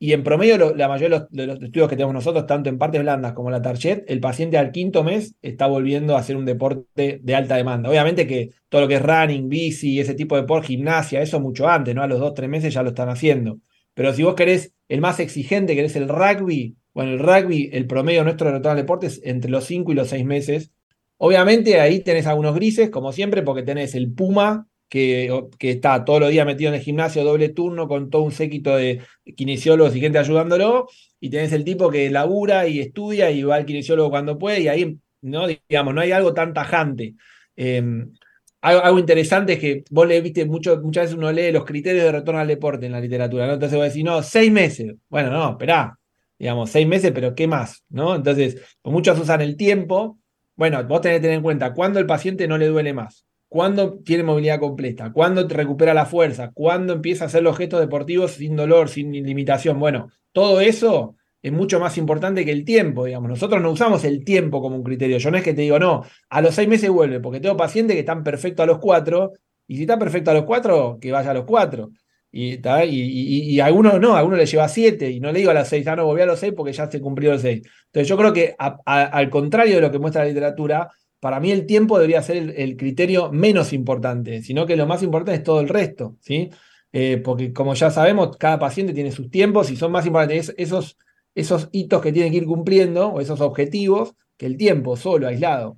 Y 0.03 0.15
en 0.15 0.25
promedio, 0.25 0.75
la 0.75 0.89
mayoría 0.89 1.29
de 1.31 1.47
los, 1.47 1.63
estudios 1.63 1.89
que 1.89 1.95
tenemos 1.95 2.13
nosotros, 2.13 2.45
tanto 2.45 2.69
en 2.69 2.77
partes 2.77 3.01
blandas 3.01 3.35
como 3.35 3.53
la 3.53 3.63
target, 3.63 4.03
el 4.09 4.19
paciente 4.19 4.59
al 4.59 4.73
quinto 4.73 5.05
mes 5.05 5.37
está 5.43 5.69
volviendo 5.69 6.17
a 6.17 6.19
hacer 6.19 6.35
un 6.35 6.45
deporte 6.45 7.21
de 7.23 7.35
alta 7.37 7.55
demanda. 7.55 7.89
Obviamente 7.89 8.27
que 8.27 8.51
todo 8.69 8.81
lo 8.81 8.89
que 8.89 8.97
es 8.97 9.03
running, 9.03 9.49
bici, 9.49 10.01
ese 10.01 10.15
tipo 10.15 10.35
de 10.35 10.41
deporte, 10.41 10.67
gimnasia, 10.67 11.23
eso 11.23 11.39
mucho 11.39 11.69
antes, 11.69 11.95
¿no? 11.95 12.03
A 12.03 12.09
los 12.09 12.19
dos, 12.19 12.35
tres 12.35 12.51
meses 12.51 12.75
ya 12.75 12.83
lo 12.83 12.89
están 12.89 13.11
haciendo. 13.11 13.61
Pero 13.95 14.13
si 14.13 14.25
vos 14.25 14.35
querés 14.35 14.75
el 14.89 15.01
más 15.01 15.21
exigente, 15.21 15.77
querés 15.77 15.95
el 15.95 16.09
rugby, 16.09 16.75
bueno, 16.93 17.13
el 17.13 17.21
rugby, 17.21 17.71
el 17.73 17.87
promedio 17.87 18.25
nuestro 18.25 18.49
de 18.49 18.55
retorno 18.55 18.73
al 18.73 18.79
deporte 18.79 19.07
es 19.07 19.21
entre 19.23 19.53
los 19.53 19.67
cinco 19.67 19.93
y 19.93 19.95
los 19.95 20.09
seis 20.09 20.25
meses. 20.25 20.73
Obviamente 21.17 21.79
ahí 21.79 22.01
tenés 22.01 22.27
algunos 22.27 22.57
grises, 22.57 22.91
como 22.91 23.13
siempre, 23.13 23.43
porque 23.43 23.63
tenés 23.63 23.95
el 23.95 24.13
Puma, 24.13 24.67
que, 24.93 25.31
está 25.59 26.05
todos 26.05 26.21
los 26.21 26.31
días 26.31 26.45
metido 26.45 26.69
en 26.69 26.75
el 26.75 26.83
gimnasio, 26.83 27.25
doble 27.25 27.49
turno, 27.49 27.89
con 27.89 28.11
todo 28.11 28.23
un 28.23 28.33
séquito 28.33 28.77
de 28.77 29.01
kinesiólogos 29.37 29.97
y 29.97 30.01
gente 30.01 30.19
ayudándolo, 30.19 30.87
y 31.19 31.31
tenés 31.31 31.53
el 31.53 31.65
tipo 31.65 31.89
que 31.89 32.11
labura 32.11 32.69
y 32.69 32.81
estudia 32.81 33.31
y 33.31 33.43
va 33.43 33.57
al 33.57 33.65
kinesiólogo 33.65 34.11
cuando 34.11 34.39
puede, 34.39 34.61
y 34.61 34.69
ahí, 34.69 34.99
no, 35.23 35.47
digamos, 35.47 35.95
no 35.95 36.03
hay 36.03 36.13
algo 36.13 36.35
tan 36.35 36.53
tajante. 36.53 37.15
Em, 37.57 38.13
algo, 38.61 38.99
interesante 38.99 39.55
es 39.55 39.59
que 39.61 39.85
vos 39.91 40.07
le 40.07 40.21
viste, 40.21 40.45
muchas 40.45 40.79
veces 40.83 41.15
uno 41.15 41.33
lee 41.33 41.53
los 41.53 41.65
criterios 41.65 42.05
de 42.05 42.13
retorno 42.13 42.41
al 42.41 42.49
deporte 42.49 42.85
en 42.85 42.93
la 42.93 43.01
literatura, 43.01 43.47
¿no? 43.47 43.55
Entonces 43.55 43.79
vos 43.79 43.87
decís, 43.89 44.05
no, 44.05 44.23
seis 44.23 44.53
meses. 44.53 44.95
Bueno, 45.09 45.31
no, 45.31 45.53
esperá, 45.53 45.99
digamos, 46.39 46.71
seis 46.71 46.87
meses, 46.87 47.13
pero 47.15 47.35
¿qué 47.35 47.47
más? 47.47 47.83
¿No? 47.89 48.15
Entonces, 48.15 48.61
muchos 48.85 49.19
usan 49.19 49.41
el 49.41 49.57
tiempo. 49.57 50.19
Bueno, 50.55 50.85
vos 50.85 51.01
tenés 51.01 51.19
que 51.19 51.23
tener 51.23 51.37
en 51.39 51.43
cuenta 51.43 51.73
cuándo 51.73 51.99
el 51.99 52.07
paciente 52.07 52.47
no 52.47 52.59
le 52.59 52.67
duele 52.67 52.93
más 52.93 53.25
cuándo 53.53 53.99
tiene 53.99 54.23
movilidad 54.23 54.59
completa, 54.59 55.13
cuándo 55.13 55.47
recupera 55.47 55.93
la 55.93 56.07
fuerza, 56.07 56.53
cuándo 56.55 56.95
empieza 56.95 57.25
a 57.25 57.27
hacer 57.27 57.43
los 57.43 57.59
gestos 57.59 57.81
deportivos 57.81 58.31
sin 58.31 58.57
dolor, 58.57 58.89
sin 58.89 59.13
limitación. 59.13 59.79
Bueno, 59.79 60.09
todo 60.33 60.63
eso 60.63 61.17
es 61.43 61.53
mucho 61.53 61.79
más 61.79 61.99
importante 61.99 62.47
que 62.47 62.51
el 62.51 62.65
tiempo, 62.65 63.05
digamos. 63.05 63.29
Nosotros 63.29 63.61
no 63.61 63.71
usamos 63.71 64.05
el 64.05 64.25
tiempo 64.25 64.63
como 64.63 64.77
un 64.77 64.83
criterio. 64.83 65.19
Yo 65.19 65.31
no 65.31 65.37
es 65.37 65.43
que 65.43 65.53
te 65.53 65.61
digo, 65.61 65.79
no, 65.79 66.03
a 66.31 66.41
los 66.41 66.55
seis 66.55 66.67
meses 66.67 66.89
vuelve, 66.89 67.21
porque 67.21 67.41
tengo 67.41 67.55
pacientes 67.55 67.95
que 67.95 68.01
están 68.01 68.25
perfectos 68.25 68.65
a 68.65 68.67
los 68.67 68.79
cuatro, 68.79 69.33
y 69.67 69.77
si 69.77 69.83
está 69.83 69.99
perfecto 69.99 70.31
a 70.31 70.35
los 70.35 70.45
cuatro, 70.45 70.97
que 70.99 71.13
vaya 71.13 71.33
a 71.33 71.35
los 71.35 71.45
cuatro. 71.45 71.91
Y, 72.31 72.59
y, 72.65 73.61
a 73.61 73.67
algunos 73.67 74.01
no, 74.01 74.15
a 74.15 74.21
algunos 74.21 74.39
le 74.39 74.47
lleva 74.47 74.67
siete, 74.67 75.11
y 75.11 75.21
no 75.21 75.31
le 75.31 75.41
digo 75.41 75.51
a 75.51 75.55
los 75.55 75.69
seis, 75.69 75.87
ah, 75.89 75.97
no, 75.97 76.07
volví 76.07 76.23
a 76.23 76.27
los 76.27 76.41
seis 76.41 76.55
porque 76.57 76.73
ya 76.73 76.91
se 76.91 77.03
cumplió 77.03 77.33
los 77.33 77.43
seis. 77.43 77.61
Entonces 77.85 78.09
yo 78.09 78.17
creo 78.17 78.33
que 78.33 78.55
al 78.57 79.29
contrario 79.29 79.75
de 79.75 79.83
lo 79.83 79.91
que 79.91 79.99
muestra 79.99 80.23
la 80.23 80.29
literatura, 80.29 80.91
para 81.23 81.39
mí 81.39 81.53
el 81.53 81.67
tiempo 81.67 81.99
debería 81.99 82.21
ser 82.21 82.53
el, 82.57 82.77
criterio 82.77 83.31
menos 83.31 83.73
importante, 83.73 84.43
sino 84.43 84.67
que 84.67 84.75
lo 84.75 84.89
más 84.89 85.05
importante 85.05 85.37
es 85.37 85.45
todo 85.45 85.61
el 85.61 85.69
resto, 85.69 86.17
¿sí? 86.19 86.51
Eh, 86.93 87.19
porque 87.19 87.53
como 87.53 87.75
ya 87.75 87.93
sabemos, 87.93 88.37
cada 88.37 88.59
paciente 88.59 88.93
tiene 88.93 89.13
sus 89.13 89.31
tiempos 89.31 89.71
y 89.71 89.77
son 89.77 89.93
más 89.93 90.05
importantes 90.05 90.53
esos, 90.59 90.99
esos 91.37 91.69
hitos 91.71 92.03
que 92.03 92.11
tienen 92.11 92.33
que 92.33 92.39
ir 92.39 92.45
cumpliendo 92.45 93.07
o 93.07 93.21
esos 93.21 93.41
objetivos 93.41 94.17
que 94.37 94.47
el 94.47 94.57
tiempo 94.57 94.97
solo, 94.97 95.29
aislado. 95.29 95.77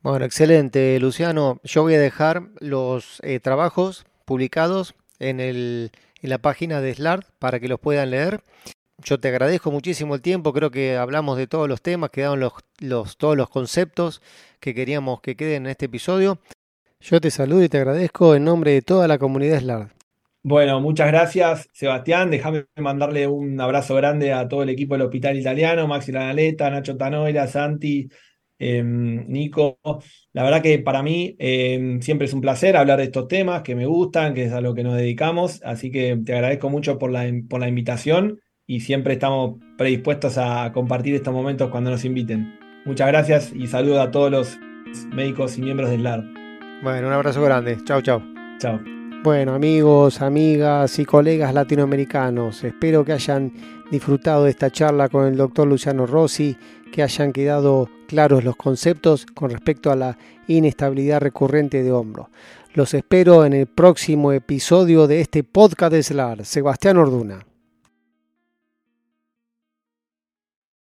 Bueno, 0.00 0.24
excelente, 0.24 0.98
Luciano. 0.98 1.60
Yo 1.62 1.82
voy 1.82 1.94
a 1.94 2.00
dejar 2.00 2.48
los 2.58 3.20
eh, 3.22 3.38
trabajos 3.38 4.06
publicados 4.24 4.96
en, 5.20 5.38
el, 5.38 5.92
en 6.20 6.30
la 6.30 6.38
página 6.38 6.80
de 6.80 6.94
SLARD 6.94 7.26
para 7.38 7.60
que 7.60 7.68
los 7.68 7.78
puedan 7.78 8.10
leer. 8.10 8.42
Yo 9.04 9.18
te 9.18 9.28
agradezco 9.28 9.72
muchísimo 9.72 10.14
el 10.14 10.22
tiempo, 10.22 10.52
creo 10.52 10.70
que 10.70 10.96
hablamos 10.96 11.36
de 11.36 11.48
todos 11.48 11.68
los 11.68 11.82
temas, 11.82 12.10
quedaron 12.10 12.38
los, 12.38 12.52
todos 13.16 13.36
los 13.36 13.48
conceptos 13.48 14.22
que 14.60 14.74
queríamos 14.74 15.20
que 15.20 15.34
queden 15.34 15.66
en 15.66 15.70
este 15.70 15.86
episodio. 15.86 16.38
Yo 17.00 17.20
te 17.20 17.30
saludo 17.32 17.64
y 17.64 17.68
te 17.68 17.78
agradezco 17.78 18.36
en 18.36 18.44
nombre 18.44 18.72
de 18.72 18.82
toda 18.82 19.08
la 19.08 19.18
comunidad 19.18 19.58
SLARD. 19.58 19.90
Bueno, 20.44 20.80
muchas 20.80 21.08
gracias, 21.08 21.68
Sebastián. 21.72 22.30
Déjame 22.30 22.66
mandarle 22.76 23.26
un 23.26 23.60
abrazo 23.60 23.96
grande 23.96 24.32
a 24.32 24.46
todo 24.46 24.62
el 24.62 24.68
equipo 24.68 24.94
del 24.94 25.02
Hospital 25.02 25.36
Italiano, 25.36 25.88
Maxi 25.88 26.12
Lanaleta, 26.12 26.70
Nacho 26.70 26.96
Tanoira, 26.96 27.48
Santi, 27.48 28.08
em, 28.58 29.26
Nico. 29.28 29.78
La 30.32 30.44
verdad 30.44 30.62
que 30.62 30.78
para 30.78 31.02
mí 31.02 31.34
em, 31.38 32.00
siempre 32.00 32.26
es 32.26 32.34
un 32.34 32.40
placer 32.40 32.76
hablar 32.76 32.98
de 32.98 33.04
estos 33.04 33.26
temas 33.26 33.62
que 33.62 33.74
me 33.74 33.86
gustan, 33.86 34.34
que 34.34 34.44
es 34.44 34.52
a 34.52 34.60
lo 34.60 34.74
que 34.74 34.84
nos 34.84 34.96
dedicamos. 34.96 35.60
Así 35.64 35.90
que 35.90 36.16
te 36.24 36.34
agradezco 36.34 36.70
mucho 36.70 36.98
por 36.98 37.10
la, 37.10 37.28
por 37.48 37.60
la 37.60 37.68
invitación 37.68 38.40
y 38.72 38.80
siempre 38.80 39.12
estamos 39.12 39.56
predispuestos 39.76 40.38
a 40.38 40.72
compartir 40.72 41.14
estos 41.14 41.34
momentos 41.34 41.68
cuando 41.68 41.90
nos 41.90 42.06
inviten. 42.06 42.58
Muchas 42.86 43.06
gracias 43.06 43.52
y 43.54 43.66
saludo 43.66 44.00
a 44.00 44.10
todos 44.10 44.30
los 44.30 44.58
médicos 45.12 45.58
y 45.58 45.60
miembros 45.60 45.90
del 45.90 46.04
LAR. 46.04 46.24
Bueno, 46.82 47.08
un 47.08 47.12
abrazo 47.12 47.42
grande. 47.42 47.76
Chao, 47.84 48.00
chao. 48.00 48.22
Chao. 48.58 48.80
Bueno, 49.22 49.52
amigos, 49.52 50.22
amigas 50.22 50.98
y 50.98 51.04
colegas 51.04 51.52
latinoamericanos, 51.52 52.64
espero 52.64 53.04
que 53.04 53.12
hayan 53.12 53.52
disfrutado 53.90 54.44
de 54.44 54.50
esta 54.50 54.70
charla 54.70 55.10
con 55.10 55.26
el 55.26 55.36
doctor 55.36 55.68
Luciano 55.68 56.06
Rossi, 56.06 56.56
que 56.90 57.02
hayan 57.02 57.34
quedado 57.34 57.90
claros 58.08 58.42
los 58.42 58.56
conceptos 58.56 59.26
con 59.26 59.50
respecto 59.50 59.90
a 59.90 59.96
la 59.96 60.16
inestabilidad 60.46 61.20
recurrente 61.20 61.82
de 61.82 61.92
hombro. 61.92 62.30
Los 62.72 62.94
espero 62.94 63.44
en 63.44 63.52
el 63.52 63.66
próximo 63.66 64.32
episodio 64.32 65.06
de 65.06 65.20
este 65.20 65.44
podcast 65.44 65.92
de 65.92 66.02
SLAR. 66.02 66.46
Sebastián 66.46 66.96
Orduna. 66.96 67.51